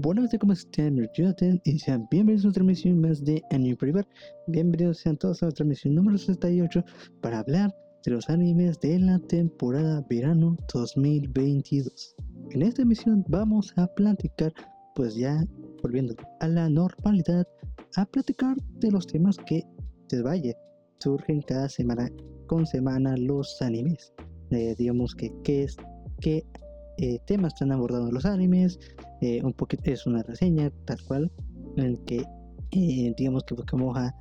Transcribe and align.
Buenas 0.00 0.26
noches, 0.26 0.38
¿cómo 0.38 0.52
están? 0.52 1.10
Jonathan 1.12 1.60
y 1.64 1.76
sean 1.80 2.06
bienvenidos 2.08 2.44
a 2.44 2.50
otra 2.50 2.62
emisión 2.62 3.00
más 3.00 3.24
de 3.24 3.42
Anime 3.50 3.74
Privar. 3.74 4.06
Bienvenidos 4.46 4.98
sean 4.98 5.16
todos 5.16 5.42
a 5.42 5.48
otra 5.48 5.64
emisión 5.64 5.96
número 5.96 6.16
68 6.16 6.84
para 7.20 7.40
hablar 7.40 7.74
de 8.04 8.12
los 8.12 8.30
animes 8.30 8.78
de 8.78 9.00
la 9.00 9.18
temporada 9.18 10.06
verano 10.08 10.56
2022. 10.72 12.14
En 12.52 12.62
esta 12.62 12.82
emisión 12.82 13.24
vamos 13.26 13.74
a 13.76 13.88
platicar, 13.88 14.52
pues 14.94 15.16
ya 15.16 15.44
volviendo 15.82 16.14
a 16.38 16.46
la 16.46 16.68
normalidad, 16.68 17.44
a 17.96 18.04
platicar 18.04 18.56
de 18.78 18.92
los 18.92 19.04
temas 19.04 19.36
que, 19.46 19.64
vaya, 20.22 20.54
surgen 21.00 21.42
cada 21.42 21.68
semana 21.68 22.08
con 22.46 22.66
semana 22.66 23.16
los 23.16 23.60
animes. 23.60 24.12
Eh, 24.52 24.76
digamos 24.78 25.16
que 25.16 25.32
qué 25.42 25.64
es, 25.64 25.76
qué 26.20 26.44
eh, 26.98 27.18
temas 27.26 27.54
están 27.54 27.72
abordando 27.72 28.12
los 28.12 28.24
animes, 28.24 28.78
eh, 29.20 29.42
un 29.42 29.52
poquito 29.52 29.90
es 29.90 30.06
una 30.06 30.22
reseña 30.22 30.70
tal 30.84 31.02
cual 31.04 31.32
en 31.76 31.84
el 31.84 32.04
que 32.04 32.24
eh, 32.72 33.14
digamos 33.16 33.44
que 33.44 33.54
buscamos 33.54 33.96
a 33.96 34.14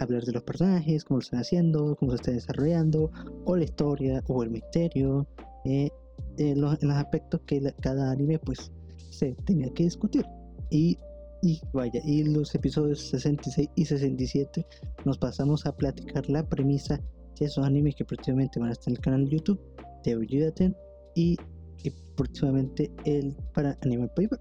hablar 0.00 0.24
de 0.24 0.32
los 0.32 0.42
personajes, 0.42 1.04
cómo 1.04 1.18
lo 1.18 1.22
están 1.22 1.40
haciendo, 1.40 1.94
cómo 1.96 2.10
se 2.10 2.16
está 2.16 2.30
desarrollando, 2.32 3.12
o 3.44 3.56
la 3.56 3.62
historia, 3.62 4.24
o 4.26 4.42
el 4.42 4.50
misterio, 4.50 5.28
los, 6.36 6.82
los, 6.82 6.94
aspectos 6.96 7.40
que 7.46 7.62
cada 7.80 8.10
anime 8.10 8.40
pues 8.40 8.72
se 9.10 9.36
tenía 9.44 9.72
que 9.74 9.84
discutir. 9.84 10.26
Y, 10.70 10.98
y 11.42 11.60
vaya, 11.72 12.00
y 12.04 12.24
los 12.24 12.54
episodios 12.54 13.00
66 13.10 13.68
y 13.76 13.84
67 13.84 14.66
nos 15.04 15.18
pasamos 15.18 15.64
a 15.66 15.76
platicar 15.76 16.28
la 16.28 16.46
premisa 16.46 17.00
de 17.38 17.46
esos 17.46 17.64
animes 17.64 17.94
que 17.94 18.04
próximamente 18.04 18.58
van 18.58 18.70
a 18.70 18.72
estar 18.72 18.88
en 18.88 18.96
el 18.96 19.00
canal 19.00 19.24
de 19.24 19.30
YouTube 19.30 19.60
de 20.04 20.16
Oyudaten 20.16 20.76
y 21.14 21.36
y 21.82 21.90
próximamente 22.16 22.90
el 23.04 23.34
para 23.54 23.76
Animal 23.82 24.10
Paper. 24.16 24.38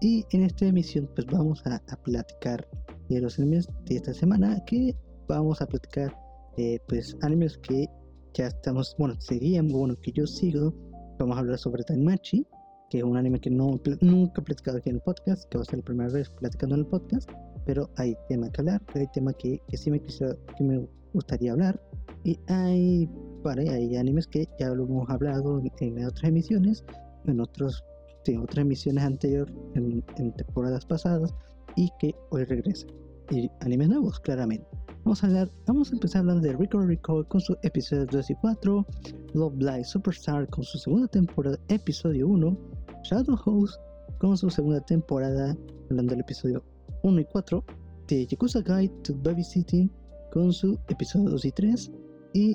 Y 0.00 0.24
en 0.30 0.44
esta 0.44 0.66
emisión 0.66 1.08
pues 1.14 1.26
vamos 1.26 1.62
a, 1.66 1.80
platicar 2.04 2.66
de 3.08 3.20
los 3.20 3.38
animes 3.38 3.68
de 3.86 3.96
esta 3.96 4.14
semana 4.14 4.62
que 4.66 4.94
vamos 5.28 5.60
a 5.60 5.66
platicar 5.66 6.14
eh, 6.56 6.78
pues 6.88 7.16
animes 7.22 7.58
que 7.58 7.88
ya 8.34 8.48
estamos, 8.48 8.94
bueno, 8.98 9.20
seguían, 9.20 9.68
bueno, 9.68 9.94
que 10.02 10.12
yo 10.12 10.26
sigo. 10.26 10.72
Vamos 11.18 11.36
a 11.36 11.40
hablar 11.40 11.58
sobre 11.58 11.82
Tanmachi, 11.82 12.46
que 12.90 12.98
es 12.98 13.04
un 13.04 13.16
anime 13.16 13.40
que 13.40 13.50
no, 13.50 13.80
nunca 14.00 14.40
he 14.40 14.44
platicado 14.44 14.78
aquí 14.78 14.90
en 14.90 14.96
el 14.96 15.02
podcast, 15.02 15.48
que 15.48 15.58
va 15.58 15.62
a 15.62 15.64
ser 15.64 15.80
la 15.80 15.84
primera 15.84 16.10
vez 16.10 16.30
platicando 16.30 16.76
en 16.76 16.80
el 16.82 16.86
podcast, 16.86 17.28
pero 17.66 17.90
hay 17.96 18.16
tema 18.28 18.50
que 18.50 18.60
hablar, 18.60 18.82
hay 18.94 19.06
tema 19.12 19.32
que, 19.32 19.60
que 19.68 19.76
sí 19.76 19.90
me, 19.90 20.00
quisiera, 20.00 20.36
que 20.56 20.64
me 20.64 20.88
gustaría 21.12 21.52
hablar. 21.52 21.80
Y 22.24 22.38
hay 22.46 23.08
hay 23.46 23.96
animes 23.96 24.26
que 24.26 24.48
ya 24.58 24.70
lo 24.70 24.84
hemos 24.84 25.08
hablado 25.08 25.60
en, 25.80 26.04
otras 26.04 26.24
emisiones, 26.24 26.84
en, 27.26 27.40
otros, 27.40 27.84
en 28.26 28.40
otras 28.40 28.58
emisiones 28.58 29.04
anteriores, 29.04 29.54
en, 29.74 30.02
temporadas 30.36 30.84
pasadas, 30.84 31.34
y 31.76 31.90
que 31.98 32.14
hoy 32.30 32.44
regresan. 32.44 32.90
Y 33.30 33.50
animes 33.60 33.88
nuevos, 33.88 34.20
claramente. 34.20 34.66
Vamos 35.04 35.22
a, 35.22 35.26
hablar, 35.26 35.50
vamos 35.66 35.90
a 35.90 35.94
empezar 35.94 36.20
hablando 36.20 36.46
de 36.46 36.54
Rico 36.54 36.80
Rico 36.80 37.24
con 37.28 37.40
sus 37.40 37.56
episodios 37.62 38.08
2 38.08 38.30
y 38.30 38.34
4, 38.36 38.86
Love 39.34 39.56
Live 39.58 39.84
Superstar 39.84 40.48
con 40.48 40.64
su 40.64 40.78
segunda 40.78 41.06
temporada, 41.08 41.58
episodio 41.68 42.28
1, 42.28 42.58
Shadow 43.04 43.36
House 43.36 43.78
con 44.18 44.36
su 44.36 44.50
segunda 44.50 44.80
temporada, 44.80 45.56
hablando 45.90 46.10
del 46.10 46.20
episodio 46.20 46.62
1 47.02 47.20
y 47.20 47.24
4, 47.24 47.64
de 48.08 48.26
Yakuza 48.26 48.60
Guide 48.60 48.92
to 49.02 49.14
Babysitting 49.22 49.90
con 50.32 50.52
su 50.52 50.78
episodio 50.88 51.30
2 51.30 51.44
y 51.44 51.52
3, 51.52 51.92
y 52.34 52.54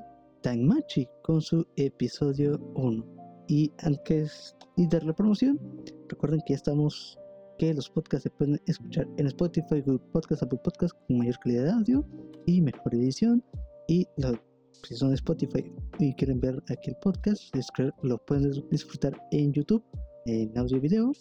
Machi 0.51 1.07
con 1.21 1.41
su 1.41 1.65
episodio 1.77 2.59
1. 2.75 3.45
Y 3.47 3.71
antes 3.79 4.55
de 4.75 4.87
dar 4.87 5.03
la 5.03 5.13
promoción, 5.13 5.57
recuerden 6.09 6.41
que 6.45 6.53
ya 6.53 6.57
estamos, 6.57 7.17
que 7.57 7.73
los 7.73 7.89
podcasts 7.89 8.23
se 8.23 8.29
pueden 8.29 8.59
escuchar 8.67 9.07
en 9.17 9.27
Spotify, 9.27 9.81
Google 9.81 10.01
Podcast, 10.11 10.43
Apple 10.43 10.59
Podcast 10.61 10.93
con 11.07 11.19
mayor 11.19 11.39
calidad 11.39 11.63
de 11.63 11.71
audio 11.71 12.05
y 12.45 12.61
mejor 12.61 12.93
edición. 12.93 13.43
Y 13.87 14.05
si 14.83 14.95
son 14.95 15.09
de 15.09 15.15
Spotify 15.15 15.63
y 15.99 16.13
quieren 16.15 16.41
ver 16.41 16.61
aquí 16.69 16.89
el 16.89 16.97
podcast, 16.97 17.41
lo 18.01 18.17
pueden 18.25 18.51
disfrutar 18.69 19.13
en 19.31 19.53
YouTube, 19.53 19.83
en 20.25 20.57
audio 20.57 20.77
y 20.77 20.81
video. 20.81 21.11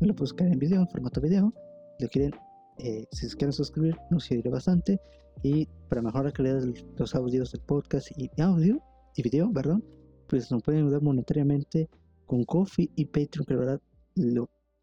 Lo 0.00 0.14
pueden 0.14 0.16
buscar 0.16 0.48
en 0.48 0.58
video, 0.58 0.80
en 0.80 0.88
formato 0.88 1.20
video. 1.20 1.54
Lo 2.00 2.08
quieren, 2.08 2.32
eh, 2.78 3.06
si 3.12 3.28
se 3.28 3.36
quieren 3.36 3.52
suscribir, 3.52 3.96
nos 4.10 4.28
ayudaría 4.28 4.52
bastante. 4.52 5.00
Y 5.42 5.66
para 5.88 6.02
mejorar 6.02 6.26
la 6.26 6.32
calidad 6.32 6.60
de 6.60 6.84
los 6.96 7.14
audios 7.14 7.52
del 7.52 7.62
podcast 7.62 8.08
y 8.16 8.30
audio 8.40 8.80
y 9.16 9.22
video, 9.22 9.52
perdón, 9.52 9.84
pues 10.28 10.50
nos 10.50 10.62
pueden 10.62 10.84
ayudar 10.84 11.02
monetariamente 11.02 11.88
con 12.26 12.44
Coffee 12.44 12.90
y 12.96 13.04
Patreon, 13.06 13.44
que 13.46 13.54
la 13.54 13.60
verdad 13.60 13.80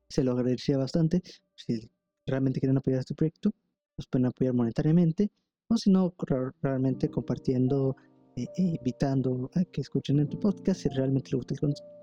se 0.10 0.24
lo 0.24 0.32
agradecería 0.32 0.78
bastante. 0.78 1.22
Si 1.56 1.90
realmente 2.26 2.60
quieren 2.60 2.78
apoyar 2.78 3.00
este 3.00 3.16
proyecto, 3.16 3.52
nos 3.98 4.08
pueden 4.08 4.28
apoyar 4.28 4.54
monetariamente, 4.54 5.32
o 5.68 5.78
si 5.78 5.92
no, 5.92 6.14
realmente 6.62 7.10
compartiendo 7.10 7.96
e 8.36 8.48
invitando 8.58 9.50
a 9.56 9.66
que 9.66 9.82
escuchen 9.82 10.20
el 10.20 10.28
podcast 10.28 10.82
si 10.82 10.90
realmente 10.90 11.32
les 11.32 11.40
gusta 11.40 11.56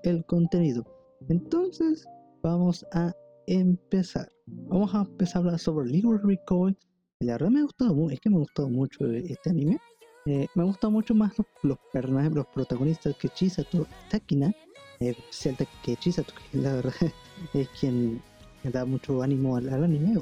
el, 0.03 0.25
contenido. 0.25 0.83
Entonces, 1.29 2.05
vamos 2.43 2.85
a 2.93 3.13
empezar. 3.47 4.31
Vamos 4.45 4.93
a 4.93 5.01
empezar 5.01 5.37
a 5.37 5.39
hablar 5.39 5.59
sobre 5.59 5.89
Legal 5.89 6.21
Recoil 6.23 6.77
la 7.19 7.33
verdad 7.33 7.49
me 7.49 7.59
ha 7.59 7.63
gustado 7.63 8.09
es 8.11 8.19
que 8.19 8.29
me 8.29 8.35
ha 8.35 8.39
gustado 8.39 8.69
mucho 8.69 9.05
este 9.11 9.49
anime. 9.49 9.79
Eh, 10.25 10.47
me 10.55 10.63
ha 10.63 10.65
gustado 10.65 10.91
mucho 10.91 11.15
más 11.15 11.33
los, 11.63 11.77
personajes, 11.91 12.33
los 12.33 12.45
protagonistas 12.47 13.15
que 13.15 13.29
Chisato 13.29 13.87
Takina, 14.09 14.53
eh, 14.99 15.15
que 15.83 15.95
Chisato, 15.95 16.33
que 16.51 16.57
la 16.57 16.75
verdad 16.75 16.93
es 17.53 17.69
quien 17.79 18.21
da 18.63 18.85
mucho 18.85 19.21
ánimo 19.23 19.55
al, 19.55 19.69
anime, 19.69 20.19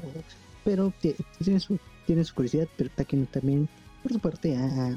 pero 0.64 0.92
tiene 1.40 1.60
su, 1.60 1.78
tiene 2.06 2.24
su 2.24 2.34
curiosidad, 2.34 2.68
pero 2.76 2.88
Takina 2.94 3.26
también, 3.26 3.68
por 4.02 4.12
su 4.12 4.20
parte, 4.20 4.56
ha, 4.56 4.96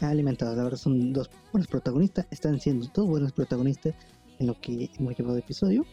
alimentado. 0.00 0.56
La 0.56 0.64
verdad 0.64 0.78
son 0.78 1.12
dos 1.12 1.30
buenos 1.52 1.68
protagonistas, 1.68 2.26
están 2.30 2.60
siendo 2.60 2.86
dos 2.92 3.06
buenos 3.06 3.32
protagonistas 3.32 3.94
en 4.40 4.48
lo 4.48 4.60
que 4.60 4.90
hemos 4.98 5.16
llevado 5.16 5.34
de 5.34 5.40
episodio. 5.40 5.86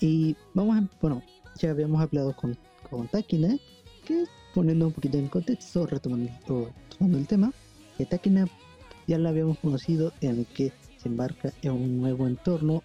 Y 0.00 0.36
vamos 0.54 0.76
a, 0.76 0.88
bueno, 1.00 1.22
ya 1.56 1.70
habíamos 1.70 2.02
hablado 2.02 2.36
con, 2.36 2.56
con 2.90 3.08
Takina, 3.08 3.56
que 4.04 4.24
poniendo 4.54 4.86
un 4.86 4.92
poquito 4.92 5.18
en 5.18 5.28
contexto, 5.28 5.86
retomando, 5.86 6.72
el 7.00 7.26
tema, 7.26 7.52
Takina 8.10 8.46
ya 9.06 9.18
la 9.18 9.30
habíamos 9.30 9.58
conocido 9.58 10.12
en 10.20 10.40
el 10.40 10.46
que 10.46 10.72
se 10.98 11.08
embarca 11.08 11.52
en 11.62 11.72
un 11.72 12.00
nuevo 12.00 12.26
entorno 12.26 12.82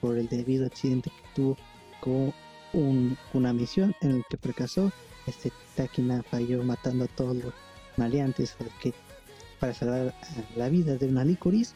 por 0.00 0.18
el 0.18 0.28
debido 0.28 0.66
accidente 0.66 1.10
que 1.10 1.28
tuvo 1.34 1.56
con 2.00 3.16
una 3.34 3.52
misión 3.52 3.94
en 4.00 4.12
el 4.12 4.24
que 4.28 4.36
fracasó. 4.36 4.92
Este 5.26 5.52
Takina 5.76 6.22
falló 6.22 6.62
matando 6.62 7.04
a 7.04 7.08
todos 7.08 7.36
los 7.36 7.54
maleantes 7.96 8.56
que, 8.82 8.94
para 9.58 9.74
salvar 9.74 10.14
la 10.56 10.68
vida 10.68 10.96
de 10.96 11.06
una 11.06 11.24
licoris, 11.24 11.74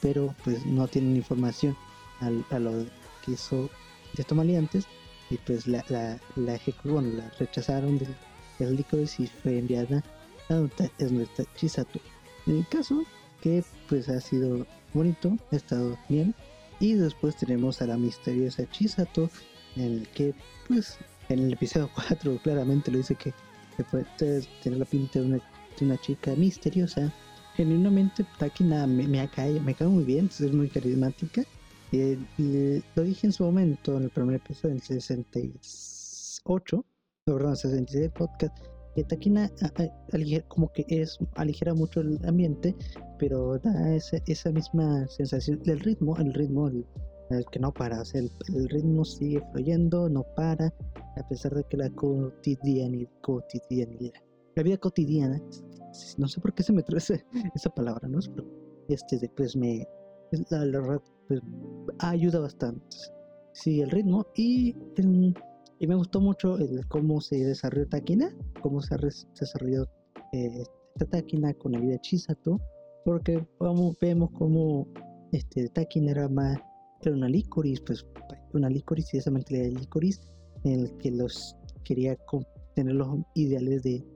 pero 0.00 0.34
pues 0.44 0.66
no 0.66 0.88
tienen 0.88 1.16
información 1.16 1.76
a 2.20 2.58
lo 2.58 2.84
que 3.24 3.32
hizo 3.32 3.70
de 4.14 4.22
estos 4.22 4.36
maleantes 4.36 4.86
y 5.30 5.36
pues 5.38 5.66
la, 5.66 5.84
la, 5.88 6.18
la, 6.36 6.58
la 7.02 7.30
rechazaron 7.38 7.98
del 7.98 8.14
el 8.68 8.84
y 9.18 9.26
fue 9.26 9.58
enviada 9.58 10.02
a 10.48 10.54
nuestra 10.54 11.44
Chisato. 11.56 12.00
En 12.46 12.58
el 12.58 12.68
caso 12.68 13.02
que 13.40 13.64
pues 13.88 14.08
ha 14.08 14.20
sido 14.20 14.66
bonito, 14.94 15.36
ha 15.50 15.56
estado 15.56 15.98
bien. 16.08 16.34
Y 16.80 16.94
después 16.94 17.36
tenemos 17.36 17.80
a 17.80 17.86
la 17.86 17.96
misteriosa 17.96 18.68
Chisato, 18.70 19.30
en 19.76 19.82
el 19.82 20.08
que 20.08 20.34
pues 20.68 20.98
en 21.28 21.40
el 21.40 21.52
episodio 21.52 21.90
4 22.08 22.38
claramente 22.42 22.90
lo 22.90 22.98
dice 22.98 23.14
que, 23.14 23.32
que 23.76 23.84
puede 23.84 24.06
tener 24.62 24.78
la 24.78 24.84
pinta 24.84 25.20
de 25.20 25.40
una, 25.80 26.00
chica 26.00 26.34
misteriosa. 26.34 27.12
Genuinamente 27.56 28.24
Takina 28.38 28.86
me, 28.86 29.06
me, 29.06 29.28
cae, 29.28 29.60
me 29.60 29.74
cae 29.74 29.88
muy 29.88 30.04
bien, 30.04 30.26
es 30.26 30.52
muy 30.52 30.68
carismática. 30.68 31.42
Eh, 31.92 32.82
lo 32.94 33.02
dije 33.02 33.26
en 33.26 33.32
su 33.32 33.44
momento 33.44 33.98
en 33.98 34.04
el 34.04 34.10
primer 34.10 34.36
episodio, 34.36 34.70
en 34.70 34.76
el 34.76 34.82
68, 34.82 36.84
perdón, 37.24 37.56
66 37.56 38.10
podcast, 38.10 38.56
que 38.94 39.04
Takina 39.04 39.50
como 40.48 40.72
que 40.72 40.84
es 40.88 41.18
aligera 41.36 41.72
mucho 41.72 42.00
el 42.00 42.18
ambiente, 42.26 42.74
pero 43.18 43.58
da 43.58 43.94
esa, 43.94 44.18
esa 44.26 44.50
misma 44.50 45.06
sensación 45.08 45.62
del 45.62 45.80
ritmo, 45.80 46.16
el 46.18 46.34
ritmo 46.34 46.68
el, 46.68 46.84
que 47.50 47.60
no 47.60 47.72
para, 47.72 48.02
el, 48.12 48.30
ritmo 48.68 49.04
sigue 49.04 49.40
fluyendo, 49.52 50.08
no 50.08 50.24
para, 50.36 50.66
a 51.16 51.28
pesar 51.28 51.54
de 51.54 51.64
que 51.64 51.76
la 51.76 51.90
cotidianidad, 51.90 53.10
cotidianidad 53.22 54.12
la 54.54 54.62
vida 54.62 54.76
cotidiana, 54.76 55.40
no 56.18 56.28
sé 56.28 56.40
por 56.40 56.52
qué 56.54 56.62
se 56.62 56.72
me 56.72 56.82
trae 56.82 56.98
esa, 57.54 57.70
palabra, 57.70 58.06
¿no? 58.08 58.18
Pero 58.34 58.46
este 58.88 59.18
después 59.18 59.56
me, 59.56 59.86
la, 60.50 61.00
pues, 61.28 61.40
ayuda 62.00 62.40
bastante. 62.40 62.84
Sí, 63.54 63.80
el 63.80 63.90
ritmo 63.90 64.26
y 64.34 64.76
el, 64.96 65.34
y 65.82 65.86
me 65.88 65.96
gustó 65.96 66.20
mucho 66.20 66.56
cómo 66.86 67.20
se 67.20 67.44
desarrolló 67.44 67.88
Takina, 67.88 68.32
cómo 68.60 68.80
se 68.80 68.94
ha 68.94 68.98
desarrollado 68.98 69.88
eh, 70.32 70.62
esta 70.94 71.06
Takina 71.06 71.52
con 71.54 71.72
la 71.72 71.80
vida 71.80 71.98
de 71.98 72.58
porque 73.04 73.44
vemos 74.00 74.30
como 74.30 74.86
este, 75.32 75.68
Takina 75.70 76.12
era 76.12 76.28
más, 76.28 76.60
era 77.00 77.16
una 77.16 77.28
licoris, 77.28 77.80
pues 77.80 78.06
una 78.52 78.70
licoris 78.70 79.12
y 79.12 79.16
esa 79.16 79.32
mentalidad 79.32 79.64
de 79.64 79.80
licoris, 79.80 80.20
en 80.62 80.82
el 80.82 80.96
que 80.98 81.10
los 81.10 81.56
quería 81.82 82.16
tener 82.76 82.94
los 82.94 83.18
ideales 83.34 83.82
de 83.82 84.06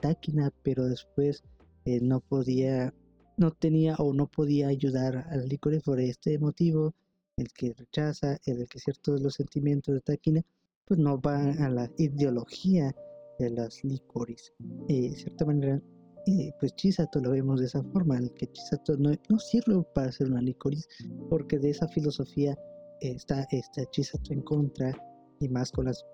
Takina, 0.00 0.52
pero 0.62 0.84
después 0.84 1.42
eh, 1.86 1.98
no 2.00 2.20
podía, 2.20 2.94
no 3.36 3.50
tenía 3.50 3.96
o 3.96 4.14
no 4.14 4.28
podía 4.28 4.68
ayudar 4.68 5.26
al 5.28 5.48
licores 5.48 5.82
por 5.82 5.98
este 5.98 6.38
motivo, 6.38 6.94
el 7.36 7.48
que 7.52 7.74
rechaza, 7.76 8.38
el 8.46 8.68
que 8.68 8.78
ciertos 8.78 9.20
los 9.20 9.34
sentimientos 9.34 9.92
de 9.92 10.00
Takina, 10.02 10.44
pues 10.86 11.00
no 11.00 11.18
van 11.18 11.60
a 11.62 11.68
la 11.68 11.90
ideología 11.98 12.94
de 13.38 13.50
las 13.50 13.82
licores. 13.84 14.52
Eh, 14.88 15.10
de 15.10 15.16
cierta 15.16 15.44
manera, 15.44 15.82
eh, 16.26 16.52
pues 16.58 16.74
Chisato 16.76 17.20
lo 17.20 17.30
vemos 17.30 17.60
de 17.60 17.66
esa 17.66 17.82
forma, 17.92 18.18
el 18.18 18.32
que 18.34 18.46
Chisato 18.52 18.96
no, 18.96 19.10
no 19.28 19.38
sirve 19.38 19.82
para 19.94 20.10
ser 20.12 20.28
una 20.28 20.40
licoris, 20.40 20.88
porque 21.28 21.58
de 21.58 21.70
esa 21.70 21.86
filosofía 21.88 22.56
está, 23.00 23.46
está 23.50 23.84
Chisato 23.90 24.32
en 24.32 24.42
contra, 24.42 24.92
y 25.40 25.48
más 25.48 25.70
con, 25.70 25.86
las, 25.86 26.04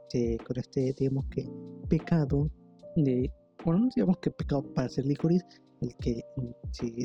con 0.47 0.59
este, 0.59 0.95
digamos 0.99 1.27
que, 1.27 1.49
pecado 1.89 2.51
de, 2.97 3.33
bueno, 3.65 3.81
no 3.81 3.89
digamos 3.95 4.19
que 4.19 4.31
pecado 4.31 4.63
para 4.75 4.89
ser 4.89 5.07
licoris, 5.07 5.45
el 5.81 5.95
que, 5.97 6.23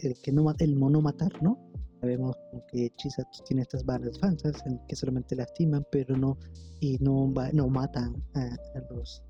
el 0.03 0.15
que 0.21 0.31
no 0.31 0.53
el 0.59 0.75
mono 0.75 1.01
matar, 1.01 1.31
¿no? 1.41 1.57
Sabemos 2.01 2.35
que 2.71 2.89
Chisato 2.97 3.43
tiene 3.45 3.63
estas 3.63 3.83
balas 3.85 4.19
falsas 4.19 4.63
en 4.65 4.79
que 4.87 4.95
solamente 4.95 5.35
lastiman, 5.35 5.85
pero 5.91 6.15
no 6.15 6.37
y 6.79 6.97
no, 6.99 7.33
no 7.53 7.67
matan 7.67 8.15
a, 8.35 8.57
los 8.91 9.23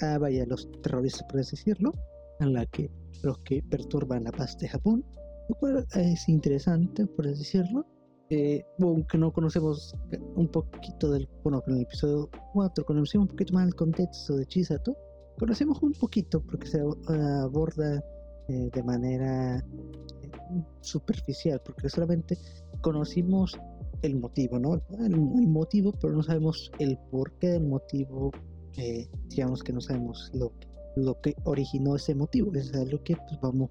a, 0.00 0.18
vaya, 0.18 0.46
los 0.46 0.70
terroristas, 0.82 1.24
por 1.24 1.40
así 1.40 1.56
decirlo, 1.56 1.92
a 2.40 2.46
la 2.46 2.66
que 2.66 2.90
los 3.22 3.38
que 3.40 3.62
perturban 3.62 4.24
la 4.24 4.32
paz 4.32 4.56
de 4.58 4.68
Japón, 4.68 5.04
lo 5.48 5.54
cual 5.56 5.86
es 5.94 6.28
interesante, 6.28 7.06
por 7.06 7.26
así 7.26 7.38
decirlo. 7.38 7.86
Eh, 8.28 8.64
aunque 8.80 9.18
no 9.18 9.32
conocemos 9.32 9.94
un 10.34 10.48
poquito 10.48 11.12
del, 11.12 11.28
bueno, 11.44 11.62
con 11.62 11.76
el 11.76 11.82
episodio 11.82 12.28
4 12.54 12.84
conocemos 12.84 13.26
un 13.26 13.28
poquito 13.28 13.54
más 13.54 13.68
el 13.68 13.74
contexto 13.76 14.36
de 14.36 14.46
Chisato, 14.46 14.96
conocemos 15.38 15.80
un 15.80 15.92
poquito 15.92 16.40
porque 16.40 16.66
se 16.66 16.80
aborda 16.80 18.02
eh, 18.48 18.68
de 18.72 18.82
manera 18.82 19.64
superficial, 20.80 21.60
porque 21.64 21.88
solamente 21.88 22.38
conocimos 22.80 23.58
el 24.02 24.16
motivo, 24.16 24.58
¿no? 24.58 24.80
El, 24.98 25.16
motivo, 25.16 25.92
pero 26.00 26.14
no 26.14 26.22
sabemos 26.22 26.70
el 26.78 26.98
porqué 27.10 27.48
del 27.52 27.64
motivo, 27.64 28.30
eh, 28.76 29.08
digamos 29.28 29.62
que 29.62 29.72
no 29.72 29.80
sabemos 29.80 30.30
lo, 30.34 30.52
lo 30.96 31.20
que 31.20 31.34
originó 31.44 31.96
ese 31.96 32.14
motivo, 32.14 32.54
es 32.54 32.74
algo 32.74 33.02
que 33.02 33.16
pues 33.16 33.40
vamos, 33.40 33.70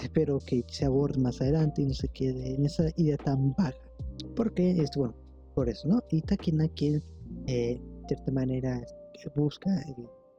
espero 0.00 0.38
que 0.40 0.64
se 0.68 0.84
aborde 0.84 1.20
más 1.20 1.40
adelante 1.40 1.82
y 1.82 1.86
no 1.86 1.94
se 1.94 2.08
quede 2.08 2.54
en 2.54 2.66
esa 2.66 2.84
idea 2.96 3.16
tan 3.16 3.54
vaga, 3.54 3.76
porque 4.34 4.72
es 4.72 4.90
bueno, 4.96 5.14
por 5.54 5.68
eso, 5.68 5.88
¿no? 5.88 6.02
Y 6.10 6.22
Takina 6.22 6.68
quien 6.68 7.02
de 7.46 7.80
cierta 8.08 8.32
manera 8.32 8.82
busca 9.36 9.70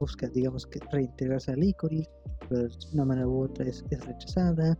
busca, 0.00 0.28
digamos 0.28 0.66
que 0.66 0.80
reintegrarse 0.90 1.52
a 1.52 1.56
Licorice, 1.56 2.10
pero 2.48 2.62
de 2.62 2.68
una 2.92 3.04
manera 3.04 3.28
u 3.28 3.44
otra 3.44 3.66
es, 3.66 3.84
rechazada. 3.88 4.78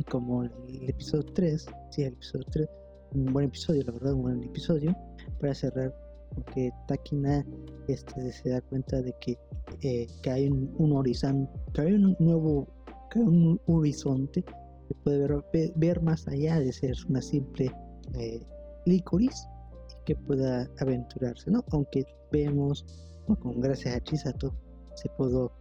Y 0.00 0.04
como 0.04 0.44
el, 0.44 0.88
episodio 0.88 1.26
3, 1.34 1.66
sí, 1.90 2.02
el 2.04 2.14
episodio 2.14 2.46
3, 2.52 2.68
un 3.16 3.32
buen 3.34 3.44
episodio, 3.48 3.82
la 3.84 3.92
verdad, 3.92 4.14
un 4.14 4.22
buen 4.22 4.42
episodio, 4.42 4.96
para 5.38 5.54
cerrar, 5.54 5.94
porque 6.34 6.70
Takina 6.88 7.44
este, 7.86 8.32
se 8.32 8.48
da 8.48 8.62
cuenta 8.62 9.02
de 9.02 9.14
que, 9.20 9.38
eh, 9.82 10.06
que 10.22 10.30
hay 10.30 10.48
un, 10.48 10.92
horizonte, 10.96 11.52
que 11.74 11.82
hay 11.82 11.92
un 11.92 12.16
nuevo, 12.18 12.66
que 13.10 13.18
hay 13.18 13.26
un 13.26 13.60
horizonte 13.66 14.42
que 14.42 14.94
puede 15.04 15.18
ver, 15.18 15.72
ver, 15.76 16.02
más 16.02 16.26
allá 16.28 16.58
de 16.58 16.72
ser 16.72 16.96
una 17.10 17.20
simple 17.20 17.70
eh, 18.14 18.40
y 18.86 19.04
que 20.06 20.16
pueda 20.16 20.66
aventurarse, 20.78 21.50
¿no? 21.50 21.62
Aunque 21.72 22.06
vemos 22.32 22.86
con 23.26 23.60
gracias 23.60 23.96
a 23.96 24.00
Chisato 24.00 24.54
se 24.94 25.10
pudo, 25.10 25.52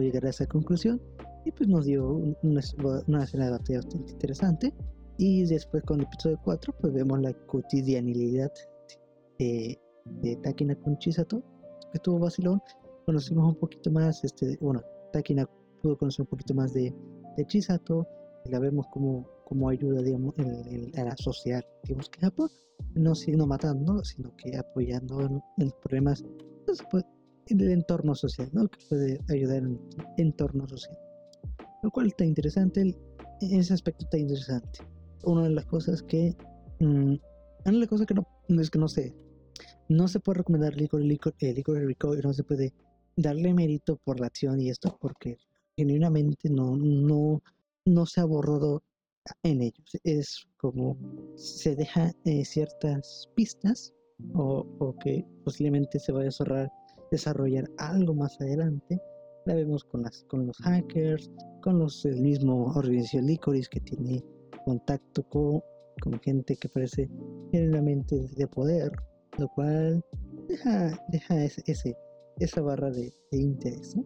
llegar 0.00 0.24
a 0.24 0.30
esa 0.30 0.46
conclusión 0.46 0.98
y 1.44 1.52
pues 1.52 1.68
nos 1.68 1.86
dio 1.86 2.06
una, 2.42 2.60
escena 2.60 3.46
de 3.46 3.50
batalla 3.50 3.78
bastante 3.78 4.12
interesante 4.12 4.74
y 5.18 5.44
después 5.44 5.82
con 5.84 6.00
el 6.00 6.06
episodio 6.06 6.38
4 6.44 6.74
pues 6.80 6.92
vemos 6.92 7.20
la 7.20 7.32
cotidianidad 7.46 8.52
de, 9.38 9.80
de 10.04 10.36
Takina 10.36 10.74
con 10.76 10.98
Chisato 10.98 11.42
que 11.90 11.98
estuvo 11.98 12.18
vacilón 12.18 12.60
conocimos 13.06 13.48
un 13.48 13.56
poquito 13.56 13.90
más 13.90 14.22
este 14.24 14.56
bueno 14.60 14.82
Takina 15.12 15.48
pudo 15.82 15.98
conocer 15.98 16.22
un 16.22 16.28
poquito 16.28 16.54
más 16.54 16.72
de, 16.72 16.94
de 17.36 17.46
Chisato 17.46 18.06
la 18.46 18.58
vemos 18.58 18.86
como, 18.92 19.28
como 19.44 19.68
ayuda 19.68 20.02
digamos 20.02 20.34
en, 20.38 20.98
a 20.98 21.04
la 21.04 21.16
sociedad 21.16 21.62
digamos 21.84 22.08
que 22.08 22.20
Japón 22.20 22.48
no 22.94 23.14
sino 23.14 23.46
matando 23.46 24.02
sino 24.04 24.34
que 24.36 24.56
apoyando 24.56 25.20
en, 25.20 25.40
en 25.58 25.70
problemas 25.82 26.24
pues, 26.90 27.04
en 27.48 27.60
el 27.60 27.72
entorno 27.72 28.14
social, 28.14 28.48
¿no? 28.52 28.68
que 28.68 28.78
puede 28.88 29.20
ayudar 29.28 29.58
en 29.58 29.80
el 29.98 30.06
entorno 30.18 30.66
social. 30.68 30.96
Lo 31.82 31.90
cual 31.90 32.08
está 32.08 32.24
interesante, 32.24 32.96
ese 33.40 33.74
aspecto 33.74 34.04
está 34.04 34.18
interesante. 34.18 34.80
Una 35.24 35.44
de 35.44 35.50
las 35.50 35.66
cosas 35.66 36.02
que, 36.02 36.36
mm, 36.80 37.14
una 37.64 37.72
de 37.72 37.78
las 37.78 37.88
cosas 37.88 38.06
que 38.06 38.14
no, 38.14 38.26
es 38.48 38.70
que 38.70 38.78
no 38.78 38.88
sé, 38.88 39.14
no 39.88 40.08
se 40.08 40.20
puede 40.20 40.38
recomendar 40.38 40.76
licor, 40.76 41.02
licor, 41.02 41.34
eh, 41.40 41.52
licor 41.52 42.24
no 42.24 42.32
se 42.32 42.44
puede 42.44 42.72
darle 43.16 43.52
mérito 43.52 43.96
por 44.04 44.20
la 44.20 44.26
acción 44.26 44.60
y 44.60 44.70
esto 44.70 44.96
porque 45.00 45.38
genuinamente 45.76 46.48
no, 46.48 46.76
no, 46.76 47.42
no 47.84 48.06
se 48.06 48.20
ha 48.20 48.24
borrado 48.24 48.82
en 49.42 49.62
ellos. 49.62 49.96
Es 50.04 50.46
como 50.56 50.96
se 51.36 51.76
deja 51.76 52.12
eh, 52.24 52.44
ciertas 52.44 53.28
pistas 53.34 53.92
o, 54.34 54.66
o, 54.78 54.96
que 54.98 55.24
posiblemente 55.44 55.98
se 55.98 56.12
vaya 56.12 56.30
a 56.30 56.68
desarrollar 57.10 57.68
algo 57.78 58.14
más 58.14 58.40
adelante. 58.40 59.00
La 59.46 59.54
vemos 59.54 59.84
con, 59.84 60.02
las, 60.02 60.24
con 60.28 60.46
los 60.46 60.56
hackers, 60.58 61.30
con 61.62 61.78
los, 61.78 62.04
el 62.04 62.20
mismo 62.20 62.66
organización 62.74 63.26
Licorice 63.26 63.68
que 63.70 63.80
tiene 63.80 64.22
contacto 64.64 65.22
con, 65.28 65.60
con 66.00 66.20
gente 66.20 66.56
que 66.56 66.68
parece 66.68 67.08
genuinamente 67.50 68.28
de 68.36 68.46
poder, 68.46 68.92
lo 69.38 69.48
cual 69.48 70.04
deja, 70.48 70.98
deja 71.08 71.44
ese, 71.44 71.62
ese 71.66 71.96
esa 72.38 72.60
barra 72.60 72.90
de, 72.90 73.12
interés. 73.30 73.96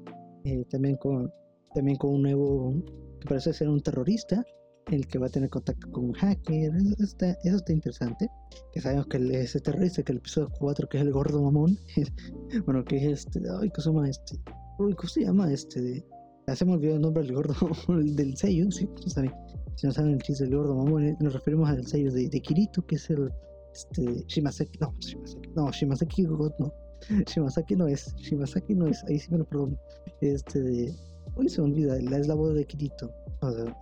Eh, 0.44 0.64
también, 0.70 0.96
con, 0.96 1.32
también 1.74 1.96
con 1.98 2.14
un 2.14 2.22
nuevo 2.22 2.74
que 3.20 3.28
parece 3.28 3.52
ser 3.52 3.68
un 3.68 3.80
terrorista, 3.80 4.44
el 4.90 5.06
que 5.08 5.18
va 5.18 5.26
a 5.26 5.30
tener 5.30 5.50
contacto 5.50 5.90
con 5.90 6.06
un 6.06 6.12
hacker. 6.12 6.74
Eso 6.76 7.04
está, 7.04 7.30
eso 7.42 7.56
está 7.56 7.72
interesante. 7.72 8.28
Que 8.72 8.80
sabemos 8.80 9.06
que 9.06 9.18
ese 9.18 9.60
terrorista, 9.60 10.02
que 10.02 10.12
el 10.12 10.18
episodio 10.18 10.50
4, 10.58 10.88
que 10.88 10.98
es 10.98 11.02
el 11.02 11.12
gordo 11.12 11.42
mamón, 11.42 11.78
bueno, 12.66 12.84
que 12.84 12.96
es 12.96 13.26
este, 13.26 13.40
ay, 13.60 13.70
¿cómo 13.70 13.82
se 13.82 13.90
llama 13.90 14.08
este? 14.08 14.36
¿Cómo 14.76 15.08
se 15.08 15.22
llama 15.22 15.52
este? 15.52 16.04
Ya 16.46 16.54
se 16.56 16.64
me 16.64 16.74
olvidó 16.74 16.96
el 16.96 17.02
nombre 17.02 17.22
del 17.24 17.34
gordo 17.34 17.54
del 17.88 18.36
sello, 18.36 18.70
sí, 18.70 18.88
no 19.04 19.10
saben. 19.10 19.32
Si 19.76 19.86
no 19.86 19.92
saben 19.92 20.12
el 20.12 20.22
chiste 20.22 20.44
del 20.44 20.56
gordo 20.56 20.74
mamón, 20.74 21.04
eh, 21.04 21.16
nos 21.20 21.34
referimos 21.34 21.68
al 21.68 21.86
sello 21.86 22.12
de, 22.12 22.28
de 22.28 22.40
Kirito, 22.40 22.86
que 22.86 22.94
es 22.94 23.10
el 23.10 23.30
este, 23.74 24.24
Shimaseki, 24.26 24.78
no, 24.78 24.94
Shimaseki, 25.00 25.48
no, 25.54 25.70
Shimaseki 25.70 26.24
God, 26.24 26.52
no. 26.58 26.72
Shimasaki 27.26 27.76
no 27.76 27.86
es, 27.86 28.14
Shimasaki 28.16 28.74
no 28.74 28.86
es, 28.86 29.04
ahí 29.04 29.18
sí 29.18 29.30
me 29.30 29.38
lo 29.38 29.44
perdono. 29.44 29.78
Este 30.22 30.62
de, 30.62 30.94
hoy 31.34 31.48
se 31.48 31.60
me 31.60 31.68
olvida, 31.68 31.98
es 31.98 32.26
la 32.26 32.34
voz 32.34 32.54
de 32.54 32.64
Kirito 32.64 33.10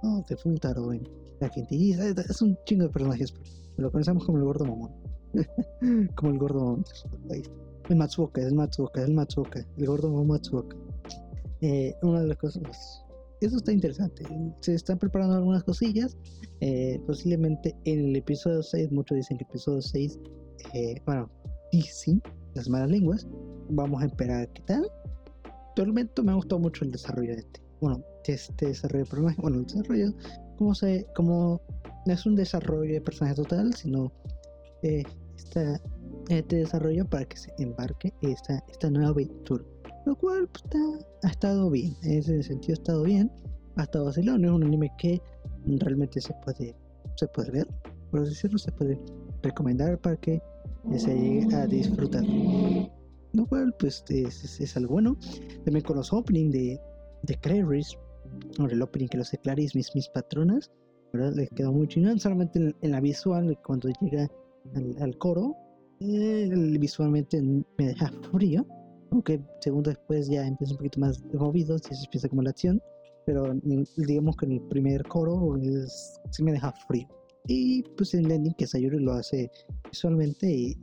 no, 0.03 0.25
de 0.29 0.37
Futaro, 0.37 0.93
en 0.93 1.09
la 1.41 1.49
gente 1.49 1.77
es 2.29 2.43
un 2.43 2.57
chingo 2.65 2.85
de 2.85 2.91
personajes, 2.91 3.33
pero 3.77 3.89
lo 3.89 3.93
conocemos 3.93 4.25
como 4.25 4.39
el 4.39 4.45
gordo 4.45 4.65
mamón. 4.65 4.93
como 6.17 6.31
el 6.33 6.39
gordo 6.39 6.61
mamón. 6.61 6.85
El 7.89 7.97
Matsuoka, 7.97 8.41
el 8.41 8.55
Matsuoka, 8.55 9.03
el 9.03 9.13
Matsuoka, 9.13 9.67
el 9.77 9.87
gordo 9.87 10.11
Matsuoka. 10.25 10.77
Eh, 11.61 11.95
una 12.03 12.23
de 12.23 12.29
las 12.29 12.39
cosas, 12.39 12.63
eso 13.41 13.57
está 13.57 13.73
interesante. 13.73 14.25
Se 14.61 14.75
están 14.75 14.99
preparando 14.99 15.35
algunas 15.37 15.65
cosillas. 15.65 16.17
Eh, 16.61 16.99
posiblemente 17.07 17.77
en 17.85 18.09
el 18.09 18.17
episodio 18.17 18.63
6, 18.63 18.91
muchos 18.93 19.17
dicen 19.17 19.37
que 19.37 19.45
el 19.45 19.51
episodio 19.51 19.83
6, 19.83 20.19
eh, 20.73 20.95
bueno, 21.05 21.31
dicen 21.73 22.23
las 22.55 22.69
malas 22.69 22.91
lenguas. 22.91 23.27
Vamos 23.69 24.03
a 24.03 24.07
esperar 24.07 24.49
qué 24.55 24.63
tal. 24.63 24.91
Realmente 25.77 26.23
me 26.23 26.33
ha 26.33 26.37
gustado 26.37 26.61
mucho 26.61 26.85
el 26.85 26.93
desarrollo 26.93 27.33
de 27.33 27.41
este. 27.41 27.61
Bueno, 27.81 28.03
este 28.25 28.67
desarrollo 28.67 29.05
de 29.05 29.11
personaje, 29.11 29.43
bueno, 29.43 29.59
el 29.59 29.67
desarrollo, 29.67 30.13
como 30.57 30.75
se, 30.75 31.07
como 31.15 31.61
no 32.07 32.13
es 32.13 32.25
un 32.25 32.37
desarrollo 32.37 32.95
de 32.95 33.01
personaje 33.01 33.35
total, 33.35 33.75
sino 33.75 34.13
eh, 34.83 35.03
este 36.29 36.57
desarrollo 36.57 37.05
para 37.09 37.25
que 37.25 37.37
se 37.37 37.53
embarque 37.59 38.13
esta, 38.23 38.65
esta 38.69 38.91
nueva 38.91 39.11
aventura. 39.11 39.65
Lo 40.07 40.17
cual 40.17 40.49
pues, 40.49 40.65
está, 40.65 40.79
ha 41.23 41.31
estado 41.31 41.71
bien, 41.71 41.97
en 42.03 42.19
ese 42.19 42.43
sentido 42.43 42.73
ha 42.73 42.81
estado 42.81 43.03
bien, 43.03 43.31
ha 43.77 43.85
estado 43.85 44.07
vacilón, 44.07 44.45
es 44.45 44.51
un 44.51 44.65
anime 44.65 44.91
que 44.99 45.21
realmente 45.67 46.21
se 46.21 46.35
puede, 46.45 46.77
se 47.17 47.27
puede 47.29 47.51
ver, 47.51 47.69
por 48.11 48.25
decirlo, 48.27 48.59
se 48.59 48.71
puede 48.73 48.99
recomendar 49.43 49.99
para 49.99 50.17
que 50.17 50.41
se 50.97 51.15
llegue 51.15 51.55
a 51.55 51.67
disfrutar. 51.67 52.25
Lo 53.33 53.47
cual 53.47 53.75
pues 53.79 54.05
es, 54.09 54.61
es, 54.61 54.77
algo 54.77 54.95
bueno. 54.95 55.17
También 55.65 55.85
con 55.85 55.97
los 55.97 56.13
openings 56.13 56.53
de, 56.53 56.81
de 57.23 57.35
Clarice, 57.37 57.97
el 58.71 58.83
opening 58.83 59.09
que 59.09 59.17
lo 59.17 59.23
hace 59.23 59.39
Clarice, 59.39 59.77
mis, 59.77 59.93
mis 59.95 60.09
patronas, 60.09 60.71
¿verdad? 61.13 61.33
Les 61.35 61.51
quedó 61.51 61.73
muy 61.73 61.89
chingón, 61.89 62.19
solamente 62.21 62.75
en, 62.81 62.91
la 62.91 63.01
visual, 63.01 63.59
cuando 63.67 63.89
llega 64.01 64.31
al, 65.01 65.19
coro, 65.19 65.57
eh, 65.57 65.64
visualmente 66.79 67.41
me 67.43 67.87
deja 67.87 68.11
frío, 68.33 68.67
aunque 69.11 69.41
segundo 69.61 69.91
después 69.91 70.29
ya 70.29 70.47
empieza 70.47 70.75
un 70.75 70.79
poquito 70.79 71.01
más 71.01 71.23
movido, 71.33 71.79
si 71.79 71.95
se 71.95 72.05
empieza 72.05 72.29
como 72.29 72.43
la 72.43 72.51
acción, 72.51 72.81
pero 73.27 73.55
digamos 73.97 74.37
que 74.37 74.47
en 74.47 74.53
el 74.53 74.61
primer 74.69 75.03
coro 75.05 75.57
es, 75.57 76.21
sí 76.31 76.43
me 76.43 76.53
deja 76.53 76.73
frío. 76.87 77.09
Y 77.47 77.83
pues 77.97 78.15
el 78.15 78.31
ending 78.31 78.55
que 78.55 78.67
Sayuri 78.67 79.01
lo 79.01 79.13
hace 79.13 79.51
visualmente 79.91 80.51
y 80.51 80.77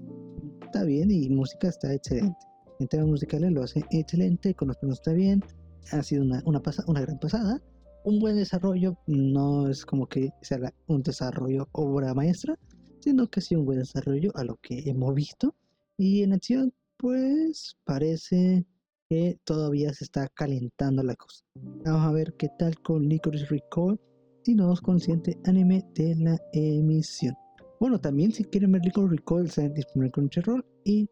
está 0.63 0.83
bien 0.83 1.09
y 1.09 1.29
música 1.29 1.69
está 1.69 1.93
excelente. 1.93 2.37
En 2.79 2.87
temas 2.87 3.07
musicales 3.07 3.51
lo 3.51 3.63
hace 3.63 3.83
excelente, 3.91 4.53
con 4.55 4.69
los 4.69 4.79
tonos 4.79 4.99
está 4.99 5.13
bien, 5.13 5.43
ha 5.91 6.01
sido 6.03 6.23
una, 6.23 6.41
una, 6.45 6.61
una 6.87 7.01
gran 7.01 7.19
pasada. 7.19 7.61
Un 8.03 8.19
buen 8.19 8.35
desarrollo, 8.35 8.97
no 9.05 9.69
es 9.69 9.85
como 9.85 10.07
que 10.07 10.31
sea 10.41 10.73
un 10.87 11.03
desarrollo 11.03 11.67
obra 11.73 12.15
maestra, 12.15 12.57
sino 13.01 13.27
que 13.29 13.41
sí 13.41 13.55
un 13.55 13.65
buen 13.65 13.79
desarrollo 13.79 14.31
a 14.35 14.43
lo 14.43 14.57
que 14.57 14.89
hemos 14.89 15.13
visto. 15.13 15.55
Y 15.97 16.23
en 16.23 16.33
acción, 16.33 16.73
pues 16.97 17.77
parece 17.83 18.65
que 19.09 19.37
todavía 19.43 19.93
se 19.93 20.05
está 20.05 20.29
calentando 20.29 21.03
la 21.03 21.15
cosa. 21.15 21.43
Vamos 21.83 22.07
a 22.07 22.11
ver 22.11 22.33
qué 22.37 22.49
tal 22.57 22.79
con 22.81 23.09
Licorice 23.09 23.45
Recall 23.45 23.99
y 24.45 24.55
nos 24.55 24.81
consciente 24.81 25.37
anime 25.45 25.83
de 25.95 26.15
la 26.15 26.39
emisión. 26.53 27.35
Bueno, 27.79 27.99
también 27.99 28.31
si 28.31 28.43
quieren 28.45 28.71
ver 28.71 28.83
Licorice 28.85 29.15
Recall 29.17 29.45
está 29.47 29.67
disponible 29.67 30.11
con 30.11 30.29
Crunchyroll 30.29 30.65
y 30.85 31.09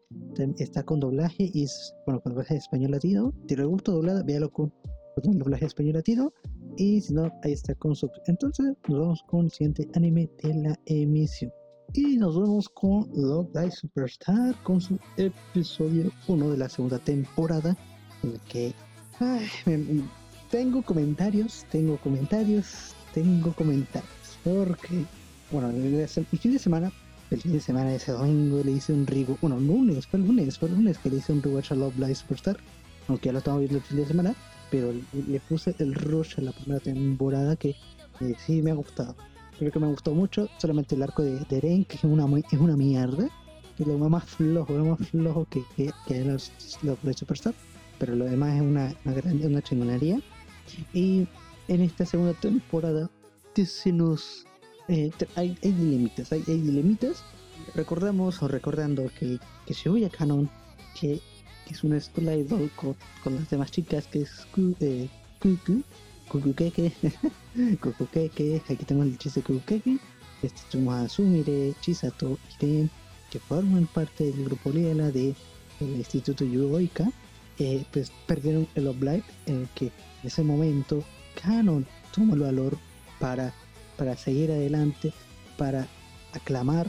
está 0.58 0.82
con 0.84 1.00
doblaje 1.00 1.50
y 1.52 1.66
bueno, 2.06 2.20
con 2.20 2.32
doblaje 2.32 2.56
español 2.56 2.92
latino. 2.92 3.34
Si 3.48 3.56
le 3.56 3.64
gusta 3.64 3.92
doblada, 3.92 4.22
véalo 4.22 4.50
con, 4.50 4.72
con 5.22 5.38
doblaje 5.38 5.66
español 5.66 5.94
latino 5.94 6.32
y 6.76 7.00
si 7.00 7.12
no, 7.12 7.30
ahí 7.42 7.52
está 7.52 7.74
con 7.74 7.94
sub. 7.94 8.10
Entonces 8.26 8.74
nos 8.88 9.00
vamos 9.00 9.22
con 9.26 9.44
el 9.46 9.50
siguiente 9.50 9.88
anime 9.94 10.30
de 10.42 10.54
la 10.54 10.80
emisión. 10.86 11.52
Y 11.92 12.16
nos 12.18 12.38
vemos 12.38 12.68
con 12.68 13.08
Love 13.14 13.48
Die 13.52 13.70
Superstar 13.72 14.54
con 14.62 14.80
su 14.80 14.96
episodio 15.16 16.12
1 16.28 16.50
de 16.50 16.56
la 16.56 16.68
segunda 16.68 17.00
temporada. 17.00 17.76
En 18.22 18.30
el 18.30 18.40
que 18.42 18.72
tengo 20.50 20.82
comentarios, 20.82 21.66
tengo 21.70 21.96
comentarios, 21.96 22.94
tengo 23.12 23.52
comentarios. 23.54 24.38
Porque, 24.44 25.04
bueno, 25.50 25.70
el, 25.70 26.06
fin 26.06 26.52
de 26.52 26.58
semana, 26.60 26.92
el 27.32 27.40
fin 27.40 27.52
de 27.54 27.60
semana 27.60 27.92
ese 27.92 28.12
domingo 28.12 28.62
le 28.62 28.70
hice 28.70 28.92
un 28.92 29.06
rigo. 29.06 29.36
Bueno, 29.40 29.58
lunes, 29.58 30.06
fue 30.06 30.20
el 30.20 30.28
lunes, 30.28 30.58
fue 30.60 30.68
el 30.68 30.76
lunes 30.76 30.98
que 30.98 31.10
le 31.10 31.16
hice 31.16 31.32
un 31.32 31.42
rewatch 31.42 31.72
a 31.72 31.74
Love 31.74 31.96
Die 31.96 32.14
Superstar. 32.14 32.56
Aunque 33.08 33.26
ya 33.26 33.32
lo 33.32 33.38
estamos 33.38 33.60
viendo 33.60 33.78
el 33.78 33.84
fin 33.84 33.96
de 33.96 34.06
semana. 34.06 34.34
Pero 34.70 34.92
le 34.92 35.40
puse 35.40 35.74
el 35.80 35.92
rush 35.94 36.38
a 36.38 36.42
la 36.42 36.52
primera 36.52 36.78
temporada 36.78 37.56
que 37.56 37.70
eh, 38.20 38.36
sí 38.46 38.62
me 38.62 38.70
ha 38.70 38.74
gustado 38.74 39.16
creo 39.60 39.72
que 39.72 39.78
me 39.78 39.86
gustó 39.86 40.14
mucho. 40.14 40.48
Solamente 40.58 40.96
el 40.96 41.02
arco 41.02 41.22
de, 41.22 41.38
de 41.38 41.56
Eren, 41.58 41.84
que 41.84 41.96
es 41.96 42.04
una, 42.04 42.26
es 42.50 42.58
una 42.58 42.76
mierda. 42.76 43.28
Que 43.76 43.84
lo 43.84 43.96
más 43.98 44.24
flojo, 44.24 44.72
lo 44.72 44.96
más 44.96 45.08
flojo 45.08 45.46
que, 45.48 45.62
que, 45.76 45.92
que 46.06 46.24
los, 46.24 46.50
los 46.82 47.00
de 47.02 47.14
Superstar. 47.14 47.54
Pero 47.98 48.16
lo 48.16 48.24
demás 48.24 48.56
es 48.56 48.62
una, 48.62 48.94
una, 49.04 49.46
una 49.46 49.62
chingonería. 49.62 50.20
Y 50.92 51.26
en 51.68 51.80
esta 51.82 52.04
segunda 52.04 52.34
temporada 52.34 53.08
se 53.66 53.92
nos, 53.92 54.46
eh, 54.88 55.10
hay, 55.36 55.56
hay 55.62 55.72
dilemitas, 55.72 56.32
hay, 56.32 56.42
hay 56.46 56.60
dilemitas. 56.60 57.22
Recordamos 57.74 58.42
o 58.42 58.48
recordando 58.48 59.10
que, 59.18 59.38
que 59.66 59.74
Shibuya 59.74 60.08
Canon, 60.08 60.48
que, 60.98 61.20
que 61.66 61.74
es 61.74 61.84
una 61.84 61.98
escuela 61.98 62.34
idol 62.34 62.70
con, 62.74 62.96
con 63.22 63.34
las 63.34 63.50
demás 63.50 63.70
chicas, 63.70 64.06
que 64.06 64.22
es 64.22 64.46
eh, 64.80 65.08
Kuku, 66.30 66.54
Kukukeke, 66.54 66.92
Kukukeke, 67.80 68.62
aquí 68.68 68.84
tengo 68.84 69.02
el 69.02 69.18
chiste 69.18 69.42
Kukukeke, 69.42 69.98
este 70.42 71.74
Chisato 71.80 72.38
y 72.60 72.88
que 73.30 73.38
forman 73.40 73.86
parte 73.86 74.24
del 74.24 74.44
grupo 74.44 74.70
Liela 74.70 75.10
de 75.10 75.34
el 75.80 75.96
Instituto 75.96 76.44
Yuoika, 76.44 77.10
eh, 77.58 77.84
pues 77.92 78.12
perdieron 78.26 78.68
el 78.74 78.86
Oblight 78.86 79.24
en 79.46 79.62
el 79.62 79.68
que 79.74 79.86
en 79.86 79.92
ese 80.24 80.42
momento 80.42 81.02
Canon 81.42 81.86
tomó 82.14 82.34
el 82.34 82.40
valor 82.40 82.78
para, 83.18 83.52
para 83.96 84.16
seguir 84.16 84.52
adelante, 84.52 85.12
para 85.58 85.88
aclamar 86.32 86.88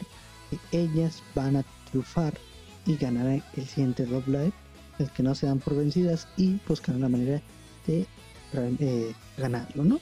que 0.50 0.82
ellas 0.82 1.24
van 1.34 1.56
a 1.56 1.66
triunfar 1.90 2.34
y 2.86 2.96
ganar 2.96 3.44
el 3.56 3.66
siguiente 3.66 4.06
Love 4.06 4.28
Live, 4.28 4.54
el 5.00 5.10
que 5.12 5.24
no 5.24 5.34
se 5.34 5.48
dan 5.48 5.60
por 5.60 5.76
vencidas 5.76 6.28
y 6.38 6.60
buscar 6.68 6.96
una 6.96 7.10
manera 7.10 7.42
de 7.88 8.06
eh, 8.54 9.14
ganarlo, 9.38 9.84
¿no? 9.84 10.00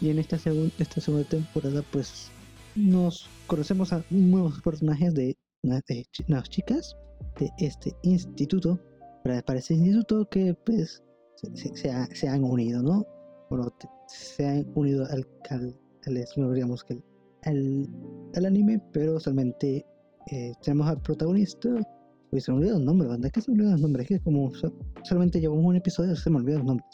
Y 0.00 0.10
en 0.10 0.18
esta, 0.18 0.38
segunda 0.38 0.72
esta 0.78 1.00
segunda 1.00 1.28
temporada, 1.28 1.82
pues 1.90 2.30
nos 2.74 3.28
conocemos 3.46 3.92
a 3.92 4.04
nuevos 4.10 4.60
personajes 4.62 5.14
de, 5.14 5.36
de 5.62 6.06
nuevas 6.28 6.48
chicas 6.48 6.96
de 7.38 7.50
este 7.58 7.94
instituto, 8.02 8.78
para, 9.24 9.42
para 9.42 9.58
este 9.58 9.74
instituto 9.74 10.28
que 10.28 10.54
pues 10.64 11.02
se, 11.54 12.28
han 12.28 12.44
unido, 12.44 12.82
¿no? 12.82 13.06
Bueno, 13.50 13.72
se 14.06 14.46
han 14.46 14.66
unido 14.74 15.06
al, 15.10 15.26
al, 15.50 15.76
al 16.06 16.24
que 16.86 17.02
al, 17.44 18.46
anime, 18.46 18.80
pero 18.92 19.18
solamente 19.18 19.84
eh, 20.30 20.52
tenemos 20.62 20.88
al 20.88 21.00
protagonista. 21.02 21.68
Uy, 22.30 22.40
se 22.40 22.52
me 22.52 22.58
olvidó 22.58 22.78
el 22.78 22.84
nombre, 22.84 23.08
¿verdad? 23.08 23.30
¿Qué 23.32 23.40
se 23.40 23.50
me 23.50 23.58
olvidó 23.58 23.74
el 23.74 23.82
nombre? 23.82 24.02
Es 24.02 24.08
que 24.08 24.20
como 24.20 24.50
solamente 25.04 25.40
llevamos 25.40 25.64
un 25.64 25.76
episodio, 25.76 26.14
se 26.16 26.30
me 26.30 26.36
olvidó 26.36 26.58
el 26.58 26.64
nombre. 26.64 26.86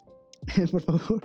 por 0.71 0.83
favor, 0.83 1.21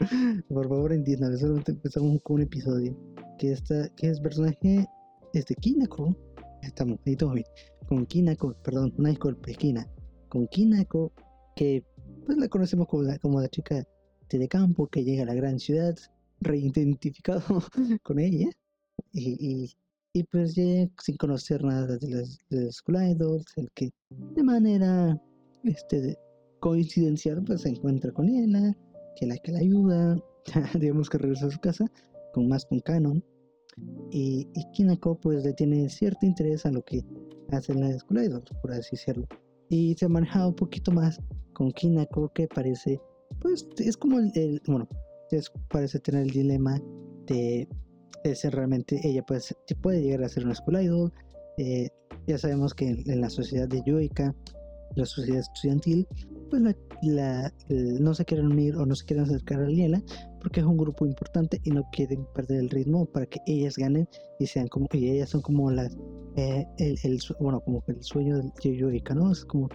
por 0.49 0.69
favor 0.69 0.93
entiendan, 0.93 1.37
solamente 1.37 1.71
empezamos 1.71 2.19
con 2.23 2.35
un 2.37 2.41
episodio. 2.43 2.97
Que 3.37 3.51
esta, 3.51 3.89
que 3.95 4.09
es 4.09 4.19
personaje 4.19 4.87
este 5.33 5.55
Kinako. 5.55 6.15
Estamos, 6.61 6.99
bien. 7.05 7.45
Con 7.87 8.05
Kinako, 8.05 8.55
perdón, 8.63 8.93
una 8.97 9.09
disculpa, 9.09 9.51
Kina. 9.51 9.87
Con 10.29 10.47
Kinako, 10.47 11.11
que 11.55 11.83
pues 12.25 12.37
la 12.37 12.47
conocemos 12.47 12.87
como 12.87 13.03
la, 13.03 13.17
como 13.19 13.41
la 13.41 13.49
chica 13.49 13.83
de 14.29 14.47
campo 14.47 14.87
que 14.87 15.03
llega 15.03 15.23
a 15.23 15.27
la 15.27 15.35
gran 15.35 15.59
ciudad, 15.59 15.95
reidentificado 16.41 17.43
con 18.03 18.19
ella. 18.19 18.49
Y, 19.11 19.71
y, 20.13 20.23
pues 20.31 20.55
ya 20.55 20.87
sin 21.01 21.17
conocer 21.17 21.63
nada 21.63 21.97
de 21.97 22.09
las, 22.09 22.37
de 22.49 22.69
el 23.57 23.71
que 23.73 23.91
de 24.09 24.43
manera 24.43 25.19
este, 25.63 26.17
coincidencial 26.59 27.43
pues 27.43 27.61
se 27.61 27.69
encuentra 27.69 28.11
con 28.11 28.29
ella 28.29 28.75
que 29.15 29.25
la 29.25 29.37
que 29.37 29.51
la 29.51 29.59
ayuda, 29.59 30.17
digamos 30.79 31.09
que 31.09 31.17
regresa 31.17 31.47
a 31.47 31.51
su 31.51 31.59
casa, 31.59 31.85
con 32.33 32.47
más 32.47 32.65
con 32.65 32.79
Canon. 32.79 33.23
Y, 34.11 34.47
y 34.53 34.71
Kinako 34.73 35.19
pues 35.19 35.43
le 35.43 35.53
tiene 35.53 35.89
cierto 35.89 36.25
interés 36.25 36.65
a 36.65 36.71
lo 36.71 36.83
que 36.83 37.03
hace 37.51 37.71
en 37.71 37.81
la 37.81 37.89
escuela 37.89 38.21
de 38.21 38.29
por 38.61 38.71
así 38.71 38.91
decirlo. 38.91 39.27
Y 39.69 39.95
se 39.95 40.05
ha 40.05 40.09
manejado 40.09 40.49
un 40.49 40.55
poquito 40.55 40.91
más 40.91 41.19
con 41.53 41.71
Kinako 41.71 42.31
que 42.33 42.47
parece, 42.47 42.99
pues 43.39 43.67
es 43.77 43.97
como 43.97 44.19
el, 44.19 44.61
bueno, 44.67 44.87
es, 45.31 45.51
parece 45.69 45.99
tener 45.99 46.23
el 46.23 46.31
dilema 46.31 46.79
de, 47.27 47.67
de, 48.23 48.35
ser 48.35 48.55
realmente, 48.55 48.99
ella 49.03 49.23
puede, 49.23 49.41
puede 49.81 50.01
llegar 50.01 50.23
a 50.23 50.29
ser 50.29 50.43
una 50.43 50.53
escuela 50.53 50.83
idol. 50.83 51.11
Eh, 51.57 51.89
ya 52.27 52.37
sabemos 52.37 52.73
que 52.73 52.89
en, 52.89 53.21
la 53.21 53.29
sociedad 53.29 53.67
de 53.67 53.81
Yoika, 53.85 54.35
la 54.95 55.05
sociedad 55.05 55.39
estudiantil, 55.39 56.07
pues 56.49 56.61
la, 56.61 56.75
no 57.09 58.13
se 58.13 58.25
quieren 58.25 58.47
unir 58.47 58.75
o 58.75 58.85
no 58.85 58.95
se 58.95 59.05
quieren 59.05 59.25
acercar 59.25 59.61
a 59.61 59.67
Liela 59.67 60.01
porque 60.41 60.59
es 60.59 60.65
un 60.65 60.77
grupo 60.77 61.05
importante 61.05 61.59
y 61.63 61.71
no 61.71 61.83
quieren 61.91 62.25
perder 62.33 62.59
el 62.59 62.69
ritmo 62.69 63.05
para 63.05 63.25
que 63.25 63.39
ellas 63.45 63.77
ganen 63.77 64.07
y 64.39 64.47
sean 64.47 64.67
como 64.67 64.87
y 64.91 65.09
ellas 65.09 65.29
son 65.29 65.41
como 65.41 65.71
las 65.71 65.97
eh, 66.35 66.65
el, 66.77 67.19
bueno 67.39 67.59
como 67.61 67.83
el 67.87 68.01
sueño 68.03 68.37
del 68.37 68.51
Yoyoika 68.61 69.13
no 69.13 69.31
es 69.31 69.45
como 69.45 69.69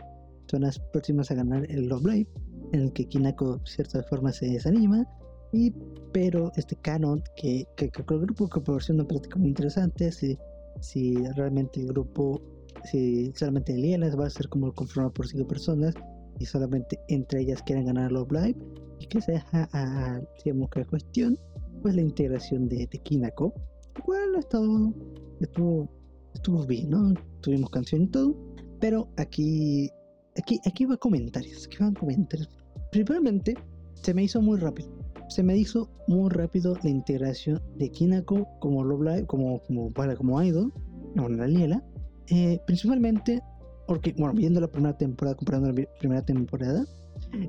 son 0.51 0.63
las 0.63 0.79
próximas 0.79 1.31
a 1.31 1.35
ganar 1.35 1.71
el 1.71 1.89
Love 1.89 2.07
Live 2.07 2.29
en 2.73 2.81
el 2.81 2.93
que 2.93 3.07
Kinako 3.07 3.57
de 3.57 3.67
cierta 3.67 4.03
forma 4.05 4.33
se 4.33 4.47
desanima 4.47 5.07
y 5.53 5.73
pero 6.13 6.53
este 6.57 6.77
canon 6.77 7.23
que, 7.37 7.67
que, 7.77 7.91
el 7.97 8.21
grupo 8.21 8.49
que 8.49 8.61
proporciona 8.61 9.07
prácticamente 9.07 9.39
muy 9.39 9.49
interesante 9.49 10.13
si, 10.13 10.39
si 10.81 11.15
realmente 11.37 11.81
el 11.81 11.89
grupo 11.89 12.41
si 12.85 13.33
solamente 13.35 13.75
Liela 13.75 14.15
va 14.15 14.27
a 14.27 14.31
ser 14.31 14.49
como 14.49 14.73
conformado 14.73 15.13
por 15.13 15.27
cinco 15.27 15.47
personas 15.47 15.95
y 16.39 16.47
solamente 16.47 16.99
entre 17.09 17.41
ellas 17.41 17.63
quieren 17.63 17.87
ganar 17.87 18.13
los 18.13 18.31
Live 18.31 18.57
y 19.01 19.07
que 19.07 19.21
se 19.21 19.33
deja 19.33 19.69
a, 19.73 20.21
digamos 20.45 20.71
que 20.71 20.85
cuestión 20.85 21.39
pues 21.83 21.95
la 21.95 22.03
integración 22.03 22.69
de, 22.69 22.87
de 22.87 22.99
Kinako 22.99 23.53
igual 23.99 24.35
estuvo, 24.39 24.95
estuvo 25.41 25.89
estuvo 26.35 26.67
bien 26.67 26.91
no 26.91 27.15
tuvimos 27.41 27.71
canción 27.71 28.03
y 28.03 28.07
todo 28.09 28.35
pero 28.81 29.09
aquí 29.17 29.91
aquí 30.37 30.61
aquí 30.67 30.85
va 30.85 30.97
comentarios 30.97 31.67
aquí 31.67 31.79
van 31.79 31.95
comentarios. 31.95 32.49
Primeramente 32.93 33.55
se 33.95 34.15
me 34.15 34.25
hizo 34.25 34.41
muy 34.41 34.59
rápido 34.59 34.89
se 35.29 35.43
me 35.43 35.57
hizo 35.57 35.91
muy 36.07 36.31
rápido 36.31 36.75
la 36.83 36.91
integración 36.91 37.61
de 37.77 37.91
Kinako 37.91 38.49
como 38.61 38.85
Love 38.85 39.03
Live 39.03 39.27
como 39.27 39.61
como 39.65 39.93
para 39.93 40.17
como 40.17 40.43
idol 40.43 40.73
como 41.15 41.29
la 41.29 41.47
Liela 41.47 41.85
eh, 42.29 42.61
principalmente 42.67 43.41
porque, 43.89 44.15
bueno, 44.19 44.35
viendo 44.35 44.61
la 44.61 44.69
primera 44.71 44.97
temporada, 44.97 45.35
comparando 45.35 45.73
la 45.73 45.89
primera 45.99 46.23
temporada, 46.23 46.85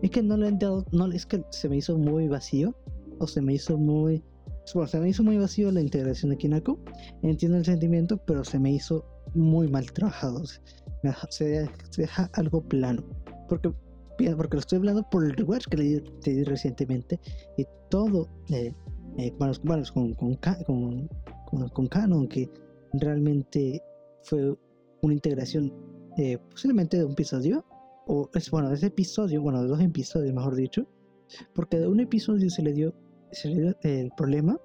es 0.01 0.10
que 0.10 0.24
no 0.24 0.38
le 0.38 0.48
han 0.48 0.58
dado, 0.58 0.86
no, 0.93 1.12
es 1.12 1.25
que 1.25 1.43
se 1.51 1.67
me 1.67 1.77
hizo 1.77 1.98
muy 1.98 2.29
vacío, 2.29 2.74
o 3.19 3.27
se 3.27 3.41
me 3.41 3.53
hizo 3.55 3.77
muy, 3.77 4.24
bueno, 4.74 4.88
se 4.88 5.00
me 5.01 5.10
hizo 5.10 5.22
muy 5.22 5.38
vacío 5.38 5.69
la 5.69 5.81
integración 5.81 6.31
de 6.31 6.38
Kinako, 6.38 6.79
entiendo 7.24 7.58
el 7.58 7.65
sentimiento, 7.65 8.15
pero 8.25 8.46
se 8.46 8.58
me 8.58 8.72
hizo 8.72 9.05
muy 9.36 9.67
mal 9.67 9.91
trabajado. 9.91 10.43
se, 11.29 11.69
deja 11.98 12.29
algo 12.34 12.62
plano. 12.62 13.03
Porque, 13.50 13.74
porque 14.38 14.55
lo 14.55 14.60
estoy 14.60 14.77
hablando 14.77 15.03
por 15.10 15.25
el 15.25 15.34
rewatch 15.34 15.67
que 15.67 15.75
le 15.77 15.84
di, 16.24 16.43
recientemente 16.46 17.19
y 17.58 17.65
todo, 17.89 18.29
eh, 18.50 18.74
eh, 19.17 19.34
bueno, 19.38 19.53
con, 19.93 20.13
con, 20.13 20.36
con, 20.36 21.67
con, 21.67 21.88
Canon, 21.88 22.29
que 22.29 22.50
realmente 22.93 23.84
fue 24.24 24.55
una 25.01 25.13
integración 25.13 25.88
eh, 26.20 26.38
posiblemente 26.52 26.98
de 26.98 27.06
un 27.06 27.14
episodio, 27.14 27.66
o 28.06 28.30
es 28.34 28.52
bueno, 28.52 28.68
de 28.68 28.76
ese 28.76 28.88
episodio, 28.88 29.42
bueno, 29.42 29.62
de 29.62 29.70
dos 29.70 29.80
episodios, 29.80 30.34
mejor 30.34 30.56
dicho, 30.56 30.86
porque 31.54 31.80
de 31.80 31.88
un 31.88 32.02
episodio 32.02 32.50
se 32.50 32.62
le 32.62 32.74
dio, 32.74 32.94
se 33.32 33.48
le 33.48 33.62
dio 33.62 33.76
el 33.84 34.12
problema 34.18 34.60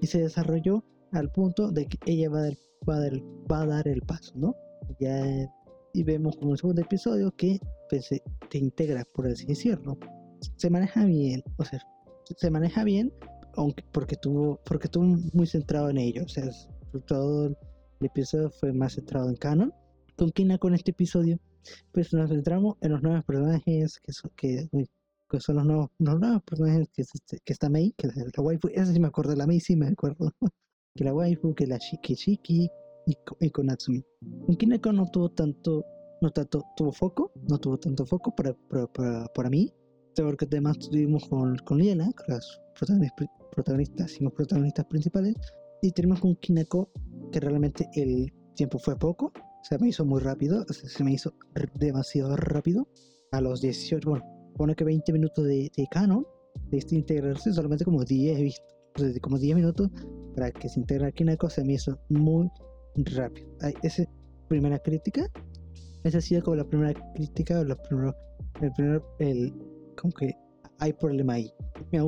y 0.00 0.06
se 0.06 0.20
desarrolló 0.20 0.84
al 1.10 1.32
punto 1.32 1.72
de 1.72 1.86
que 1.86 1.98
ella 2.06 2.30
va 2.30 2.38
a 2.38 2.42
dar, 2.42 2.54
va 2.88 2.94
a 2.94 3.00
dar, 3.00 3.12
va 3.50 3.62
a 3.62 3.66
dar 3.66 3.88
el 3.88 4.02
paso, 4.02 4.32
¿no? 4.36 4.54
Ya 5.00 5.50
y 5.94 6.04
vemos 6.04 6.36
como 6.36 6.52
el 6.52 6.58
segundo 6.58 6.82
episodio 6.82 7.34
que 7.36 7.58
pues, 7.90 8.06
se 8.06 8.22
te 8.48 8.58
integra, 8.58 9.04
por 9.14 9.26
así 9.26 9.46
decirlo. 9.46 9.98
Se 10.56 10.70
maneja 10.70 11.04
bien, 11.04 11.42
o 11.56 11.64
sea, 11.64 11.80
se 12.36 12.50
maneja 12.50 12.84
bien, 12.84 13.12
aunque 13.56 13.84
porque 13.92 14.14
tuvo, 14.14 14.60
porque 14.64 14.86
estuvo 14.86 15.04
muy 15.32 15.46
centrado 15.48 15.90
en 15.90 15.98
ello, 15.98 16.22
o 16.24 16.28
sea, 16.28 16.48
todo 17.06 17.46
el 17.46 17.56
episodio 18.00 18.50
fue 18.50 18.72
más 18.72 18.94
centrado 18.94 19.28
en 19.28 19.36
canon. 19.36 19.72
Con 20.16 20.30
Kina 20.30 20.58
con 20.58 20.74
este 20.74 20.92
episodio, 20.92 21.38
pues 21.92 22.12
nos 22.12 22.30
centramos 22.30 22.76
en 22.80 22.92
los 22.92 23.02
nuevos 23.02 23.24
personajes 23.24 23.98
que 24.00 24.12
son, 24.12 24.30
que, 24.36 24.68
son 25.40 25.56
los 25.56 25.66
nuevos, 25.66 25.90
los 25.98 26.20
nuevos 26.20 26.42
personajes 26.42 26.88
que, 26.92 27.02
este, 27.02 27.38
que 27.44 27.52
está 27.52 27.68
Mei, 27.68 27.92
que 27.96 28.06
es 28.06 28.16
la 28.16 28.42
waifu, 28.42 28.68
esa 28.68 28.92
sí 28.92 29.00
me 29.00 29.08
acuerdo, 29.08 29.34
la 29.34 29.46
Mei 29.46 29.60
sí 29.60 29.74
me 29.74 29.88
acuerdo, 29.88 30.30
que 30.94 31.04
la 31.04 31.12
waifu, 31.12 31.54
que 31.54 31.66
la 31.66 31.78
Shiki 31.78 32.14
Shiki, 32.14 32.70
y, 33.06 33.50
con 33.50 33.66
Natsumi. 33.66 34.02
En 34.48 34.56
Kineko 34.56 34.92
no 34.92 35.06
tuvo 35.10 35.30
tanto, 35.30 35.84
no 36.20 36.30
tanto, 36.30 36.64
tuvo 36.76 36.92
foco, 36.92 37.32
no 37.48 37.58
tuvo 37.58 37.78
tanto 37.78 38.06
foco 38.06 38.34
para, 38.34 38.54
para, 38.54 39.26
para, 39.26 39.50
mí, 39.50 39.72
porque 40.16 40.46
además 40.46 40.78
tuvimos 40.78 41.28
con, 41.28 41.56
con 41.58 41.78
Liela, 41.78 42.10
con 42.16 42.34
las 42.34 42.60
protagonistas, 43.54 44.20
y 44.20 44.24
los 44.24 44.32
protagonistas 44.32 44.86
principales, 44.86 45.34
y 45.82 45.90
tenemos 45.92 46.20
con 46.20 46.36
Kineko, 46.36 46.90
que 47.30 47.40
realmente 47.40 47.88
el 47.94 48.32
tiempo 48.54 48.78
fue 48.78 48.96
poco, 48.96 49.32
se 49.64 49.78
me 49.78 49.88
hizo 49.88 50.04
muy 50.04 50.20
rápido, 50.20 50.64
se 50.68 51.02
me 51.02 51.12
hizo 51.12 51.32
demasiado 51.74 52.36
rápido, 52.36 52.86
a 53.32 53.40
los 53.40 53.60
18, 53.60 54.08
bueno, 54.08 54.24
pone 54.56 54.76
que 54.76 54.84
20 54.84 55.12
minutos 55.12 55.44
de, 55.44 55.72
de 55.74 55.86
canon, 55.90 56.26
de 56.70 56.78
este 56.78 56.94
integrarse, 56.94 57.52
solamente 57.52 57.84
como 57.84 58.04
10 58.04 58.38
he 58.38 58.42
visto, 58.42 58.62
como 59.22 59.38
10 59.38 59.56
minutos 59.56 59.90
para 60.36 60.50
que 60.50 60.68
se 60.68 60.80
integre 60.80 61.06
a 61.06 61.12
Kineko 61.12 61.48
se 61.48 61.64
me 61.64 61.74
hizo 61.74 61.98
muy 62.10 62.48
rápido. 62.96 63.48
Esa 63.82 64.04
primera 64.48 64.78
crítica. 64.78 65.26
Esa 66.04 66.18
ha 66.18 66.20
sido 66.20 66.42
como 66.42 66.56
la 66.56 66.64
primera 66.64 66.92
crítica, 67.14 67.60
o 67.60 67.64
la 67.64 67.76
primero, 67.76 68.14
el 68.60 68.72
primer, 68.72 69.02
el, 69.18 69.54
como 69.96 70.12
que 70.12 70.34
hay 70.78 70.92
problema 70.92 71.34
ahí. 71.34 71.50
Me 71.90 72.00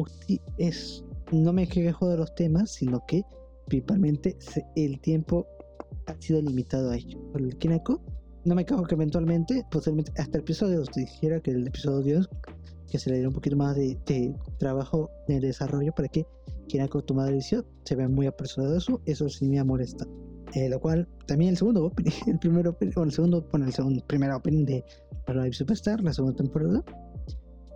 es, 0.59 1.03
no 1.33 1.53
me 1.53 1.67
quejo 1.67 2.09
de 2.09 2.19
los 2.19 2.35
temas, 2.35 2.73
sino 2.73 3.03
que 3.07 3.23
principalmente 3.67 4.37
el 4.77 5.01
tiempo 5.01 5.47
ha 6.07 6.21
sido 6.21 6.41
limitado 6.43 6.91
a 6.91 6.97
ello. 6.97 7.19
Por 7.33 7.43
el 7.43 7.57
Kinako, 7.57 8.01
no 8.45 8.55
me 8.55 8.65
quejo 8.65 8.85
que 8.85 8.95
eventualmente, 8.95 9.65
posiblemente 9.71 10.13
hasta 10.21 10.39
el 10.39 10.43
episodio 10.43 10.79
2, 10.79 10.91
dijera 10.95 11.41
que 11.41 11.51
el 11.51 11.67
episodio 11.67 12.19
2, 12.19 12.31
que 12.91 12.99
se 12.99 13.11
le 13.11 13.17
diera 13.17 13.29
un 13.29 13.35
poquito 13.35 13.57
más 13.57 13.75
de, 13.77 13.99
trabajo 14.59 15.11
de 15.27 15.41
desarrollo 15.41 15.93
para 15.93 16.09
que 16.09 16.25
Kinako 16.69 17.03
toma 17.03 17.25
la 17.25 17.33
decisión, 17.33 17.65
se 17.85 17.97
vea 17.97 18.09
muy 18.09 18.27
apresurado 18.27 18.77
eso, 18.77 19.01
eso 19.05 19.29
sí 19.29 19.49
me 19.49 19.63
molesta. 19.65 20.07
Eh, 20.55 20.69
lo 20.69 20.81
cual 20.81 21.09
también 21.27 21.51
el 21.51 21.57
segundo 21.57 21.85
opening, 21.85 22.13
el 22.29 22.39
primero 22.39 22.77
bueno, 22.81 23.03
el 23.03 23.13
segundo, 23.13 23.47
bueno, 23.51 23.67
el 23.67 23.73
segundo, 23.73 24.05
primer 24.07 24.31
opening 24.31 24.65
de 24.65 24.85
Live 25.29 25.53
Superstar, 25.53 26.01
la 26.03 26.13
segunda 26.13 26.37
temporada. 26.37 26.85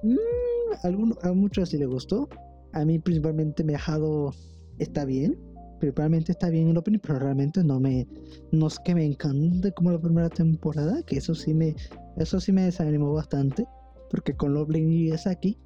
Mm, 0.03 1.23
a, 1.23 1.29
a 1.29 1.33
muchos 1.33 1.71
sí 1.71 1.79
le 1.79 1.87
gustó. 1.87 2.29
A 2.73 2.85
mí 2.85 3.01
principalmente 3.01 3.65
me 3.65 3.75
ha 3.75 3.77
dejado, 3.79 4.33
está 4.79 5.05
bien, 5.05 5.37
principalmente 5.81 6.33
está 6.33 6.51
bien 6.51 6.69
el 6.69 6.77
opening, 6.77 7.01
pero 7.01 7.19
realmente 7.19 7.65
no 7.65 7.81
me, 7.81 8.07
no 8.53 8.67
es 8.69 8.79
que 8.79 8.95
me 8.95 9.05
encante 9.05 9.73
como 9.73 9.91
la 9.91 9.99
primera 9.99 10.29
temporada, 10.29 11.03
que 11.03 11.17
eso 11.17 11.35
sí 11.35 11.55
me, 11.55 11.75
eso 12.19 12.39
sí 12.39 12.53
me 12.53 12.63
desanimó 12.63 13.13
bastante, 13.15 13.67
porque 14.11 14.35
con 14.37 14.55
Lovely 14.55 14.81
y 14.81 15.09
Yasaki, 15.09 15.59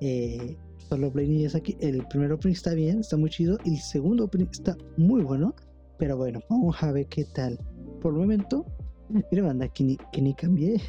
eh, 0.00 0.56
con 0.88 1.00
Lovely 1.00 1.24
y 1.24 1.42
Yasaki, 1.42 1.76
el 1.80 2.06
primer 2.08 2.30
opening 2.30 2.54
está 2.54 2.74
bien, 2.74 3.00
está 3.00 3.16
muy 3.16 3.30
chido, 3.30 3.58
y 3.64 3.74
el 3.74 3.80
segundo 3.80 4.24
opening 4.24 4.48
está 4.52 4.76
muy 4.98 5.22
bueno, 5.22 5.54
pero 5.98 6.16
bueno, 6.16 6.40
vamos 6.50 6.80
a 6.82 6.92
ver 6.92 7.06
qué 7.06 7.24
tal. 7.24 7.58
Por 8.02 8.12
el 8.12 8.20
momento, 8.20 8.66
mira, 9.08 9.46
banda, 9.46 9.66
que 9.68 9.82
ni, 9.82 9.96
que 10.12 10.22
ni 10.22 10.34
cambié. 10.34 10.80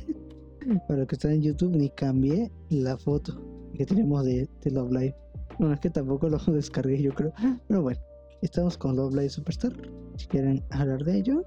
Para 0.88 1.00
los 1.00 1.08
que 1.08 1.16
están 1.16 1.32
en 1.32 1.42
YouTube, 1.42 1.76
ni 1.76 1.90
cambié 1.90 2.52
la 2.70 2.98
foto 2.98 3.42
que 3.74 3.86
tenemos 3.86 4.26
de, 4.26 4.48
de 4.62 4.72
Love 4.72 4.92
Live. 4.92 5.16
Bueno, 5.58 5.74
es 5.74 5.80
que 5.80 5.90
tampoco 5.90 6.28
lo 6.28 6.38
descargué, 6.54 7.02
yo 7.02 7.14
creo. 7.14 7.34
Pero 7.68 7.82
bueno, 7.82 8.00
estamos 8.42 8.78
con 8.78 8.96
Love 8.96 9.30
Superstar. 9.30 9.74
Si 10.18 10.28
quieren 10.28 10.64
hablar 10.72 11.04
de 11.04 11.18
ello, 11.18 11.46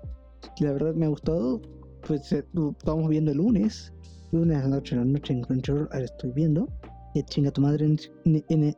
la 0.60 0.72
verdad 0.72 0.94
me 0.94 1.06
ha 1.06 1.08
gustado. 1.08 1.60
Pues 2.06 2.32
eh, 2.32 2.44
estamos 2.78 3.08
viendo 3.08 3.30
el 3.30 3.38
lunes. 3.38 3.92
Lunes 4.32 4.58
a 4.58 4.62
la 4.62 4.68
noche, 4.68 4.96
la 4.96 5.04
noche 5.04 5.32
en 5.32 5.42
Crunchyroll, 5.42 5.88
ahora 5.92 6.04
estoy 6.04 6.32
viendo. 6.32 6.66
Eh, 7.14 7.22
chinga 7.24 7.50
tu 7.50 7.60
madre 7.60 7.84
en, 7.86 7.98
en, 8.24 8.76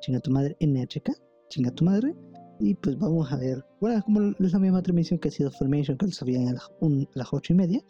chinga 0.00 0.20
tu 0.20 0.30
madre 0.30 0.56
NHK. 0.60 1.10
Chinga 1.48 1.70
tu 1.70 1.84
madre. 1.84 2.14
Y 2.60 2.74
pues 2.74 2.98
vamos 2.98 3.30
a 3.30 3.36
ver, 3.36 3.64
bueno, 3.80 4.02
como 4.02 4.20
es 4.20 4.52
la 4.52 4.58
misma 4.58 4.82
transmisión 4.82 5.20
que 5.20 5.28
ha 5.28 5.30
sido 5.30 5.48
Formation, 5.52 5.96
que 5.96 6.08
se 6.10 6.24
a 6.24 6.52
las, 6.52 6.68
las 7.14 7.28
8 7.32 7.52
y 7.52 7.56
media, 7.56 7.80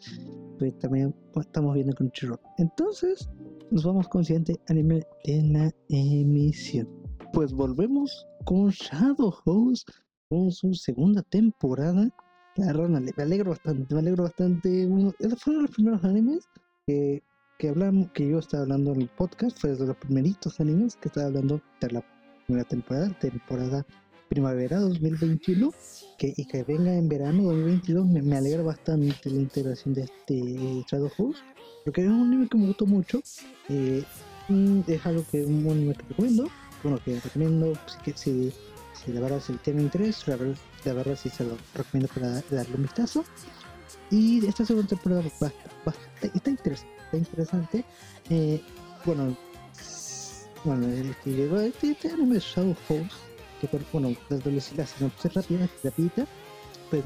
pues 0.59 0.77
también 0.77 1.15
estamos 1.35 1.73
viendo 1.73 1.95
con 1.95 2.11
Chiro. 2.11 2.39
Entonces, 2.59 3.27
nos 3.71 3.83
vamos 3.83 4.07
con 4.07 4.19
el 4.19 4.25
siguiente 4.27 4.59
anime 4.67 5.01
de 5.25 5.41
la 5.41 5.71
emisión. 5.89 6.87
Pues 7.33 7.51
volvemos 7.51 8.28
con 8.45 8.69
Shadow 8.69 9.33
Host, 9.45 9.89
con 10.29 10.51
su 10.51 10.73
segunda 10.73 11.21
temporada. 11.23 12.09
Claro, 12.55 12.87
me 12.89 13.11
alegro 13.17 13.51
bastante, 13.51 13.93
me 13.93 14.01
alegro 14.01 14.23
bastante. 14.23 14.85
Uno, 14.85 15.13
fueron 15.37 15.63
los 15.63 15.71
primeros 15.71 16.03
animes 16.03 16.47
que, 16.85 17.23
que 17.57 17.69
hablamos, 17.69 18.11
que 18.11 18.27
yo 18.27 18.39
estaba 18.39 18.63
hablando 18.63 18.93
en 18.93 19.01
el 19.01 19.09
podcast, 19.09 19.57
fue 19.59 19.75
de 19.75 19.87
los 19.87 19.97
primeritos 19.97 20.59
animes 20.59 20.95
que 20.95 21.07
estaba 21.07 21.27
hablando 21.27 21.61
de 21.79 21.91
la 21.91 22.03
primera 22.45 22.67
temporada, 22.67 23.17
temporada 23.19 23.85
primavera 24.29 24.79
2021 24.79 25.73
que, 26.17 26.33
y 26.37 26.45
que 26.45 26.63
venga 26.63 26.93
en 26.93 27.09
verano 27.09 27.43
2022 27.43 28.05
me, 28.05 28.37
alegra 28.37 28.61
bastante 28.61 29.29
la 29.29 29.39
integración 29.39 29.95
de 29.95 30.03
este 30.03 30.83
Shadow 30.89 31.09
House 31.17 31.43
porque 31.83 32.01
es 32.01 32.07
un 32.07 32.27
anime 32.27 32.47
que 32.47 32.57
me 32.57 32.67
gustó 32.67 32.85
mucho 32.85 33.21
eh, 33.69 34.03
es 34.87 35.05
algo 35.05 35.25
que 35.31 35.43
un 35.45 35.67
anime 35.69 35.95
que 35.95 36.05
recomiendo 36.09 36.47
bueno 36.83 36.99
que 37.03 37.19
recomiendo 37.19 37.73
si, 38.03 38.13
si, 38.13 38.53
si 38.93 39.11
de 39.11 39.19
verdad 39.19 39.41
si 39.41 39.53
tiene 39.53 39.81
interés 39.81 40.27
la 40.27 40.35
verdad, 40.35 40.55
de 40.83 40.93
verdad 40.93 41.17
si 41.21 41.29
se 41.29 41.43
lo 41.43 41.57
recomiendo 41.73 42.13
para 42.13 42.41
darle 42.49 42.75
un 42.75 42.83
vistazo. 42.83 43.23
Y 44.11 44.45
esta 44.47 44.65
segunda 44.65 44.89
temporada 44.89 45.23
está 46.33 46.49
interesante 46.49 46.99
está 47.05 47.17
interesante. 47.17 47.85
Eh, 48.29 48.61
bueno 49.05 49.35
bueno 50.63 50.87
el 50.87 51.15
que 51.23 51.31
llegó 51.31 51.59
este, 51.59 51.91
este 51.91 52.11
anime 52.11 52.39
Shadow 52.39 52.75
House 52.87 53.29
que 53.59 53.79
bueno, 53.91 54.15
desde 54.29 54.75
la 54.77 54.85
sinopsis 54.85 55.33
rápida, 55.33 55.69
rapidita, 55.83 56.25
pues 56.89 57.03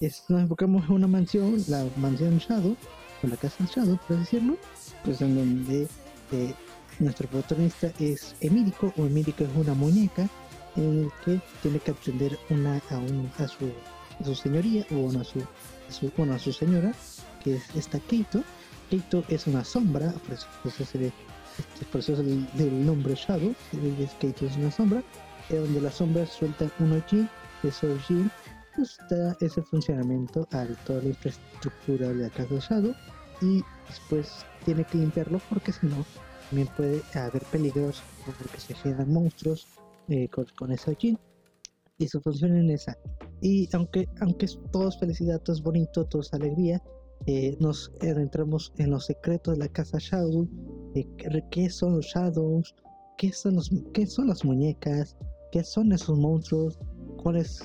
es, 0.00 0.24
nos 0.28 0.42
enfocamos 0.42 0.84
en 0.84 0.92
una 0.92 1.06
mansión, 1.06 1.62
la 1.68 1.86
mansión 1.96 2.38
Shadow, 2.38 2.76
o 3.22 3.26
la 3.26 3.36
casa 3.36 3.64
Shadow, 3.72 3.98
por 4.08 4.18
decirlo, 4.18 4.56
pues 5.04 5.20
en 5.20 5.34
donde 5.36 5.86
eh, 6.32 6.54
nuestro 6.98 7.28
protagonista 7.28 7.92
es 7.98 8.34
Emílico, 8.40 8.92
o 8.96 9.06
Emílico 9.06 9.44
es 9.44 9.50
una 9.54 9.74
muñeca 9.74 10.28
en 10.76 11.04
el 11.04 11.10
que 11.24 11.40
tiene 11.62 11.78
que 11.78 11.90
atender 11.90 12.38
una, 12.50 12.80
a, 12.90 12.98
un, 12.98 13.30
a, 13.38 13.48
su, 13.48 13.72
a 14.20 14.24
su 14.24 14.34
señoría, 14.34 14.86
o 14.92 15.08
a 15.08 15.24
su, 15.24 15.40
a 15.40 15.92
su, 15.92 16.10
bueno, 16.16 16.34
a 16.34 16.38
su 16.38 16.52
señora, 16.52 16.92
que 17.42 17.56
es 17.56 17.74
esta 17.74 17.98
Keito. 18.00 18.42
Keito 18.90 19.24
es 19.28 19.46
una 19.46 19.64
sombra, 19.64 20.12
por 20.12 20.34
eso, 20.34 20.46
por 20.62 20.72
eso, 20.72 20.84
se 20.84 21.12
por 21.90 22.00
eso 22.00 22.12
es 22.12 22.18
el, 22.18 22.86
nombre 22.86 23.14
Shadow, 23.14 23.54
Keito 24.20 24.46
es 24.46 24.56
una 24.56 24.70
sombra, 24.70 25.02
donde 25.48 25.80
las 25.80 25.94
sombras 25.94 26.30
sueltan 26.30 26.70
un 26.80 26.92
ojin, 26.92 27.28
ese 27.62 27.86
pues, 28.74 28.98
da 29.08 29.36
ese 29.40 29.62
funcionamiento 29.62 30.46
a 30.52 30.66
toda 30.84 31.02
la 31.02 31.08
infraestructura 31.08 32.08
de 32.08 32.14
la 32.14 32.30
casa 32.30 32.58
Shadow 32.58 32.94
y 33.40 33.62
después 33.88 34.44
tiene 34.64 34.84
que 34.84 34.98
limpiarlo 34.98 35.40
porque 35.48 35.72
si 35.72 35.86
no 35.86 36.04
también 36.48 36.68
puede 36.76 37.02
haber 37.14 37.44
peligros 37.46 38.02
porque 38.24 38.60
se 38.60 38.74
generan 38.74 39.12
monstruos 39.12 39.66
eh, 40.08 40.28
con, 40.28 40.72
ese 40.72 40.90
ojin 40.90 41.18
y 41.98 42.08
su 42.08 42.20
función 42.20 42.56
en 42.56 42.70
esa 42.70 42.96
y 43.40 43.68
aunque 43.72 44.08
aunque 44.20 44.46
todo 44.70 44.90
felicidad 44.92 45.40
todo 45.40 45.56
es 45.56 45.62
bonito 45.62 46.04
todo 46.04 46.22
es 46.22 46.32
alegría 46.34 46.82
eh, 47.26 47.56
nos 47.58 47.90
adentramos 48.02 48.72
en 48.78 48.90
los 48.90 49.06
secretos 49.06 49.54
de 49.54 49.64
la 49.64 49.68
casa 49.68 49.98
Shadow 49.98 50.48
eh, 50.94 51.06
qué 51.50 51.70
son 51.70 51.96
los 51.96 52.06
Shadows 52.06 52.74
qué 53.16 53.32
son 53.32 53.56
los 53.56 53.70
qué 53.92 54.06
son 54.06 54.28
las 54.28 54.44
muñecas 54.44 55.16
qué 55.52 55.64
son 55.64 55.92
esos 55.92 56.18
monstruos, 56.18 56.78
cuál 57.22 57.36
es 57.36 57.62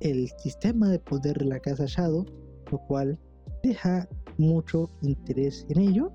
el 0.00 0.28
sistema 0.38 0.88
de 0.88 0.98
poder 0.98 1.38
de 1.38 1.46
la 1.46 1.60
casa 1.60 1.84
Shadow, 1.86 2.26
lo 2.70 2.78
cual 2.86 3.18
deja 3.62 4.08
mucho 4.38 4.90
interés 5.02 5.66
en 5.68 5.80
ello. 5.80 6.12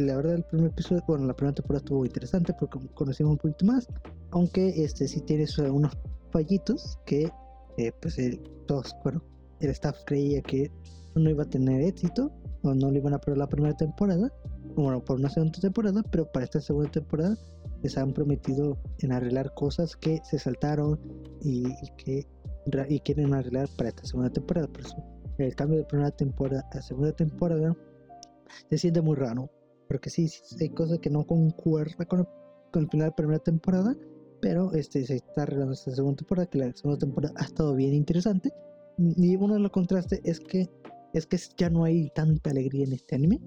Que 0.00 0.06
la 0.06 0.16
verdad 0.16 0.36
el 0.36 0.44
primer 0.44 0.70
episodio, 0.70 1.04
bueno, 1.06 1.26
la 1.26 1.36
primera 1.36 1.54
temporada 1.54 1.84
estuvo 1.84 2.06
interesante 2.06 2.54
porque 2.58 2.78
conocimos 2.94 3.32
un 3.32 3.36
poquito 3.36 3.66
más, 3.66 3.86
aunque 4.30 4.82
este 4.82 5.06
sí 5.06 5.20
tiene 5.20 5.44
unos 5.70 5.92
fallitos 6.30 6.98
que 7.04 7.30
eh, 7.76 7.92
pues 8.00 8.18
el, 8.18 8.40
todos, 8.66 8.96
bueno, 9.04 9.22
el 9.60 9.68
staff 9.68 9.98
creía 10.06 10.40
que 10.40 10.72
no 11.14 11.28
iba 11.28 11.42
a 11.42 11.50
tener 11.50 11.82
éxito 11.82 12.32
o 12.62 12.72
no 12.72 12.90
le 12.90 12.96
iban 12.96 13.12
a 13.12 13.18
probar 13.18 13.40
la 13.40 13.48
primera 13.50 13.76
temporada, 13.76 14.32
bueno, 14.74 15.04
por 15.04 15.18
una 15.18 15.28
segunda 15.28 15.60
temporada, 15.60 16.02
pero 16.10 16.24
para 16.32 16.46
esta 16.46 16.62
segunda 16.62 16.90
temporada 16.90 17.36
les 17.82 17.98
han 17.98 18.14
prometido 18.14 18.78
en 19.00 19.12
arreglar 19.12 19.52
cosas 19.52 19.96
que 19.96 20.22
se 20.24 20.38
saltaron 20.38 20.98
y, 21.42 21.64
que 21.98 22.26
y 22.88 23.00
quieren 23.00 23.34
arreglar 23.34 23.68
para 23.76 23.90
esta 23.90 24.06
segunda 24.06 24.30
temporada. 24.30 24.66
Por 24.66 24.80
eso 24.80 24.96
el 25.36 25.54
cambio 25.54 25.76
de 25.76 25.84
primera 25.84 26.10
temporada 26.10 26.66
a 26.72 26.80
segunda 26.80 27.12
temporada 27.12 27.76
se 28.70 28.78
siente 28.78 29.02
muy 29.02 29.16
raro. 29.16 29.50
Porque 29.90 30.08
sí, 30.08 30.30
hay 30.60 30.68
cosas 30.68 31.00
que 31.00 31.10
no 31.10 31.26
concuerdan 31.26 32.06
con, 32.06 32.28
con, 32.70 32.84
el 32.84 32.88
final 32.88 33.08
de 33.08 33.14
primera 33.16 33.40
temporada. 33.40 33.96
Pero 34.40 34.72
este 34.72 35.04
se 35.04 35.16
está 35.16 35.42
arreglando 35.42 35.72
esta 35.72 35.90
segunda 35.90 36.18
temporada. 36.18 36.48
Que 36.48 36.58
la 36.58 36.72
segunda 36.76 37.00
temporada 37.00 37.34
ha 37.36 37.44
estado 37.44 37.74
bien 37.74 37.92
interesante. 37.94 38.52
Y 38.98 39.34
uno 39.34 39.54
de 39.54 39.60
los 39.60 39.72
contrastes 39.72 40.20
es 40.22 40.38
que 40.38 40.70
es 41.12 41.26
que 41.26 41.36
ya 41.56 41.68
no 41.70 41.82
hay 41.82 42.08
tanta 42.14 42.50
alegría 42.50 42.84
en 42.84 42.92
este 42.92 43.16
anime. 43.16 43.40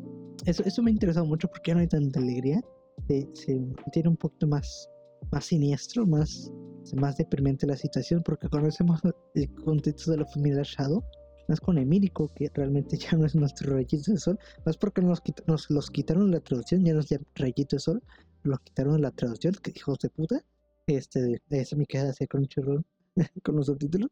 Eso, 0.45 0.63
eso 0.65 0.83
me 0.83 0.91
ha 0.91 0.93
interesado 0.93 1.25
mucho 1.25 1.47
porque 1.47 1.71
ya 1.71 1.75
no 1.75 1.79
hay 1.79 1.87
tanta 1.87 2.19
alegría. 2.19 2.61
Se, 3.07 3.65
tiene 3.93 4.09
un 4.09 4.17
poquito 4.17 4.45
más, 4.45 4.89
más 5.31 5.45
siniestro, 5.45 6.05
más, 6.05 6.51
más 6.97 7.15
deprimente 7.15 7.65
la 7.65 7.77
situación 7.77 8.21
porque 8.21 8.49
conocemos 8.49 8.99
el 9.35 9.49
contexto 9.63 10.11
de 10.11 10.17
la 10.17 10.25
familia 10.25 10.63
Shadow 10.63 11.01
más 11.47 11.59
con 11.59 11.77
Emílico, 11.77 12.31
que 12.35 12.49
realmente 12.53 12.97
ya 13.11 13.17
no 13.17 13.25
es 13.25 13.35
nuestro 13.35 13.73
rayito 13.73 14.11
de 14.11 14.17
sol, 14.17 14.39
más 14.65 14.77
porque 14.77 15.01
nos, 15.01 15.21
nos 15.47 15.69
los 15.69 15.91
quitaron 15.91 16.31
la 16.31 16.39
traducción, 16.39 16.83
ya 16.85 16.93
no 16.93 16.99
es 16.99 17.07
ya 17.07 17.19
rayito 17.35 17.75
de 17.75 17.79
sol, 17.79 18.03
los 18.43 18.59
quitaron 18.61 19.01
la 19.01 19.11
traducción, 19.11 19.53
que 19.61 19.71
hijos 19.75 19.99
de 19.99 20.09
puta. 20.09 20.43
Este, 20.85 21.41
esa 21.49 21.75
me 21.77 21.85
queda 21.85 22.09
así 22.09 22.27
con 22.27 22.41
un 22.41 22.47
chorro 22.47 22.83
con 23.43 23.55
los 23.55 23.67
subtítulos. 23.67 24.09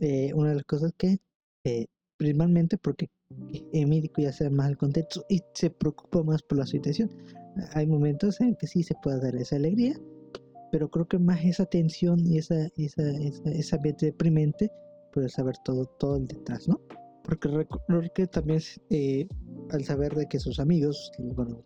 Eh, 0.00 0.32
una 0.34 0.50
de 0.50 0.56
las 0.56 0.64
cosas 0.64 0.92
que, 0.96 1.18
eh, 1.64 1.86
principalmente 2.16 2.78
porque 2.78 3.10
Emílico 3.72 4.20
ya 4.22 4.32
sabe 4.32 4.50
más 4.50 4.68
el 4.68 4.76
contexto 4.76 5.24
y 5.28 5.42
se 5.54 5.70
preocupa 5.70 6.22
más 6.22 6.42
por 6.42 6.58
la 6.58 6.66
situación. 6.66 7.10
Hay 7.74 7.86
momentos 7.86 8.40
en 8.40 8.56
que 8.56 8.66
sí 8.66 8.82
se 8.82 8.94
puede 9.02 9.20
dar 9.20 9.34
esa 9.36 9.56
alegría, 9.56 9.94
pero 10.70 10.90
creo 10.90 11.06
que 11.06 11.18
más 11.18 11.44
esa 11.44 11.66
tensión 11.66 12.20
y 12.26 12.38
esa, 12.38 12.68
esa, 12.76 13.10
esa, 13.10 13.50
esa 13.50 13.76
ambiente 13.76 14.06
deprimente 14.06 14.70
puede 15.12 15.28
saber 15.28 15.54
todo, 15.64 15.86
todo 15.98 16.16
el 16.16 16.26
detrás, 16.26 16.68
¿no? 16.68 16.80
Porque 17.24 17.48
recuerdo 17.48 18.10
que 18.14 18.26
también 18.26 18.60
eh, 18.90 19.28
al 19.70 19.84
saber 19.84 20.14
de 20.14 20.26
que 20.26 20.40
sus 20.40 20.58
amigos, 20.58 21.12
bueno, 21.18 21.64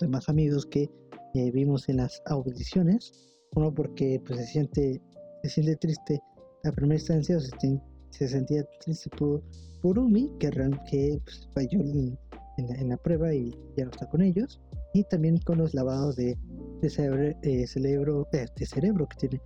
demás 0.00 0.28
amigos 0.28 0.64
que 0.66 0.90
eh, 1.34 1.50
vimos 1.50 1.88
en 1.88 1.98
las 1.98 2.22
audiciones, 2.26 3.12
uno 3.54 3.72
porque 3.72 4.20
pues 4.26 4.40
se 4.40 4.46
siente, 4.46 5.02
se 5.42 5.48
siente 5.48 5.76
triste 5.76 6.20
a 6.64 6.72
primera 6.72 6.98
instancia, 6.98 7.38
se, 7.38 7.80
se 8.10 8.28
sentía 8.28 8.64
triste 8.80 9.10
por, 9.18 9.42
por 9.82 9.98
Umi, 9.98 10.30
que, 10.38 10.50
que 10.90 11.20
pues, 11.24 11.48
falló 11.52 11.80
en, 11.80 12.18
en, 12.56 12.88
la, 12.88 12.96
prueba 12.96 13.34
y 13.34 13.50
ya 13.76 13.84
no 13.84 13.90
está 13.90 14.08
con 14.08 14.22
ellos, 14.22 14.60
y 14.94 15.04
también 15.04 15.38
con 15.38 15.58
los 15.58 15.74
lavados 15.74 16.16
de, 16.16 16.38
de 16.80 16.90
cerebro, 16.90 17.36
eh, 17.42 17.66
cerebro, 17.66 18.28
de 18.32 18.66
cerebro 18.66 19.08
que 19.08 19.28
tiene 19.28 19.42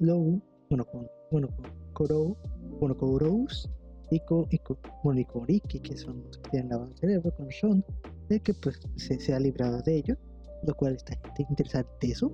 Low, 0.00 0.42
bueno, 0.68 0.84
con, 0.84 1.08
bueno, 1.30 1.48
con 1.48 1.66
Korou, 1.92 2.36
Kourous 2.78 3.68
y 4.10 4.20
con, 4.20 4.46
y 4.50 4.60
bueno, 5.02 5.26
que 5.26 5.96
son 5.96 6.22
los 6.24 6.38
que 6.38 6.50
tienen 6.50 6.68
lavado 6.68 6.90
el 6.90 6.98
cerebro 6.98 7.34
con 7.36 7.50
Sean, 7.50 7.84
de 8.28 8.40
que 8.40 8.54
pues 8.54 8.80
se, 8.96 9.18
se, 9.18 9.34
ha 9.34 9.40
librado 9.40 9.82
de 9.82 9.96
ello, 9.96 10.16
lo 10.64 10.74
cual 10.74 10.94
está 10.94 11.18
interesante 11.38 11.90
eso. 12.02 12.32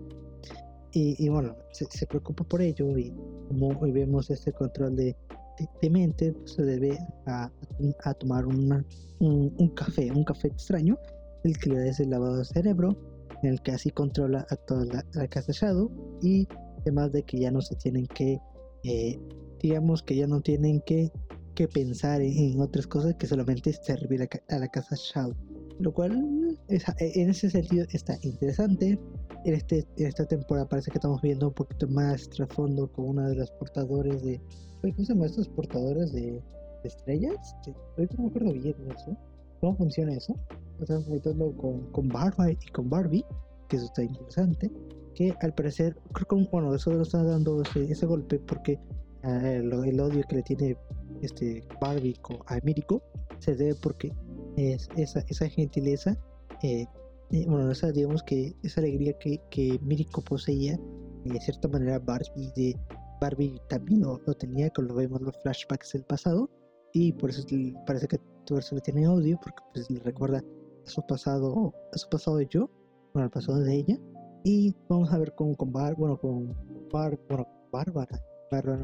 Y, 0.92 1.16
y 1.24 1.28
bueno, 1.31 1.57
se, 1.72 1.87
se, 1.87 2.07
preocupa 2.07 2.44
por 2.44 2.61
ello 2.61 2.98
y 2.98 3.14
como 3.48 3.68
hoy 3.81 3.92
vemos 3.92 4.31
este 4.31 4.52
control 4.52 4.96
de, 4.96 5.16
de, 5.81 5.90
mente, 5.90 6.33
pues, 6.33 6.52
se 6.52 6.62
debe 6.64 6.98
a, 7.26 7.50
a 8.05 8.14
tomar 8.14 8.44
una, 8.44 8.85
un, 9.20 9.55
un, 9.57 9.68
café, 9.70 10.11
un 10.12 10.24
café 10.24 10.48
extraño, 10.48 10.98
el 11.44 11.57
que 11.59 11.70
le 11.70 11.78
da 11.78 11.87
ese 11.87 12.05
lavado 12.05 12.37
de 12.37 12.44
cerebro, 12.44 12.94
en 13.42 13.50
el 13.50 13.62
que 13.62 13.72
así 13.72 13.90
controla 13.90 14.46
a 14.50 14.57
toda 14.57 14.85
la, 14.85 15.07
la 15.14 15.26
casa 15.28 15.52
Shadow 15.52 15.90
y 16.22 16.46
además 16.83 17.12
de 17.12 17.22
que 17.22 17.38
ya 17.38 17.50
no 17.50 17.62
se 17.62 17.74
tienen 17.76 18.07
que 18.09 18.38
eh, 18.85 19.18
digamos 19.62 20.03
que 20.03 20.16
ya 20.16 20.27
no 20.27 20.40
tienen 20.40 20.81
que, 20.81 21.12
que 21.55 21.68
pensar 21.68 22.20
en, 22.20 22.61
otras 22.61 22.87
cosas 22.87 23.14
que 23.14 23.27
solamente 23.27 23.72
servir 23.72 24.29
a, 24.48 24.59
la 24.59 24.68
casa 24.68 24.96
Shadow. 24.96 25.35
Lo 25.79 25.92
cual 25.92 26.59
en 26.68 27.31
ese 27.31 27.51
sentido 27.51 27.87
está 27.92 28.18
interesante. 28.22 28.98
En, 29.44 29.55
este, 29.55 29.87
en 29.96 30.07
esta 30.07 30.27
temporada 30.27 30.68
parece 30.68 30.90
que 30.90 30.98
estamos 30.98 31.20
viendo 31.22 31.48
un 31.48 31.55
poquito 31.55 31.88
más 31.88 32.29
trasfondo 32.31 32.90
con 32.92 33.09
una 33.09 33.29
de 33.29 33.37
las 33.37 33.51
portadores 33.53 34.22
de... 34.22 34.40
¿Cómo 34.83 34.94
se 34.98 35.14
llama 35.14 35.27
estos 35.27 35.48
portadores 35.48 36.12
de, 36.12 36.42
estrellas? 36.85 37.55
Ahorita 37.96 38.16
no 38.16 38.25
me 38.25 38.29
acuerdo 38.31 38.53
bien 38.53 38.75
de 38.85 38.94
eso. 38.94 39.16
¿Cómo 39.61 39.77
funciona 39.77 40.12
eso? 40.14 40.37
Estamos 40.81 41.05
conectando 41.05 41.57
con, 41.57 41.92
con 41.92 42.09
Barbie 42.09 42.59
y 42.61 42.70
con 42.72 42.90
Barbie, 42.90 43.25
que 43.68 43.77
eso 43.77 43.87
está 43.87 44.03
interesante. 44.03 44.70
Que 45.14 45.33
al 45.40 45.55
parecer, 45.55 45.96
creo 46.12 46.27
que 46.27 46.48
bueno, 46.51 46.75
eso 46.75 46.90
lo 46.90 47.03
está 47.03 47.22
dando 47.22 47.62
ese, 47.62 47.85
ese 47.85 48.07
golpe 48.07 48.40
porque 48.40 48.81
el, 49.22 49.72
odio 50.00 50.24
que 50.28 50.37
le 50.37 50.42
tiene 50.42 50.76
este 51.20 51.62
Barbie 51.80 52.16
a 52.46 52.58
Mirko 52.62 53.02
se 53.38 53.54
debe 53.54 53.74
porque 53.76 54.12
es 54.56 54.88
esa, 54.96 55.20
esa 55.28 55.48
gentileza, 55.48 56.16
eh, 56.62 56.87
eh, 57.30 57.46
bueno, 57.48 57.70
esa, 57.70 57.90
digamos 57.92 58.22
que 58.22 58.54
esa 58.62 58.80
alegría 58.80 59.16
que, 59.18 59.40
que 59.50 59.78
Mirko 59.82 60.22
poseía, 60.22 60.78
de 61.24 61.40
cierta 61.40 61.68
manera 61.68 61.98
Barbie, 61.98 62.52
de, 62.56 62.78
Barbie 63.20 63.61
también 63.68 64.02
lo, 64.02 64.18
tenía, 64.35 64.70
cuando 64.70 64.94
lo 64.94 65.00
vemos 65.00 65.20
los 65.22 65.37
flashbacks 65.42 65.92
del 65.92 66.04
pasado, 66.04 66.50
y 66.92 67.12
por 67.12 67.30
eso 67.30 67.44
parece 67.87 68.08
que 68.08 68.18
eso 68.58 68.74
le 68.74 68.80
tiene 68.80 69.08
odio, 69.08 69.38
porque 69.42 69.62
pues, 69.72 69.90
le 69.90 70.00
recuerda 70.00 70.38
a 70.38 70.90
su 70.90 71.00
pasado, 71.06 71.72
a 71.92 71.98
su 71.98 72.08
pasado 72.08 72.37
de 72.37 72.46
yo, 72.50 72.68
bueno, 73.14 73.24
al 73.24 73.30
pasado 73.30 73.61
de 73.61 73.74
ella, 73.74 73.98
y 74.44 74.74
vamos 74.88 75.12
a 75.12 75.18
ver 75.18 75.35
con, 75.35 75.54
con 75.54 75.72
Bar, 75.72 75.94
bueno, 75.96 76.18
con 76.18 76.54
Bar, 76.92 77.18
bueno, 77.28 77.46
Bárbara, 77.72 78.20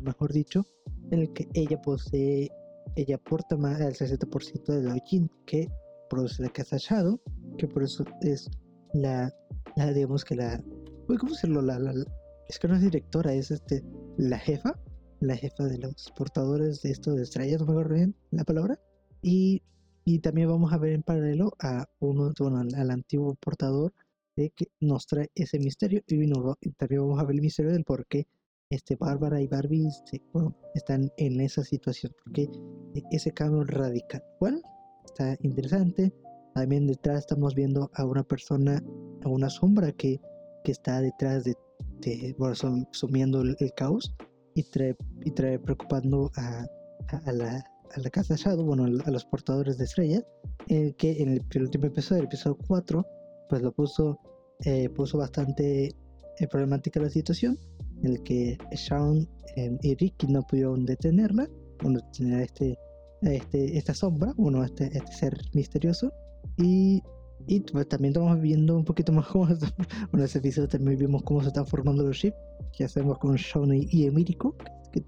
mejor 0.03 0.33
dicho, 0.33 0.65
en 1.11 1.21
el 1.21 1.33
que 1.33 1.49
ella 1.55 1.81
posee, 1.81 2.51
ella 2.97 3.17
aporta 3.17 3.57
más 3.57 3.79
del 3.79 3.95
60% 3.95 4.65
de 4.67 4.83
la 4.83 4.97
que 5.47 5.69
produce 6.09 6.43
la 6.43 6.49
casa 6.49 6.77
Shadow, 6.79 7.21
que 7.59 7.69
por 7.69 7.83
eso 7.83 8.05
es 8.23 8.49
la, 8.95 9.33
la 9.77 9.93
digamos 9.93 10.25
que 10.25 10.37
la, 10.37 10.63
¿cómo 11.07 11.33
decirlo? 11.33 11.61
La, 11.63 11.79
la, 11.79 11.93
es 12.49 12.59
que 12.59 12.69
no 12.69 12.77
es 12.77 12.83
directora, 12.83 13.35
es 13.35 13.51
este, 13.51 13.85
la 14.17 14.39
jefa, 14.39 14.81
la 15.21 15.37
jefa 15.37 15.65
de 15.65 15.79
los 15.79 16.13
portadores 16.17 16.81
de 16.83 16.91
esto 16.91 17.13
de 17.13 17.23
estrellas, 17.23 17.61
no 17.61 17.67
me 17.67 17.73
acuerdo 17.73 17.95
bien 17.95 18.15
la 18.31 18.45
palabra, 18.45 18.81
y, 19.21 19.63
y 20.05 20.21
también 20.21 20.49
vamos 20.49 20.73
a 20.73 20.79
ver 20.79 20.93
en 20.93 21.03
paralelo 21.03 21.53
a 21.61 21.87
uno, 21.99 22.33
bueno, 22.39 22.59
al, 22.59 22.75
al 22.75 22.91
antiguo 22.91 23.35
portador 23.35 23.93
de 24.37 24.51
que 24.51 24.69
nos 24.81 25.07
trae 25.07 25.31
ese 25.35 25.59
misterio 25.59 26.03
y, 26.07 26.25
y 26.25 26.71
también 26.73 27.03
vamos 27.03 27.21
a 27.21 27.25
ver 27.25 27.35
el 27.35 27.43
misterio 27.43 27.73
del 27.73 27.85
por 27.85 28.07
qué 28.07 28.29
este, 28.71 28.97
Bárbara 28.97 29.41
y 29.41 29.47
Barbie 29.47 29.87
este, 29.87 30.23
están 30.75 31.11
en 31.17 31.41
esa 31.41 31.65
situación, 31.65 32.13
porque 32.25 32.49
e, 32.95 33.03
ese 33.11 33.33
cambio 33.33 33.65
radical, 33.65 34.23
bueno, 34.41 34.61
está 35.05 35.37
interesante. 35.43 36.13
También 36.55 36.87
detrás 36.87 37.21
estamos 37.21 37.55
viendo 37.55 37.91
a 37.95 38.05
una 38.05 38.23
persona, 38.23 38.83
a 39.23 39.29
una 39.29 39.49
sombra 39.49 39.93
que, 39.93 40.21
que 40.65 40.73
está 40.73 41.01
detrás 41.01 41.45
de, 41.45 41.55
bueno, 42.37 42.55
sumiendo 42.93 43.43
el, 43.43 43.57
caos 43.77 44.15
y 44.55 44.63
trae, 44.65 44.97
y 45.25 45.31
trae 45.31 45.59
preocupando 45.59 46.31
a, 46.37 46.67
a, 47.25 47.33
la, 47.33 47.65
a 47.95 48.01
la 48.01 48.11
casa 48.11 48.35
Shadow, 48.37 48.65
bueno, 48.65 48.85
a 48.85 49.11
los 49.11 49.25
portadores 49.25 49.79
de 49.79 49.85
estrellas, 49.85 50.25
eh, 50.69 50.95
que 50.99 51.23
en 51.23 51.29
el, 51.29 51.63
último 51.63 51.87
episodio, 51.87 52.23
el 52.23 52.27
episodio 52.27 52.59
4, 52.67 53.07
pues 53.49 53.63
lo 53.63 53.73
puso, 53.73 54.19
eh, 54.65 54.89
puso 54.91 55.19
bastante 55.19 55.87
eh, 55.87 56.49
problemática 56.51 57.01
la 57.01 57.11
situación 57.11 57.57
en 58.03 58.13
el 58.13 58.23
que 58.23 58.59
Shaun 58.73 59.29
y 59.83 59.95
Ricky 59.97 60.27
no 60.29 60.43
pudieron 60.43 60.85
detenerla, 60.85 61.49
bueno, 61.83 62.01
detener 62.01 62.43
este, 62.43 62.79
este, 63.23 63.77
esta 63.77 63.95
sombra, 63.95 64.33
bueno, 64.37 64.65
este, 64.65 64.87
este 64.87 65.13
ser 65.13 65.41
misterioso, 65.53 66.13
y, 66.57 67.03
y 67.47 67.61
también 67.61 68.13
estamos 68.13 68.41
viendo 68.41 68.77
un 68.77 68.85
poquito 68.85 69.13
más 69.13 69.27
cómo, 69.27 69.49
está, 69.49 69.73
bueno, 70.13 70.25
ese 70.25 70.39
episodio 70.39 70.69
también 70.69 70.99
vimos 70.99 71.23
cómo 71.23 71.41
se 71.43 71.49
están 71.49 71.67
formando 71.67 72.05
los 72.05 72.17
ships, 72.17 72.37
que 72.77 72.85
hacemos 72.85 73.19
con 73.19 73.35
Shaun 73.37 73.75
y, 73.75 74.05
Emirico, 74.05 74.55
que, 74.93 75.05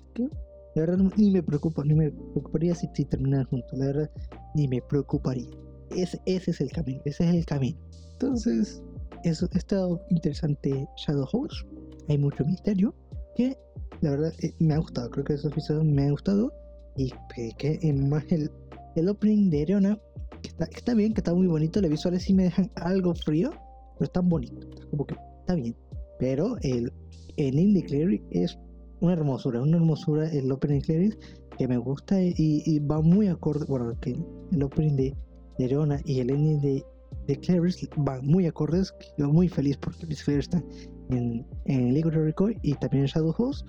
la 0.74 0.82
verdad 0.82 0.98
ni 1.16 1.30
me 1.30 1.42
preocupa, 1.42 1.84
ni 1.84 1.94
me 1.94 2.10
preocuparía 2.10 2.74
si, 2.74 2.88
si 2.94 3.04
terminan 3.04 3.44
juntos, 3.44 3.78
la 3.78 3.86
verdad 3.86 4.10
ni 4.54 4.68
me 4.68 4.80
preocuparía. 4.82 5.50
Ese, 5.90 6.20
ese 6.26 6.52
es 6.52 6.60
el 6.60 6.70
camino, 6.70 7.00
ese 7.04 7.28
es 7.28 7.34
el 7.34 7.44
camino. 7.44 7.78
Entonces, 8.12 8.80
eso 9.24 9.48
ha 9.52 9.58
estado 9.58 10.00
interesante 10.10 10.88
Shadow 10.96 11.28
Horse 11.32 11.64
hay 12.10 12.18
mucho 12.18 12.44
misterio 12.44 12.92
que 13.36 13.56
la 14.00 14.10
verdad 14.10 14.32
eh, 14.42 14.52
me 14.58 14.74
ha 14.74 14.78
gustado. 14.78 15.10
Creo 15.10 15.24
que 15.24 15.34
esos 15.34 15.52
episodios 15.52 15.84
me 15.84 16.06
ha 16.06 16.10
gustado 16.10 16.52
y 16.96 17.12
que, 17.34 17.92
más 17.94 18.24
el, 18.30 18.50
el 18.96 19.08
opening 19.08 19.48
de 19.50 19.62
Eriona 19.62 19.98
está, 20.42 20.94
bien, 20.94 21.14
que 21.14 21.20
está 21.20 21.32
muy 21.32 21.46
bonito. 21.46 21.80
Los 21.80 21.90
visuales 21.90 22.24
sí 22.24 22.34
me 22.34 22.44
dejan 22.44 22.70
algo 22.76 23.14
frío, 23.14 23.50
pero 23.94 24.06
están 24.06 24.28
bonitos. 24.28 24.86
Como 24.90 25.06
que 25.06 25.14
está 25.40 25.54
bien. 25.54 25.76
Pero 26.18 26.56
el, 26.62 26.92
el 27.36 27.58
Indie 27.58 27.84
Cleric 27.84 28.22
es 28.30 28.58
una 29.00 29.12
hermosura, 29.12 29.62
una 29.62 29.76
hermosura 29.76 30.28
el 30.30 30.50
opening 30.50 30.80
Cleric 30.80 31.18
que 31.56 31.68
me 31.68 31.78
gusta 31.78 32.20
y, 32.20 32.78
va 32.80 33.00
muy 33.00 33.28
acorde. 33.28 33.66
Bueno, 33.66 33.98
que 34.00 34.16
el 34.50 34.62
opening 34.62 34.96
de, 34.96 35.16
de 35.58 36.02
y 36.06 36.20
el 36.20 36.30
ending 36.30 36.60
de, 36.60 36.84
de 37.28 37.36
Clerics 37.38 37.88
van 37.96 38.26
muy 38.26 38.46
acordes. 38.46 38.92
Quedo 39.16 39.28
muy 39.28 39.48
feliz 39.48 39.76
porque 39.76 40.06
mis 40.06 40.24
Clerics 40.24 40.46
están 40.46 40.64
en, 41.12 41.46
en 41.66 41.94
League 41.94 42.08
of 42.08 42.14
Recoil 42.14 42.58
y 42.62 42.74
también 42.74 43.04
en 43.04 43.08
Shadow 43.08 43.34
Host. 43.36 43.66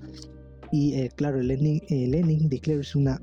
Y 0.72 0.94
eh, 0.94 1.10
claro, 1.16 1.40
el 1.40 1.52
ending, 1.52 1.82
el 1.90 2.16
ending 2.16 2.50
de 2.50 2.60
Clerics 2.60 2.90
es 2.90 2.96
una 2.96 3.22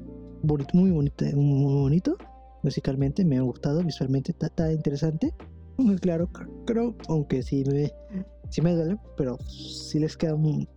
muy 0.73 0.91
bonito, 0.91 1.25
muy 1.35 1.75
bonito. 1.75 2.17
Musicalmente 2.63 3.25
me 3.25 3.39
ha 3.39 3.43
gustado, 3.43 3.83
visualmente 3.83 4.35
está, 4.39 4.73
interesante. 4.73 5.35
Muy 5.77 5.97
claro, 5.97 6.29
creo, 6.67 6.97
aunque 7.09 7.43
sí 7.43 7.65
me, 7.67 7.93
sí 8.51 8.61
me 8.61 8.75
duele, 8.75 8.99
pero 9.17 9.39
sí 9.39 9.99
les 9.99 10.17
queda 10.17 10.35
un... 10.35 10.69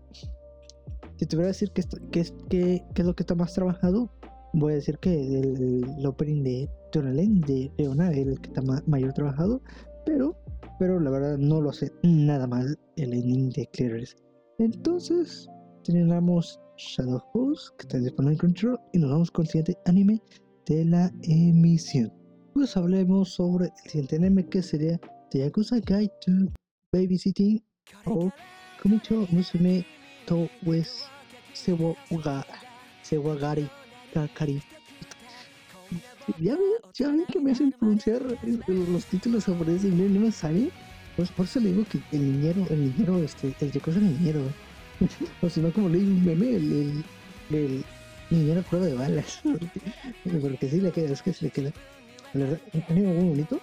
Si 1.18 1.26
te 1.26 1.36
voy 1.36 1.46
a 1.46 1.50
decir 1.50 1.72
que, 1.72 1.84
que, 2.12 2.26
que, 2.50 2.84
es 2.96 3.06
lo 3.06 3.16
que 3.16 3.24
está 3.24 3.36
más 3.36 3.54
trabajado, 3.54 4.10
voy 4.54 4.74
a 4.74 4.76
decir 4.76 4.98
que 5.00 5.40
el, 5.40 5.86
el 5.98 6.06
opening 6.06 6.44
de 6.44 6.70
Tonalen 6.92 7.42
de 7.42 7.72
Leona 7.78 8.12
es 8.12 8.28
el 8.28 8.40
que 8.40 8.50
está 8.50 8.62
mayor 8.86 9.14
trabajado, 9.14 9.62
pero, 10.06 10.36
pero 10.82 11.00
la 11.00 11.12
verdad 11.12 11.38
no 11.38 11.62
lo 11.62 11.70
hace 11.70 11.92
nada 12.02 12.48
mal 12.48 12.76
el 12.96 13.14
ending 13.14 13.52
de 13.52 13.68
Clearers. 13.68 14.16
Entonces, 14.58 15.48
tenemos 15.84 16.60
Shadow 16.76 17.22
Host, 17.34 17.76
que 17.78 17.84
está 17.84 18.00
disponible 18.00 18.34
en 18.34 18.40
Control, 18.40 18.80
y 18.92 18.98
nos 18.98 19.12
vamos 19.12 19.30
con 19.30 19.46
el 19.46 19.50
siguiente 19.50 19.78
anime 19.86 20.20
de 20.66 20.86
la 20.86 21.12
emisión. 21.22 22.12
Pues 22.56 22.76
hablemos 22.76 23.30
sobre 23.30 23.66
el 23.66 23.92
siguiente 23.92 24.16
anime 24.16 24.50
que 24.50 24.64
sería 24.64 25.00
The 25.30 25.42
Yakuza 25.42 25.82
Guide 25.82 26.12
to 26.26 26.32
Babysitting 26.92 27.64
o 28.06 28.32
Kumicho 28.82 29.28
Musume 29.30 29.86
to 30.26 30.50
Wes 30.66 31.04
Sewagari 33.04 33.70
Kakari. 34.16 34.64
Ya, 36.40 36.58
ya 36.94 37.08
ven 37.08 37.26
que 37.26 37.40
me 37.40 37.52
hacen 37.52 37.72
pronunciar 37.72 38.22
los 38.68 39.06
títulos 39.06 39.46
japoneses 39.46 39.92
y 39.92 39.96
no 39.96 40.20
me 40.20 40.32
sale. 40.32 40.72
Pues 41.16 41.30
por 41.30 41.46
eso 41.46 41.60
le 41.60 41.72
digo 41.72 41.86
que 41.92 42.00
el 42.16 42.32
niñero, 42.32 42.66
el 42.70 42.86
niñero, 42.86 43.18
este, 43.24 43.54
el 43.60 43.72
Yakuza 43.72 44.00
niñero. 44.00 44.42
o 45.42 45.50
si 45.50 45.60
no, 45.62 45.72
como 45.72 45.90
le 45.90 45.98
un 45.98 46.24
meme, 46.24 46.56
el, 46.56 46.72
el, 46.72 47.04
el 47.58 47.84
niñero 48.30 48.62
prueba 48.64 48.86
de 48.86 48.94
balas. 48.94 49.42
Porque 50.42 50.70
sí 50.70 50.80
le 50.80 50.92
queda, 50.92 51.12
es 51.12 51.22
que 51.22 51.34
se 51.34 51.46
le 51.46 51.52
queda. 51.52 51.72
La 52.34 52.46
verdad, 52.46 52.62
un 52.74 52.84
anime 52.90 53.14
muy 53.14 53.30
bonito. 53.30 53.60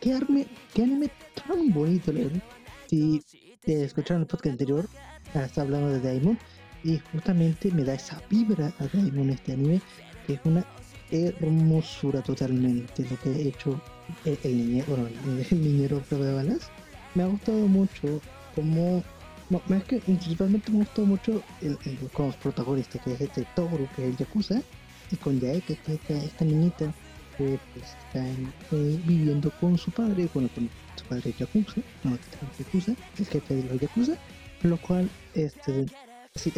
¿Qué, 0.00 0.12
arme, 0.12 0.46
qué 0.74 0.82
anime 0.82 1.10
tan 1.46 1.72
bonito, 1.72 2.12
la 2.12 2.24
verdad. 2.24 2.42
Si 2.88 3.22
te 3.64 3.84
escucharon 3.84 4.22
el 4.22 4.28
podcast 4.28 4.52
anterior, 4.52 4.86
está 5.34 5.62
hablando 5.62 5.88
de 5.88 6.00
Daimon. 6.00 6.38
Y 6.82 7.00
justamente 7.12 7.70
me 7.70 7.82
da 7.82 7.94
esa 7.94 8.20
vibra 8.28 8.72
a 8.78 8.86
Daimon 8.92 9.30
este 9.30 9.54
anime, 9.54 9.80
que 10.26 10.34
es 10.34 10.40
una 10.44 10.66
hermosura 11.10 12.22
totalmente 12.22 13.04
lo 13.08 13.18
que 13.20 13.28
ha 13.30 13.38
hecho 13.38 13.80
el, 14.24 14.38
el 14.42 14.56
niñero, 14.56 14.86
bueno, 14.96 15.08
el, 15.50 15.62
niñero 15.62 16.02
de 16.10 16.32
balas. 16.34 16.70
Me 17.14 17.22
ha 17.22 17.26
gustado 17.26 17.66
mucho 17.68 18.20
como 18.54 19.02
no, 19.50 19.60
es 19.76 19.84
que 19.84 19.98
principalmente 19.98 20.70
me 20.70 20.78
gustó 20.78 21.04
mucho 21.04 21.42
el, 21.60 21.76
con 22.12 22.26
los 22.26 22.36
protagonistas, 22.36 23.02
que 23.02 23.12
es 23.12 23.20
este 23.20 23.46
Toru, 23.54 23.86
que 23.94 24.04
es 24.04 24.10
el 24.10 24.16
Yakuza, 24.16 24.62
y 25.10 25.16
con 25.16 25.38
Yaeka, 25.38 25.74
que 25.74 25.94
es 25.94 26.24
esta, 26.24 26.44
niñita 26.44 26.92
que 27.36 27.58
pues, 27.74 27.86
está 28.06 28.26
eh, 28.26 29.00
viviendo 29.04 29.50
con 29.60 29.76
su 29.76 29.90
padre, 29.90 30.28
bueno, 30.32 30.48
con 30.54 30.68
su 30.96 31.04
padre 31.04 31.34
Yakuza, 31.38 31.80
no, 32.04 32.18
Yakuza, 32.58 32.94
el 33.18 33.26
jefe 33.26 33.54
de 33.54 33.64
los 33.64 33.80
Yakuza, 33.80 34.14
lo 34.62 34.76
cual 34.78 35.10
este, 35.34 35.86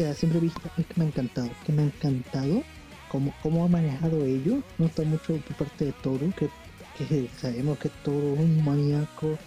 a 0.09 0.13
simple 0.13 0.39
vista 0.39 0.71
es 0.77 0.85
que 0.85 0.93
me 0.95 1.05
ha 1.05 1.07
encantado, 1.07 1.49
que 1.65 1.73
me 1.73 1.81
ha 1.81 1.85
encantado 1.85 2.63
cómo, 3.09 3.33
cómo 3.41 3.65
ha 3.65 3.67
manejado 3.67 4.23
ello, 4.25 4.61
no 4.77 4.85
está 4.85 5.03
mucho 5.03 5.35
por 5.37 5.55
parte 5.57 5.85
de 5.85 5.91
Toru, 5.93 6.31
que, 6.33 6.49
que 6.97 7.29
sabemos 7.37 7.77
que 7.79 7.89
Toru 8.03 8.35
es 8.35 8.39
un 8.39 8.63
maníaco, 8.63 9.37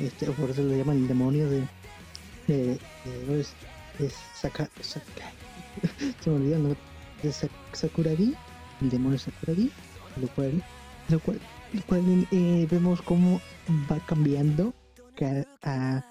este, 0.00 0.26
por 0.26 0.50
eso 0.50 0.62
lo 0.62 0.76
llaman 0.76 0.96
el 0.98 1.08
demonio 1.08 1.48
de 1.48 1.66
de, 2.48 2.78
de, 3.04 3.40
es, 3.40 3.54
es 4.00 4.14
Saka, 4.34 4.68
Saka, 4.80 5.30
se 6.20 6.30
me 6.30 6.36
olvidó 6.36 6.58
nombre 6.58 6.78
de 7.22 7.32
Sakuragi, 7.72 8.34
el 8.80 8.90
demonio 8.90 9.18
Sakuragi, 9.18 9.70
lo 10.20 10.28
cual, 10.28 10.62
lo 11.08 11.20
cual, 11.20 11.38
lo 11.72 11.82
cual 11.82 12.26
eh, 12.32 12.66
vemos 12.70 13.02
cómo 13.02 13.40
va 13.90 14.00
cambiando 14.06 14.74
a, 15.62 15.68
a, 15.70 16.04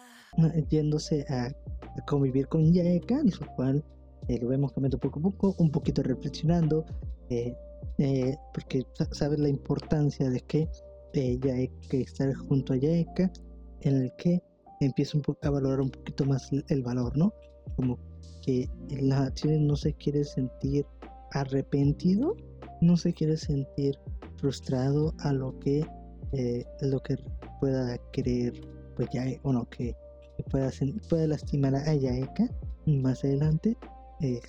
yéndose 0.70 1.26
a, 1.30 1.46
a, 1.46 2.06
convivir 2.06 2.48
con 2.48 2.72
Yaeka, 2.72 3.22
lo 3.24 3.48
cual 3.56 3.84
eh, 4.28 4.40
lo 4.40 4.50
vemos 4.50 4.74
cambiando 4.74 4.98
poco 4.98 5.20
a 5.20 5.22
poco, 5.24 5.56
un 5.60 5.72
poquito 5.72 6.04
reflexionando, 6.04 6.86
eh, 7.30 7.56
eh, 7.98 8.36
porque 8.54 8.86
sabe 9.12 9.38
la 9.38 9.50
importancia 9.50 10.30
de 10.30 10.42
que 10.42 10.68
Yaeka 11.14 11.98
estar 11.98 12.34
junto 12.34 12.74
a 12.74 12.78
Yaeka, 12.78 13.32
en 13.82 13.96
el 13.96 14.12
que 14.18 14.42
empiezo 14.82 15.18
un 15.18 15.38
a 15.42 15.50
valorar 15.50 15.82
un 15.82 15.90
poquito 15.90 16.26
más 16.26 16.50
el 16.52 16.84
valor, 16.84 17.18
¿no? 17.18 17.34
Como 17.76 17.98
que 18.44 18.70
en 18.90 19.10
las 19.10 19.28
acciones 19.28 19.62
no 19.62 19.76
se 19.76 19.94
quiere 19.94 20.24
sentir 20.24 20.86
arrepentido, 21.32 22.36
no 22.82 22.98
se 22.98 23.14
quiere 23.14 23.38
sentir 23.38 23.98
frustrado 24.38 25.14
a 25.20 25.34
lo 25.34 25.58
que 25.60 25.86
lo 26.82 27.00
que 27.00 27.16
pueda 27.62 27.98
querer, 28.12 28.54
pues 28.98 29.08
ya, 29.14 29.24
bueno, 29.44 29.68
que, 29.70 29.96
que 30.36 30.44
pueda, 30.52 30.70
pueda 31.10 31.28
lastimar 31.28 31.74
a 31.74 31.96
Yaeka 31.96 32.50
más 32.86 33.24
adelante, 33.24 33.78
eh, 34.22 34.40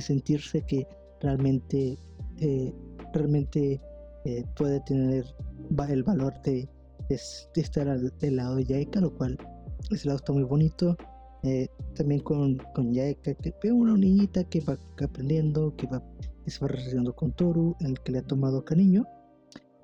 sentirse 0.00 0.62
que 0.62 0.86
realmente, 1.20 1.98
eh, 2.40 2.72
realmente 3.12 3.80
eh, 4.24 4.44
puede 4.56 4.80
tener 4.80 5.24
el 5.88 6.02
valor 6.02 6.34
de, 6.42 6.68
es 7.08 7.48
estar 7.56 7.88
al, 7.88 8.12
del 8.18 8.36
lado 8.36 8.56
de 8.56 8.64
Yaeka, 8.64 9.00
lo 9.00 9.14
cual 9.14 9.38
ese 9.90 10.06
lado 10.06 10.18
está 10.18 10.32
muy 10.32 10.44
bonito. 10.44 10.96
Eh, 11.42 11.68
también 11.94 12.22
con, 12.22 12.56
con 12.74 12.92
Yaeka, 12.92 13.34
que 13.34 13.52
ve 13.62 13.70
una 13.70 13.96
niñita 13.96 14.44
que 14.44 14.60
va 14.60 14.78
aprendiendo, 15.02 15.76
que 15.76 15.86
va 15.86 16.02
que 16.44 16.50
se 16.50 16.60
va 16.60 16.68
relacionando 16.68 17.14
con 17.14 17.32
Toru, 17.32 17.74
el 17.80 17.98
que 18.00 18.12
le 18.12 18.18
ha 18.18 18.22
tomado 18.22 18.64
cariño. 18.64 19.06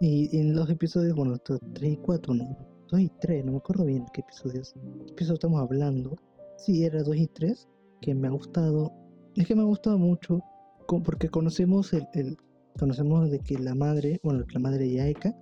Y 0.01 0.35
en 0.39 0.55
los 0.55 0.69
episodios, 0.71 1.15
bueno, 1.15 1.37
3 1.39 1.59
y 1.83 1.97
4, 1.97 2.35
no, 2.35 2.57
2 2.91 3.01
y 3.01 3.09
3, 3.21 3.45
no 3.45 3.53
me 3.53 3.59
acuerdo 3.59 3.85
bien 3.85 4.05
qué 4.13 4.21
episodios, 4.21 4.75
qué 5.07 5.13
episodios 5.13 5.39
estamos 5.39 5.61
hablando. 5.61 6.17
Sí, 6.57 6.85
era 6.85 7.03
2 7.03 7.17
y 7.17 7.27
3, 7.27 7.69
que 8.01 8.15
me 8.15 8.29
ha 8.29 8.31
gustado. 8.31 8.93
Es 9.37 9.47
que 9.47 9.55
me 9.55 9.63
ha 9.63 9.67
gustado 9.67 9.99
mucho, 9.99 10.41
porque 11.05 11.29
conocemos 11.29 11.93
el, 11.93 12.37
conocemos 12.79 13.31
de 13.31 13.39
que 13.41 13.59
la 13.59 13.75
madre, 13.75 14.21
bueno, 14.23 14.45
la 14.53 14.61
madre 14.61 14.85
de 14.85 14.93
Yaeka, 14.95 15.37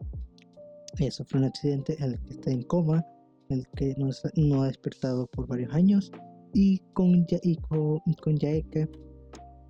eh, 0.99 1.11
sufre 1.11 1.39
un 1.39 1.45
accidente 1.45 1.97
en 1.99 2.13
el 2.13 2.21
que 2.21 2.35
está 2.35 2.51
en 2.51 2.63
coma, 2.63 3.05
en 3.49 3.61
el 3.61 3.69
que 3.77 3.95
no, 3.97 4.11
no 4.37 4.63
ha 4.63 4.67
despertado 4.67 5.27
por 5.29 5.47
varios 5.47 5.73
años, 5.73 6.11
y 6.53 6.79
con, 6.95 7.27
ya, 7.27 7.39
y 7.43 7.57
con, 7.57 8.01
con 8.23 8.37
Yaeka, 8.37 8.89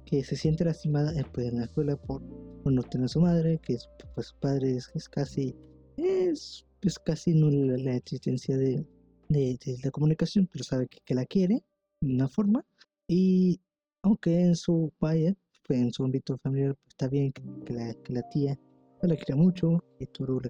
que 0.05 0.25
se 0.25 0.37
siente 0.37 0.65
lastimada 0.65 1.13
después 1.13 1.49
en 1.49 1.59
la 1.59 1.65
escuela 1.65 1.97
por, 1.97 2.23
por 2.63 2.73
no 2.73 2.83
tener 2.83 3.07
a 3.07 3.09
su 3.09 3.21
madre, 3.21 3.61
que 3.63 3.75
es, 3.75 3.89
pues, 4.15 4.29
su 4.29 4.39
padre 4.39 4.77
es, 4.77 4.91
es 4.95 5.09
casi, 5.09 5.55
es, 5.97 6.65
es 6.81 6.99
casi 6.99 7.35
nula 7.35 7.77
la, 7.77 7.97
existencia 7.97 8.57
de, 8.57 8.87
de, 9.29 9.59
de, 9.65 9.77
la 9.85 9.91
comunicación, 9.91 10.49
pero 10.51 10.65
sabe 10.65 10.89
que, 10.89 10.99
que, 11.05 11.15
la 11.15 11.27
quiere 11.27 11.63
de 12.01 12.15
una 12.15 12.29
forma, 12.29 12.65
y 13.09 13.61
aunque 14.03 14.41
en 14.41 14.55
su 14.55 14.93
vaya, 15.01 15.35
pues, 15.67 15.81
en 15.81 15.93
su 15.93 16.05
ámbito 16.05 16.39
familiar 16.39 16.77
pues, 16.77 16.89
está 16.89 17.09
bien 17.09 17.33
que, 17.33 17.73
la, 17.73 17.95
que 17.95 18.13
la 18.13 18.23
tía 18.29 18.59
la 19.03 19.17
quiere 19.17 19.37
mucho, 19.37 19.79
y 20.01 20.07
Toru 20.07 20.41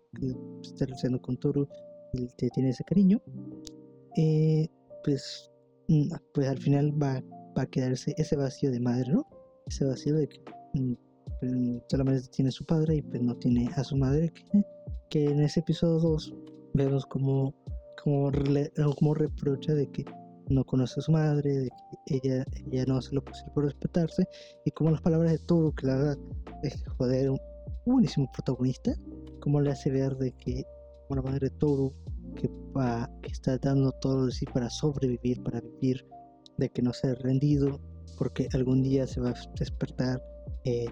está 0.63 0.87
relacionando 0.87 1.21
con 1.21 1.37
Toru 1.37 1.69
y 2.15 2.27
te 2.39 2.49
tiene 2.51 2.71
ese 2.71 2.85
cariño, 2.85 3.21
eh, 4.17 4.67
pues, 5.05 5.51
mm, 5.89 6.09
pues 6.33 6.49
al 6.49 6.59
final 6.59 6.91
va, 7.01 7.23
va 7.57 7.63
a 7.63 7.67
quedarse 7.67 8.15
ese 8.17 8.37
vacío 8.37 8.71
de 8.71 8.81
madre, 8.81 9.13
¿no? 9.13 9.27
Ese 9.67 9.85
vacío 9.85 10.15
de 10.17 10.29
que 10.29 10.41
mm, 10.75 10.95
pues, 11.41 11.53
solamente 11.91 12.29
tiene 12.29 12.49
a 12.49 12.53
su 12.53 12.65
padre 12.65 12.97
y 12.97 13.03
pues 13.03 13.23
no 13.23 13.37
tiene 13.37 13.69
a 13.77 13.85
su 13.85 13.97
madre, 13.97 14.33
que, 14.33 14.65
que 15.11 15.25
en 15.27 15.41
ese 15.41 15.61
episodio 15.61 15.99
2 15.99 16.35
vemos 16.75 17.05
como, 17.07 17.55
como, 18.03 18.31
como 18.97 19.15
reprocha 19.15 19.75
de 19.75 19.91
que 19.91 20.05
no 20.51 20.65
conoce 20.65 21.01
a 21.01 21.03
su 21.03 21.13
madre, 21.13 21.59
de 21.59 21.71
que 22.07 22.21
ella, 22.23 22.45
ella 22.71 22.85
no 22.87 22.97
hace 22.97 23.15
lo 23.15 23.25
posible 23.25 23.53
por 23.55 23.65
respetarse, 23.65 24.27
y 24.65 24.71
como 24.73 24.91
las 24.91 25.01
palabras 25.01 25.33
de 25.33 25.39
Toru, 25.39 25.75
que 25.75 25.87
la 25.87 25.97
verdad 25.97 26.19
es 26.63 26.83
joder, 26.97 27.31
buenísimo 27.87 28.31
protagonista, 28.33 28.93
como 29.41 29.61
le 29.61 29.71
hace 29.71 29.91
ver 29.91 30.17
de 30.17 30.33
que 30.33 30.65
una 31.09 31.23
madre 31.23 31.51
Toru 31.51 31.95
que, 32.37 32.49
va, 32.77 33.11
que 33.23 33.31
está 33.31 33.59
dando 33.59 33.93
todo 34.01 34.27
de 34.27 34.33
sí 34.33 34.45
para 34.47 34.69
sobrevivir, 34.71 35.43
para 35.43 35.61
vivir, 35.61 36.07
de 36.59 36.69
que 36.69 36.83
no 36.83 36.93
se 36.93 37.09
ha 37.09 37.15
rendido, 37.15 37.81
porque 38.19 38.49
algún 38.53 38.83
día 38.83 39.07
se 39.07 39.21
va 39.21 39.31
a 39.31 39.35
despertar, 39.59 40.23
eh, 40.65 40.87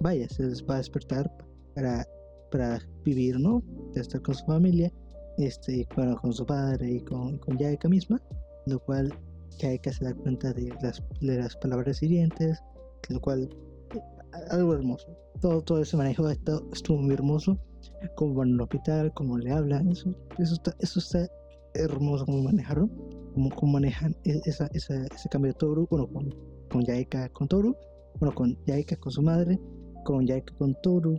vaya, 0.00 0.28
se 0.28 0.44
va 0.64 0.74
a 0.74 0.78
despertar 0.78 1.30
para 1.74 2.06
para 2.52 2.78
vivir, 3.04 3.40
¿no? 3.40 3.62
De 3.94 4.02
estar 4.02 4.22
con 4.22 4.34
su 4.34 4.44
familia, 4.44 4.92
este, 5.38 5.88
bueno, 5.96 6.16
con 6.20 6.32
su 6.32 6.46
padre 6.46 6.92
y 6.92 7.00
con, 7.00 7.38
con 7.38 7.58
Yaeka 7.58 7.88
misma, 7.88 8.20
lo 8.66 8.78
cual 8.80 9.12
Yaeka 9.58 9.92
se 9.92 10.04
da 10.04 10.14
cuenta 10.14 10.52
de 10.52 10.68
las, 10.82 11.02
de 11.20 11.38
las 11.38 11.56
palabras 11.56 12.02
hirientes, 12.02 12.62
lo 13.08 13.20
cual, 13.20 13.48
algo 14.50 14.74
hermoso. 14.74 15.08
Todo, 15.40 15.62
todo 15.62 15.82
ese 15.82 15.96
manejo 15.96 16.28
esto, 16.28 16.68
estuvo 16.72 16.98
muy 16.98 17.14
hermoso, 17.14 17.58
como 18.16 18.34
van 18.34 18.54
al 18.54 18.60
hospital, 18.60 19.12
cómo 19.14 19.38
le 19.38 19.52
hablan, 19.52 19.88
eso, 19.88 20.14
eso, 20.38 20.54
está, 20.54 20.74
eso 20.80 20.98
está 21.00 21.28
hermoso 21.74 22.26
como 22.26 22.42
manejaron, 22.42 22.88
cómo, 23.34 23.50
cómo 23.50 23.72
manejan 23.72 24.16
e, 24.24 24.40
esa, 24.44 24.68
esa, 24.72 25.04
ese 25.06 25.28
cambio 25.30 25.52
de 25.52 25.58
Toru, 25.58 25.86
bueno, 25.90 26.06
con, 26.12 26.34
con 26.70 26.84
Yaeka 26.84 27.28
con 27.30 27.48
Toru, 27.48 27.76
bueno, 28.18 28.34
con 28.34 28.56
Yaeka 28.66 28.96
con 28.96 29.12
su 29.12 29.22
madre, 29.22 29.58
con 30.04 30.26
Yaeka 30.26 30.54
con 30.56 30.74
Toru, 30.82 31.18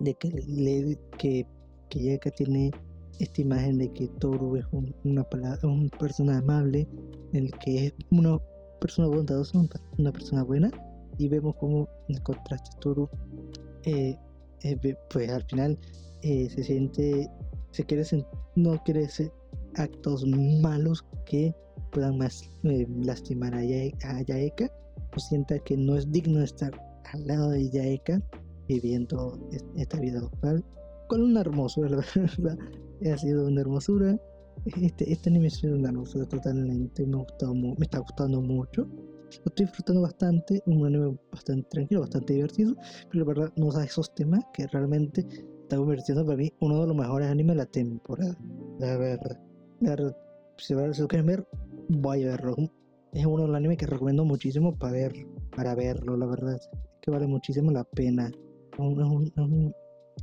de 0.00 0.14
que, 0.14 0.30
le, 0.30 0.98
que, 1.18 1.46
que 1.88 2.02
Yaeka 2.02 2.30
tiene 2.30 2.70
esta 3.18 3.40
imagen 3.40 3.78
de 3.78 3.92
que 3.92 4.08
Toru 4.18 4.56
es 4.56 4.64
un, 4.72 4.94
una, 5.04 5.24
persona 5.98 6.38
amable, 6.38 6.86
el 7.32 7.50
que 7.58 7.86
es 7.86 7.94
una 8.10 8.38
persona 8.80 9.08
bondadosa, 9.08 9.58
una 9.98 10.12
persona 10.12 10.42
buena, 10.42 10.70
y 11.18 11.28
vemos 11.28 11.54
como 11.56 11.88
en 12.08 12.20
contraste 12.22 12.70
Toru, 12.80 13.08
eh, 13.84 14.16
eh, 14.62 14.96
pues 15.10 15.30
al 15.30 15.44
final 15.44 15.78
eh, 16.22 16.48
se 16.50 16.64
siente, 16.64 17.28
se 17.70 17.84
quiere, 17.84 18.04
no 18.56 18.82
quiere 18.84 19.04
hacer 19.04 19.32
actos 19.76 20.24
malos 20.26 21.04
que 21.26 21.54
puedan 21.92 22.18
más 22.18 22.50
lastimar 22.62 23.54
a, 23.54 23.62
Yaeka, 23.62 24.70
o 25.16 25.20
sienta 25.20 25.58
que 25.60 25.76
no 25.76 25.96
es 25.96 26.10
digno 26.10 26.40
de 26.40 26.46
estar 26.46 26.72
al 27.12 27.26
lado 27.26 27.50
de 27.50 27.70
Yaeka 27.70 28.20
viviendo 28.66 29.38
esta 29.76 30.00
vida 30.00 30.20
local 30.20 30.64
con 31.08 31.22
una 31.22 31.42
hermosura, 31.42 31.90
la 31.90 32.04
verdad 32.14 32.58
ha 33.10 33.18
sido 33.18 33.46
una 33.46 33.60
hermosura. 33.60 34.18
Este, 34.80 35.12
este 35.12 35.30
anime 35.30 35.48
es 35.48 35.62
una 35.64 35.88
hermosura 35.88 36.26
totalmente, 36.26 37.04
me, 37.06 37.16
ha 37.16 37.20
gustado, 37.20 37.54
me 37.54 37.74
está 37.80 37.98
gustando 37.98 38.40
mucho. 38.40 38.86
Lo 38.86 39.46
estoy 39.46 39.66
disfrutando 39.66 40.02
bastante, 40.02 40.62
un 40.66 40.86
anime 40.86 41.16
bastante 41.32 41.68
tranquilo, 41.68 42.02
bastante 42.02 42.34
divertido, 42.34 42.76
pero 43.10 43.24
la 43.24 43.24
verdad 43.24 43.52
no 43.56 43.72
da 43.72 43.84
esos 43.84 44.14
temas 44.14 44.44
que 44.52 44.66
realmente 44.68 45.26
está 45.62 45.76
convirtiendo 45.76 46.24
para 46.24 46.36
mí 46.36 46.52
uno 46.60 46.82
de 46.82 46.86
los 46.86 46.96
mejores 46.96 47.28
animes 47.28 47.56
de 47.56 47.62
la 47.62 47.66
temporada. 47.66 48.36
La 48.78 48.96
verdad, 48.96 50.16
si, 50.56 50.74
lo 50.74 51.08
quieren 51.08 51.26
ver, 51.26 51.48
voy 51.88 52.24
a 52.24 52.28
verlo. 52.28 52.54
Es 53.12 53.26
uno 53.26 53.42
de 53.42 53.48
los 53.48 53.56
animes 53.56 53.78
que 53.78 53.86
recomiendo 53.86 54.24
muchísimo 54.24 54.76
para 54.76 54.92
ver, 54.92 55.12
para 55.56 55.74
verlo, 55.74 56.16
la 56.16 56.26
verdad. 56.26 56.60
Que 57.02 57.10
vale 57.10 57.26
muchísimo 57.26 57.70
la 57.70 57.84
pena. 57.84 58.30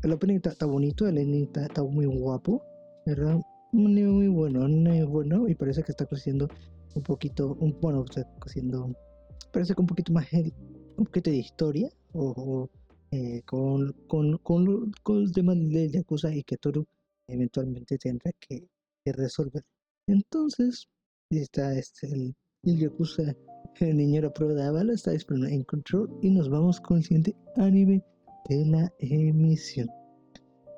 El 0.03 0.11
opening 0.11 0.39
está, 0.43 0.65
bonito, 0.65 1.07
el 1.07 1.17
ending 1.17 1.49
está, 1.55 1.83
muy 1.83 2.05
guapo. 2.05 2.63
¿verdad? 3.05 3.39
Nivel 3.71 4.11
muy 4.11 4.27
bueno, 4.27 4.67
nivel 4.67 5.05
bueno 5.07 5.47
y 5.47 5.55
parece 5.55 5.83
que 5.83 5.91
está 5.91 6.05
creciendo 6.05 6.47
un 6.93 7.03
poquito, 7.03 7.55
un, 7.59 7.79
bueno, 7.79 8.03
está 8.03 8.27
creciendo, 8.39 8.93
parece 9.51 9.73
que 9.73 9.81
un 9.81 9.87
poquito 9.87 10.11
más 10.11 10.27
un 10.33 11.05
poquito 11.05 11.29
de 11.29 11.37
historia 11.37 11.89
o, 12.13 12.69
eh, 13.11 13.41
con, 13.45 13.93
con, 14.07 14.37
con, 14.39 14.91
con, 15.03 15.23
el 15.23 15.69
de 15.69 15.89
Yakuza 15.89 16.33
y 16.33 16.43
que 16.43 16.57
Toru 16.57 16.85
eventualmente 17.27 17.97
tendrá 17.97 18.31
que, 18.39 18.67
resolver. 19.05 19.63
Entonces, 20.07 20.87
está 21.29 21.73
este, 21.73 22.07
el, 22.07 22.35
el 22.63 22.77
Yakuza, 22.77 23.35
el 23.79 23.97
niñero 23.97 24.33
prueba 24.33 24.53
de 24.53 24.71
bala, 24.71 24.93
está 24.93 25.11
disponible 25.11 25.53
en 25.53 25.63
control 25.63 26.19
y 26.21 26.29
nos 26.29 26.49
vamos 26.49 26.79
con 26.79 26.97
el 26.97 27.03
siguiente 27.03 27.35
anime 27.55 28.03
de 28.49 28.65
la 28.65 28.91
emisión. 28.99 29.89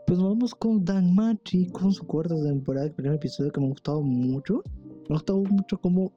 Pues 0.06 0.20
vamos 0.20 0.54
con 0.54 0.84
Dan 0.84 1.16
Machi 1.16 1.68
con 1.68 1.92
su 1.94 2.06
cuarta 2.06 2.36
temporada, 2.36 2.88
el 2.88 2.94
primer 2.94 3.16
episodio 3.16 3.52
que 3.52 3.60
me 3.60 3.68
ha 3.68 3.70
gustado 3.70 4.02
mucho. 4.02 4.62
Me 5.10 5.16
ha 5.16 5.20
gustado 5.20 5.44
mucho 5.44 5.80
como 5.80 6.12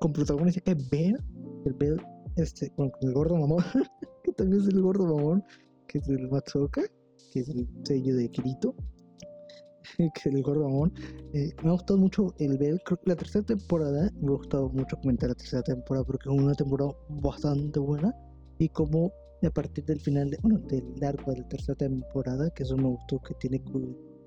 con 0.00 0.12
protagonista 0.12 0.60
que 0.60 0.72
es 0.72 0.90
Bell, 0.90 1.18
el 1.64 1.74
Bell, 1.74 2.00
este, 2.36 2.70
con 2.70 2.90
el 3.02 3.12
gordo 3.12 3.36
mamón, 3.36 3.64
que 4.24 4.32
también 4.32 4.62
es 4.62 4.68
el 4.68 4.80
gordo 4.80 5.14
mamón, 5.14 5.44
que 5.86 5.98
es 5.98 6.08
el 6.08 6.28
Matsuoka, 6.28 6.82
que 7.32 7.40
es 7.40 7.48
el 7.48 7.68
sello 7.84 8.16
de 8.16 8.30
Kirito, 8.30 8.74
que 9.96 10.10
es 10.14 10.26
el 10.26 10.42
gordo 10.42 10.64
mamón. 10.64 10.92
Eh, 11.32 11.52
me 11.62 11.68
ha 11.68 11.72
gustado 11.72 11.98
mucho 11.98 12.34
el 12.38 12.58
Bell, 12.58 12.80
creo 12.84 12.98
que 12.98 13.10
la 13.10 13.16
tercera 13.16 13.44
temporada, 13.44 14.10
me 14.20 14.28
ha 14.28 14.36
gustado 14.36 14.68
mucho 14.70 14.96
comentar 14.98 15.28
la 15.28 15.34
tercera 15.34 15.62
temporada 15.62 16.06
porque 16.06 16.28
es 16.28 16.40
una 16.40 16.54
temporada 16.54 16.92
bastante 17.08 17.78
buena 17.78 18.14
y 18.58 18.68
como 18.70 19.12
a 19.42 19.50
partir 19.50 19.84
del 19.84 20.00
final, 20.00 20.30
de, 20.30 20.38
bueno, 20.42 20.58
del 20.60 21.04
arco 21.04 21.32
de 21.32 21.38
la 21.38 21.48
tercera 21.48 21.76
temporada, 21.76 22.50
que 22.50 22.62
eso 22.62 22.76
me 22.76 22.88
gustó, 22.88 23.20
que 23.20 23.34
tiene 23.34 23.62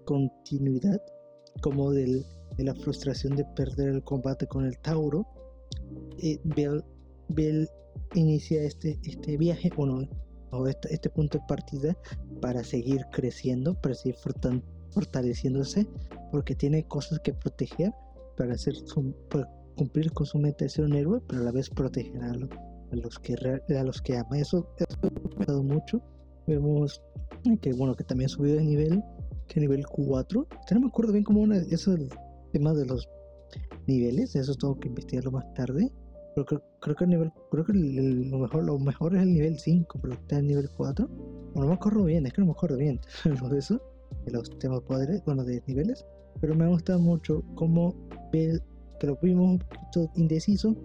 continuidad, 0.05 1.01
como 1.61 1.91
del, 1.91 2.25
de 2.57 2.63
la 2.63 2.75
frustración 2.75 3.35
de 3.35 3.45
perder 3.55 3.89
el 3.89 4.03
combate 4.03 4.47
con 4.47 4.65
el 4.65 4.77
Tauro, 4.79 5.25
eh, 6.19 6.39
Bell, 7.29 7.67
inicia 8.15 8.63
este, 8.63 8.99
este 9.03 9.37
viaje, 9.37 9.69
bueno, 9.75 10.07
o 10.51 10.67
este, 10.67 10.93
este, 10.93 11.09
punto 11.09 11.37
de 11.37 11.43
partida 11.47 11.97
para 12.41 12.63
seguir 12.63 13.05
creciendo, 13.11 13.79
para 13.79 13.93
seguir 13.93 14.15
fortaleciéndose, 14.89 15.87
porque 16.31 16.55
tiene 16.55 16.83
cosas 16.87 17.19
que 17.19 17.33
proteger 17.33 17.93
para, 18.35 18.53
hacer 18.53 18.75
su, 18.75 19.13
cumplir 19.75 20.11
con 20.11 20.25
su 20.25 20.39
meta 20.39 20.65
de 20.65 20.69
ser 20.69 20.85
un 20.85 20.95
héroe, 20.95 21.21
pero 21.27 21.41
a 21.41 21.45
la 21.45 21.51
vez 21.51 21.69
proteger 21.69 22.23
a, 22.23 22.33
a 22.91 22.95
los 22.95 23.19
que 23.19 23.35
a 23.35 23.83
los 23.83 24.01
que 24.01 24.17
ama. 24.17 24.39
Eso, 24.39 24.67
eso 24.77 24.97
ha 25.03 25.19
gustado 25.35 25.63
mucho. 25.63 26.01
Vemos 26.47 27.01
que 27.61 27.73
bueno 27.73 27.95
que 27.95 28.03
también 28.03 28.29
subió 28.29 28.55
de 28.55 28.63
nivel, 28.63 29.03
que 29.47 29.59
nivel 29.59 29.85
4. 29.87 30.47
No 30.71 30.79
me 30.79 30.87
acuerdo 30.87 31.13
bien 31.13 31.23
cómo 31.23 31.51
eso 31.53 31.93
el 31.93 32.09
tema 32.51 32.73
de 32.73 32.85
los 32.85 33.07
niveles, 33.87 34.35
eso 34.35 34.53
tengo 34.55 34.79
que 34.79 34.87
investigarlo 34.87 35.31
más 35.31 35.53
tarde. 35.53 35.91
Pero 36.35 36.45
creo, 36.45 36.63
creo 36.79 36.95
que 36.95 37.03
el 37.05 37.09
nivel, 37.09 37.31
creo 37.51 37.65
que 37.65 37.73
lo 37.73 38.37
mejor, 38.37 38.63
lo 38.63 38.79
mejor 38.79 39.15
es 39.15 39.23
el 39.23 39.33
nivel 39.33 39.59
5, 39.59 39.99
pero 40.01 40.13
está 40.13 40.39
en 40.39 40.47
nivel 40.47 40.69
4. 40.77 41.07
Bueno, 41.07 41.51
no 41.55 41.67
me 41.67 41.73
acuerdo 41.73 42.03
bien, 42.03 42.25
es 42.25 42.33
que 42.33 42.41
no 42.41 42.47
me 42.47 42.53
acuerdo 42.53 42.77
bien 42.77 42.99
de 43.49 43.57
eso, 43.57 43.81
de 44.25 44.31
los 44.31 44.49
temas 44.59 44.81
poderes, 44.81 45.23
bueno, 45.25 45.43
de 45.43 45.61
niveles. 45.67 46.05
Pero 46.39 46.55
me 46.55 46.65
ha 46.65 46.67
gustado 46.67 46.99
mucho 46.99 47.43
cómo 47.55 47.95
ve 48.31 48.59
que 48.99 49.07
lo 49.07 49.17
vimos 49.21 49.49
un 49.51 49.59
poquito 49.59 50.11
indeciso, 50.15 50.75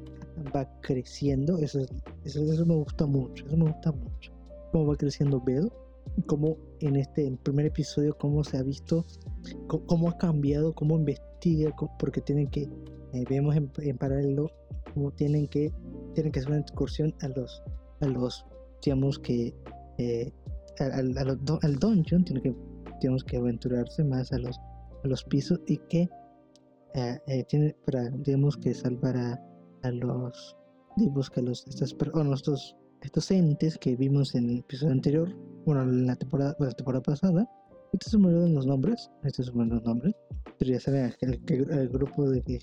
va 0.55 0.69
creciendo, 0.81 1.59
eso, 1.59 1.81
eso, 2.25 2.43
eso, 2.53 2.67
me 2.67 2.75
gusta 2.75 3.07
mucho, 3.07 3.47
eso 3.47 3.57
me 3.57 3.67
gusta 3.67 3.93
mucho. 3.93 4.33
Cómo 4.73 4.87
va 4.87 4.97
creciendo 4.97 5.41
Bell, 5.41 5.71
cómo 6.27 6.57
en 6.81 6.97
este 6.97 7.31
primer 7.43 7.67
episodio, 7.67 8.17
cómo 8.19 8.43
se 8.45 8.59
ha 8.59 8.63
visto, 8.63 9.05
cómo, 9.67 10.09
ha 10.09 10.19
cambiado, 10.19 10.75
cómo 10.75 10.97
investiga, 10.97 11.75
porque 11.99 12.21
tienen 12.21 12.49
que, 12.49 12.63
eh, 13.13 13.25
vemos 13.29 13.57
en, 13.57 13.99
paralelo, 13.99 14.51
cómo 14.93 15.11
tienen 15.13 15.47
que, 15.49 15.73
tienen 16.15 16.33
que 16.33 16.41
hacer 16.41 16.53
una 16.53 16.61
excursión 16.61 17.15
a 17.21 17.29
los, 17.29 17.63
a 18.01 18.07
los, 18.07 18.45
digamos 18.83 19.19
que, 19.19 19.55
eh, 19.99 20.33
al, 20.81 21.17
al 21.17 21.79
dungeon, 21.79 22.25
tienen 22.25 22.43
que, 22.43 22.55
tenemos 23.01 23.23
que 23.25 23.37
aventurarse 23.37 24.03
más 24.03 24.33
a 24.33 24.39
los, 24.39 24.59
a 25.05 25.09
los 25.09 25.23
pisos 25.25 25.61
y 25.67 25.79
que 25.89 26.09
eh, 26.95 27.75
para, 27.85 28.09
digamos 28.11 28.57
que 28.57 28.73
salvar 28.73 29.17
a 29.17 29.41
a 29.85 29.91
los 29.91 30.57
digamos 30.97 31.31
que 31.31 31.43
los 31.43 31.67
estos, 31.67 31.93
estos, 31.93 32.77
estos 33.03 33.31
entes 33.31 33.79
que 33.79 33.97
vimos 33.97 34.35
en 34.35 34.49
el 34.49 34.59
episodio 34.59 34.93
anterior, 34.93 35.37
bueno, 35.65 35.83
en 35.83 36.07
la 36.07 36.17
temporada, 36.17 36.57
la 36.59 36.71
temporada 36.71 37.03
pasada. 37.03 37.49
Estos 37.93 38.19
me 38.19 38.33
los 38.33 38.67
nombres, 38.67 39.09
estos 39.23 39.47
son 39.47 39.69
los 39.69 39.83
nombres, 39.85 40.15
pero 40.59 40.73
ya 40.73 40.81
saben 40.81 41.15
el, 41.21 41.41
el, 41.49 41.89
grupo 41.89 42.29
de 42.29 42.61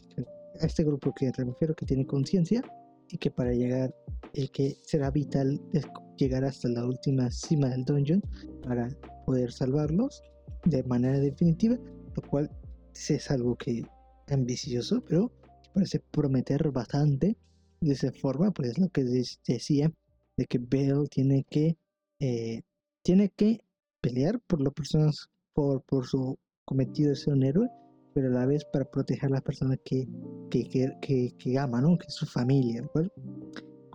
a 0.61 0.65
este 0.65 0.83
grupo 0.83 1.13
que 1.13 1.31
me 1.37 1.45
refiero 1.45 1.73
que 1.73 1.85
tiene 1.85 2.05
conciencia 2.05 2.61
y 3.09 3.17
que 3.17 3.31
para 3.31 3.53
llegar, 3.53 3.95
el 4.33 4.51
que 4.51 4.75
será 4.83 5.09
vital 5.09 5.61
es 5.71 5.87
llegar 6.17 6.43
hasta 6.43 6.67
la 6.67 6.85
última 6.85 7.31
cima 7.31 7.69
del 7.69 7.85
dungeon 7.85 8.21
para 8.63 8.89
poder 9.25 9.53
salvarlos 9.53 10.21
de 10.65 10.83
manera 10.83 11.19
definitiva, 11.19 11.77
lo 12.13 12.21
cual 12.23 12.51
es 12.93 13.31
algo 13.31 13.55
que 13.55 13.83
ambicioso, 14.27 15.01
pero 15.07 15.31
parece 15.73 15.99
prometer 15.99 16.71
bastante. 16.71 17.37
De 17.79 17.93
esa 17.93 18.11
forma, 18.11 18.51
pues 18.51 18.77
lo 18.77 18.89
que 18.89 19.03
decía, 19.03 19.91
de 20.37 20.45
que 20.45 20.59
Bell 20.59 21.09
tiene 21.09 21.45
que, 21.49 21.77
eh, 22.19 22.61
tiene 23.03 23.29
que 23.29 23.59
pelear 24.01 24.39
por 24.41 24.61
las 24.61 24.73
personas, 24.73 25.29
por, 25.53 25.81
por 25.83 26.05
su 26.05 26.37
cometido 26.65 27.09
de 27.09 27.15
ser 27.15 27.33
un 27.33 27.43
héroe, 27.43 27.69
pero 28.13 28.27
a 28.27 28.41
la 28.41 28.45
vez 28.45 28.65
para 28.65 28.85
proteger 28.85 29.25
a 29.25 29.33
las 29.33 29.41
personas 29.41 29.79
que, 29.83 30.07
que, 30.49 30.63
que, 31.01 31.33
que, 31.37 31.57
ama, 31.57 31.81
¿no? 31.81 31.97
Que 31.97 32.07
es 32.07 32.13
su 32.13 32.25
familia. 32.25 32.87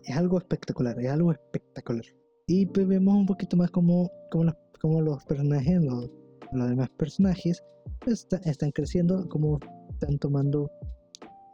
es 0.05 0.17
algo 0.17 0.39
espectacular, 0.39 0.99
es 1.01 1.11
algo 1.11 1.33
espectacular. 1.33 2.05
Y 2.49 2.67
pues 2.67 2.87
vemos 2.87 3.15
un 3.15 3.27
poquito 3.27 3.57
más 3.57 3.71
como, 3.71 4.11
como, 4.31 4.45
los, 4.45 4.55
como 4.81 5.01
los 5.01 5.25
personajes, 5.25 5.83
los, 5.83 6.11
los 6.53 6.69
demás 6.69 6.89
personajes, 6.91 7.63
pues, 8.01 8.27
están 8.45 8.71
creciendo, 8.71 9.29
como 9.29 9.59
están 9.91 10.19
tomando 10.19 10.71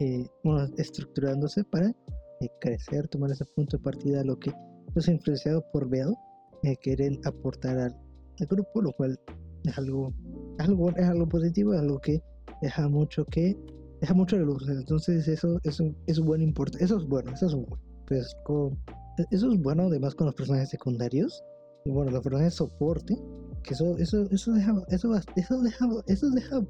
eh, 0.01 0.27
bueno, 0.45 0.69
estructurándose 0.79 1.65
para 1.65 1.89
eh, 1.89 2.49
crecer, 2.61 3.09
tomar 3.09 3.31
ese 3.31 3.45
punto 3.57 3.77
de 3.77 3.83
partida, 3.83 4.25
lo 4.25 4.39
que 4.39 4.53
los 4.95 5.09
influenciados 5.09 5.63
por 5.73 5.89
Bell 5.89 6.15
eh, 6.65 6.77
quieren 6.83 7.21
aportar 7.25 7.79
al, 7.79 7.97
grupo, 8.49 8.83
lo 8.83 8.93
cual 8.93 9.19
es 9.65 9.79
algo, 9.79 10.13
algo, 10.59 10.91
es 10.91 11.05
algo 11.05 11.29
positivo, 11.29 11.75
es 11.75 11.81
algo 11.81 12.01
que 12.01 12.21
deja 12.61 12.89
mucho 12.89 13.25
que, 13.27 13.57
deja 14.01 14.15
mucho 14.15 14.37
de 14.37 14.45
luz. 14.45 14.69
Entonces 14.69 15.29
eso, 15.29 15.61
eso, 15.63 15.95
es 16.07 16.19
bueno, 16.19 16.43
importa, 16.43 16.79
eso 16.81 16.99
es 16.99 17.07
bueno, 17.07 17.33
eso 17.33 17.47
es 17.47 17.55
bueno. 17.55 17.81
Pues 18.07 18.35
con, 18.45 18.79
eso 19.31 19.53
es 19.53 19.63
bueno 19.63 19.85
además 19.85 20.15
con 20.15 20.27
los 20.27 20.35
personajes 20.35 20.71
secundarios. 20.71 21.43
Y 21.85 21.91
bueno, 21.91 22.11
los 22.11 22.23
personajes 22.23 22.55
soporte, 22.55 23.17
que 23.63 23.75
eso, 23.75 23.97
eso, 23.99 24.29
eso 24.31 24.53
deja, 24.53 24.73
eso, 24.89 25.15
eso 25.37 25.61
deja, 25.63 25.89
eso 26.07 26.31
deja, 26.31 26.63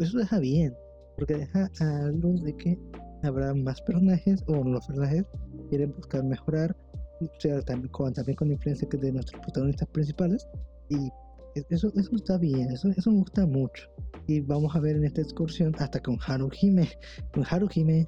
eso 0.00 0.18
deja 0.18 0.38
bien. 0.38 0.74
Porque 1.18 1.34
deja 1.34 1.70
a 1.80 2.08
luz 2.12 2.42
de 2.42 2.56
que 2.56 2.78
habrá 3.22 3.52
más 3.54 3.80
personajes, 3.82 4.42
o 4.46 4.64
los 4.64 4.86
personajes 4.86 5.24
quieren 5.68 5.92
buscar 5.94 6.24
mejorar, 6.24 6.76
también, 7.66 7.92
con, 7.92 8.12
también 8.12 8.36
con 8.36 8.48
la 8.48 8.54
influencia 8.54 8.88
de 8.90 9.12
nuestros 9.12 9.40
protagonistas 9.42 9.88
principales. 9.88 10.46
Y 10.88 11.10
eso, 11.70 11.92
eso 11.94 12.16
está 12.16 12.38
bien, 12.38 12.70
eso, 12.70 12.88
eso 12.96 13.10
me 13.10 13.18
gusta 13.18 13.46
mucho. 13.46 13.88
Y 14.26 14.40
vamos 14.40 14.74
a 14.74 14.80
ver 14.80 14.96
en 14.96 15.04
esta 15.04 15.22
excursión 15.22 15.74
hasta 15.78 16.00
con 16.00 16.18
Haruhime, 16.26 16.88
con 17.34 17.44
Haruhime, 17.48 18.06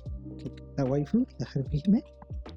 la 0.77 0.85
waifu, 0.85 1.27
la 1.39 1.47
Haruhime, 1.47 2.05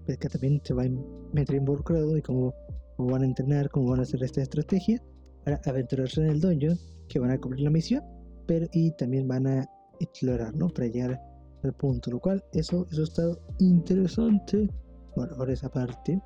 pues 0.06 0.18
que 0.18 0.30
también 0.30 0.62
se 0.64 0.74
va 0.74 0.84
a 0.84 0.90
meter 1.34 1.56
involucrado 1.56 2.18
y 2.18 2.22
cómo, 2.22 2.54
cómo 2.98 3.10
van 3.12 3.24
a 3.24 3.26
entrenar, 3.26 3.70
cómo 3.70 3.92
van 3.92 4.00
a 4.00 4.04
hacer 4.04 4.24
esta 4.24 4.42
estrategia 4.42 5.02
para 5.44 5.60
aventurarse 5.66 6.22
en 6.22 6.28
el 6.28 6.40
dojo, 6.40 6.80
que 7.10 7.20
van 7.20 7.32
a 7.32 7.40
cumplir 7.40 7.64
la 7.64 7.70
misión, 7.70 8.04
pero 8.46 8.68
y 8.72 8.92
también 8.92 9.28
van 9.28 9.48
a 9.48 9.70
explorar, 10.04 10.56
¿no? 10.56 10.70
Para 10.70 10.88
llegar 10.88 11.22
al 11.64 11.74
punto, 11.74 12.12
lo 12.12 12.20
cual 12.20 12.44
eso, 12.54 12.88
eso 12.92 13.04
está 13.04 13.24
interesante. 13.60 14.70
Bueno, 15.16 15.36
ahora 15.38 15.54
esa 15.54 15.70
parte. 15.70 16.22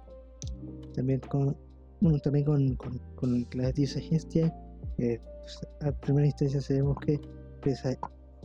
También 0.94 1.20
con, 1.22 1.56
bueno, 2.02 2.20
también 2.20 2.46
con, 2.46 2.76
con, 2.76 3.00
con 3.16 3.48
la 3.54 3.72
diosa 3.72 4.00
Gestia, 4.00 4.54
pues, 4.98 5.20
a 5.82 5.92
primera 5.92 6.28
instancia 6.28 6.62
sabemos 6.62 6.98
que 7.06 7.20
pues, 7.62 7.84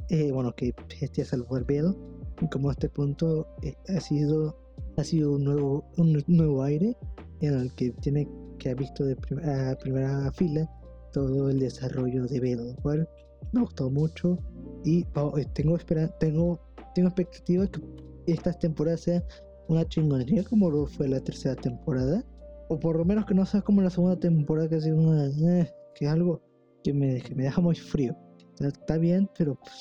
eh, 0.09 0.33
bueno, 0.33 0.55
que 0.55 0.74
Gestia 0.89 1.24
salvó 1.24 1.57
el 1.57 1.64
velo, 1.64 1.97
y 2.41 2.49
como 2.49 2.70
a 2.70 2.72
este 2.72 2.89
punto 2.89 3.47
eh, 3.62 3.74
ha 3.89 4.01
sido 4.01 4.57
ha 4.97 5.05
sido 5.05 5.33
un 5.33 5.45
nuevo, 5.45 5.85
un 5.97 6.22
nuevo 6.26 6.62
aire 6.62 6.97
en 7.41 7.55
el 7.55 7.74
que 7.74 7.91
tiene 7.91 8.28
que 8.59 8.70
ha 8.70 8.74
visto 8.74 9.05
de 9.05 9.14
a 9.45 9.76
primera 9.78 10.30
fila 10.33 10.68
todo 11.12 11.51
el 11.51 11.59
desarrollo 11.59 12.26
de 12.26 12.41
Velo, 12.41 12.64
lo 12.64 12.76
cual 12.76 13.09
me 13.53 13.61
gustó 13.61 13.91
mucho 13.91 14.39
y 14.85 15.07
oh, 15.14 15.37
eh, 15.39 15.47
tengo 15.55 15.76
espera, 15.76 16.09
tengo 16.18 16.59
tengo 16.95 17.09
expectativa 17.09 17.66
que 17.66 17.80
esta 18.26 18.53
temporada 18.53 18.97
sea 18.97 19.22
una 19.68 19.87
chingonería 19.89 20.45
como 20.45 20.70
lo 20.70 20.87
fue 20.87 21.09
la 21.09 21.20
tercera 21.20 21.55
temporada 21.57 22.24
o 22.68 22.78
por 22.78 22.97
lo 22.97 23.05
menos 23.05 23.26
que 23.26 23.35
no 23.35 23.45
sea 23.45 23.62
como 23.62 23.83
la 23.83 23.91
segunda 23.91 24.18
temporada 24.18 24.68
que 24.68 24.76
ha 24.76 24.80
sido 24.80 24.97
una 24.97 25.26
eh, 25.26 25.70
que 25.95 26.07
es 26.07 26.11
algo 26.11 26.41
que 26.83 26.93
me, 26.93 27.22
me 27.35 27.45
deja 27.45 27.61
muy 27.61 27.76
frío. 27.76 28.16
Está, 28.61 28.97
bien 28.97 29.28
pero 29.37 29.57
pues, 29.57 29.72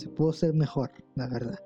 se 0.00 0.08
pudo 0.08 0.32
ser 0.32 0.54
mejor 0.54 0.90
la 1.14 1.28
verdad. 1.28 1.58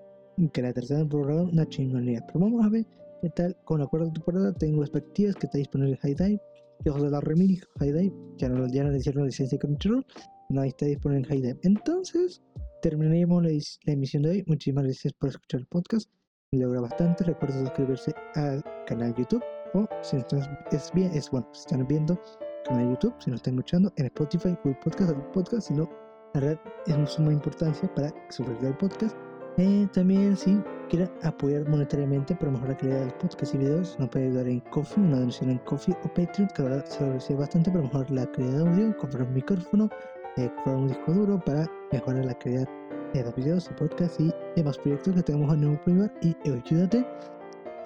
Que 0.52 0.62
la 0.62 0.72
tercera 0.72 1.00
temporada 1.00 1.42
una 1.42 1.68
chingonería. 1.68 2.24
Pero 2.26 2.40
vamos 2.40 2.64
a 2.64 2.68
ver 2.68 2.86
qué 3.22 3.30
tal 3.30 3.56
con 3.64 3.80
la 3.80 3.86
cuarta 3.86 4.12
temporada. 4.12 4.52
Tengo 4.54 4.82
expectativas 4.82 5.36
que 5.36 5.46
está 5.46 5.58
disponible 5.58 5.98
High 5.98 6.14
Dive 6.14 6.40
Ojos 6.88 7.02
de 7.02 7.10
la 7.10 7.20
Remini 7.20 7.60
High 7.78 7.92
Dive 7.92 8.14
ya 8.38 8.48
no, 8.48 8.66
ya 8.68 8.84
no 8.84 8.90
le 8.90 8.98
hicieron 8.98 9.26
licencia 9.26 9.56
de 9.56 9.60
Control 9.60 10.06
no 10.50 10.64
está 10.64 10.84
disponible 10.84 11.50
en 11.50 11.58
entonces 11.62 12.42
terminaremos 12.82 13.42
la, 13.42 13.50
emisión 13.92 14.24
de 14.24 14.30
hoy. 14.30 14.44
Muchísimas 14.46 14.84
gracias 14.84 15.12
por 15.14 15.28
escuchar 15.28 15.60
el 15.60 15.66
podcast. 15.66 16.10
Me 16.52 16.60
logra 16.60 16.80
bastante. 16.80 17.24
Recuerden 17.24 17.66
suscribirse 17.66 18.12
al 18.34 18.62
canal 18.86 19.14
YouTube. 19.14 19.42
O 19.74 19.86
si 20.02 20.16
están, 20.16 20.40
es 20.72 20.90
bien, 20.92 21.12
si 21.12 21.18
están 21.18 21.86
viendo 21.86 22.14
el 22.14 22.68
canal 22.68 22.90
YouTube, 22.90 23.14
si 23.20 23.30
no 23.30 23.36
están 23.36 23.54
escuchando 23.54 23.92
en 23.96 24.06
Spotify, 24.06 24.56
Google 24.64 24.80
Podcast, 24.82 25.12
o 25.12 25.32
Podcast, 25.32 25.68
si 25.68 25.74
no, 25.74 25.88
la 26.34 26.40
verdad 26.40 26.60
es 26.86 27.18
muy 27.20 27.34
importancia 27.34 27.92
para 27.94 28.12
suscribirse 28.30 28.66
al 28.66 28.76
podcast. 28.78 29.16
Eh, 29.58 29.86
también 29.92 30.36
si 30.36 30.60
quieren 30.88 31.10
apoyar 31.22 31.68
monetariamente 31.68 32.34
para 32.34 32.50
mejorar 32.50 32.70
la 32.70 32.78
calidad 32.78 33.00
del 33.00 33.14
podcast 33.14 33.54
y 33.54 33.58
videos, 33.58 33.96
nos 34.00 34.08
puede 34.08 34.26
ayudar 34.26 34.48
en 34.48 34.60
Coffee, 34.60 35.04
una 35.04 35.20
donación 35.20 35.50
en 35.50 35.58
Coffee 35.58 35.94
o 36.02 36.08
Patreon, 36.08 36.48
que 36.54 36.62
ahora 36.62 36.84
se 36.86 37.04
agradece 37.04 37.34
bastante 37.34 37.70
para 37.70 37.82
mejorar 37.84 38.10
la 38.10 38.32
calidad 38.32 38.64
de 38.64 38.70
audio, 38.70 38.96
comprar 38.96 39.22
un 39.22 39.34
micrófono, 39.34 39.88
eh, 40.36 40.50
comprar 40.56 40.76
un 40.76 40.88
disco 40.88 41.12
duro 41.12 41.40
para 41.44 41.70
mejorar 41.92 42.24
la 42.24 42.34
calidad 42.34 42.68
de 43.14 43.24
los 43.24 43.34
videos, 43.34 43.68
y 43.70 43.74
podcasts 43.74 44.20
y 44.20 44.32
demás 44.56 44.78
proyectos 44.78 45.14
que 45.14 45.22
tenemos 45.22 45.52
en 45.54 45.60
Nuevo 45.62 45.80
Primer 45.84 46.12
y 46.22 46.36
Ayúdate. 46.48 47.04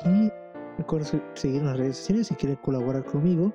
Y 0.05 0.31
seguir 1.35 1.61
en 1.61 1.67
las 1.67 1.77
redes 1.77 1.97
sociales 1.97 2.27
si 2.27 2.35
quieres 2.35 2.59
colaborar 2.59 3.05
conmigo. 3.05 3.53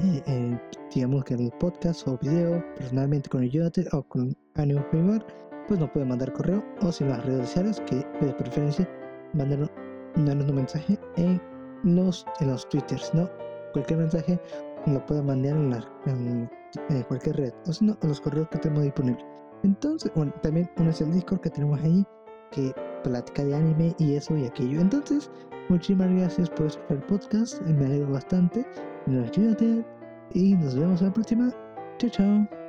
Eh, 0.00 0.58
digamos 0.94 1.24
que 1.24 1.34
en 1.34 1.40
el 1.40 1.50
podcast 1.52 2.06
o 2.06 2.18
video, 2.18 2.64
personalmente 2.76 3.28
con 3.28 3.42
Ayúdate 3.42 3.86
o 3.92 4.02
con 4.02 4.36
Ánimo 4.54 4.88
Primer, 4.90 5.24
pues 5.68 5.80
nos 5.80 5.90
puede 5.90 6.06
mandar 6.06 6.32
correo 6.32 6.64
o 6.82 6.92
si 6.92 7.04
las 7.04 7.24
redes 7.24 7.48
sociales, 7.48 7.82
que 7.86 7.96
de 8.24 8.32
preferencia 8.34 8.88
manden 9.32 9.68
un 10.16 10.54
mensaje 10.54 10.98
en 11.16 11.40
los, 11.82 12.26
en 12.40 12.48
los 12.48 12.68
twitters, 12.68 13.12
¿no? 13.14 13.28
Cualquier 13.72 13.98
mensaje 13.98 14.40
lo 14.86 15.04
pueden 15.06 15.26
mandar 15.26 15.52
en, 15.56 15.70
la, 15.70 15.88
en 16.06 17.02
cualquier 17.08 17.36
red, 17.36 17.52
o 17.66 17.72
si 17.72 17.84
no, 17.84 17.96
a 18.00 18.06
los 18.06 18.20
correos 18.20 18.48
que 18.50 18.58
tenemos 18.58 18.84
disponibles. 18.84 19.24
Entonces, 19.62 20.12
bueno, 20.14 20.32
también 20.42 20.68
es 20.78 21.00
el 21.00 21.12
Discord 21.12 21.40
que 21.40 21.50
tenemos 21.50 21.80
ahí, 21.82 22.04
que 22.52 22.72
platica 23.02 23.44
de 23.44 23.54
anime 23.54 23.94
y 23.98 24.14
eso 24.14 24.36
y 24.36 24.44
aquello. 24.44 24.80
Entonces, 24.80 25.30
muchísimas 25.68 26.10
gracias 26.14 26.50
por 26.50 26.66
escuchar 26.66 26.98
el 26.98 27.02
podcast, 27.04 27.62
me 27.62 27.86
alegro 27.86 28.12
bastante, 28.12 28.66
nos 29.06 29.28
ayúdate 29.28 29.84
y 30.34 30.54
nos 30.54 30.78
vemos 30.78 31.00
en 31.00 31.08
la 31.08 31.12
próxima. 31.12 31.50
Chao, 31.98 32.10
chao. 32.10 32.65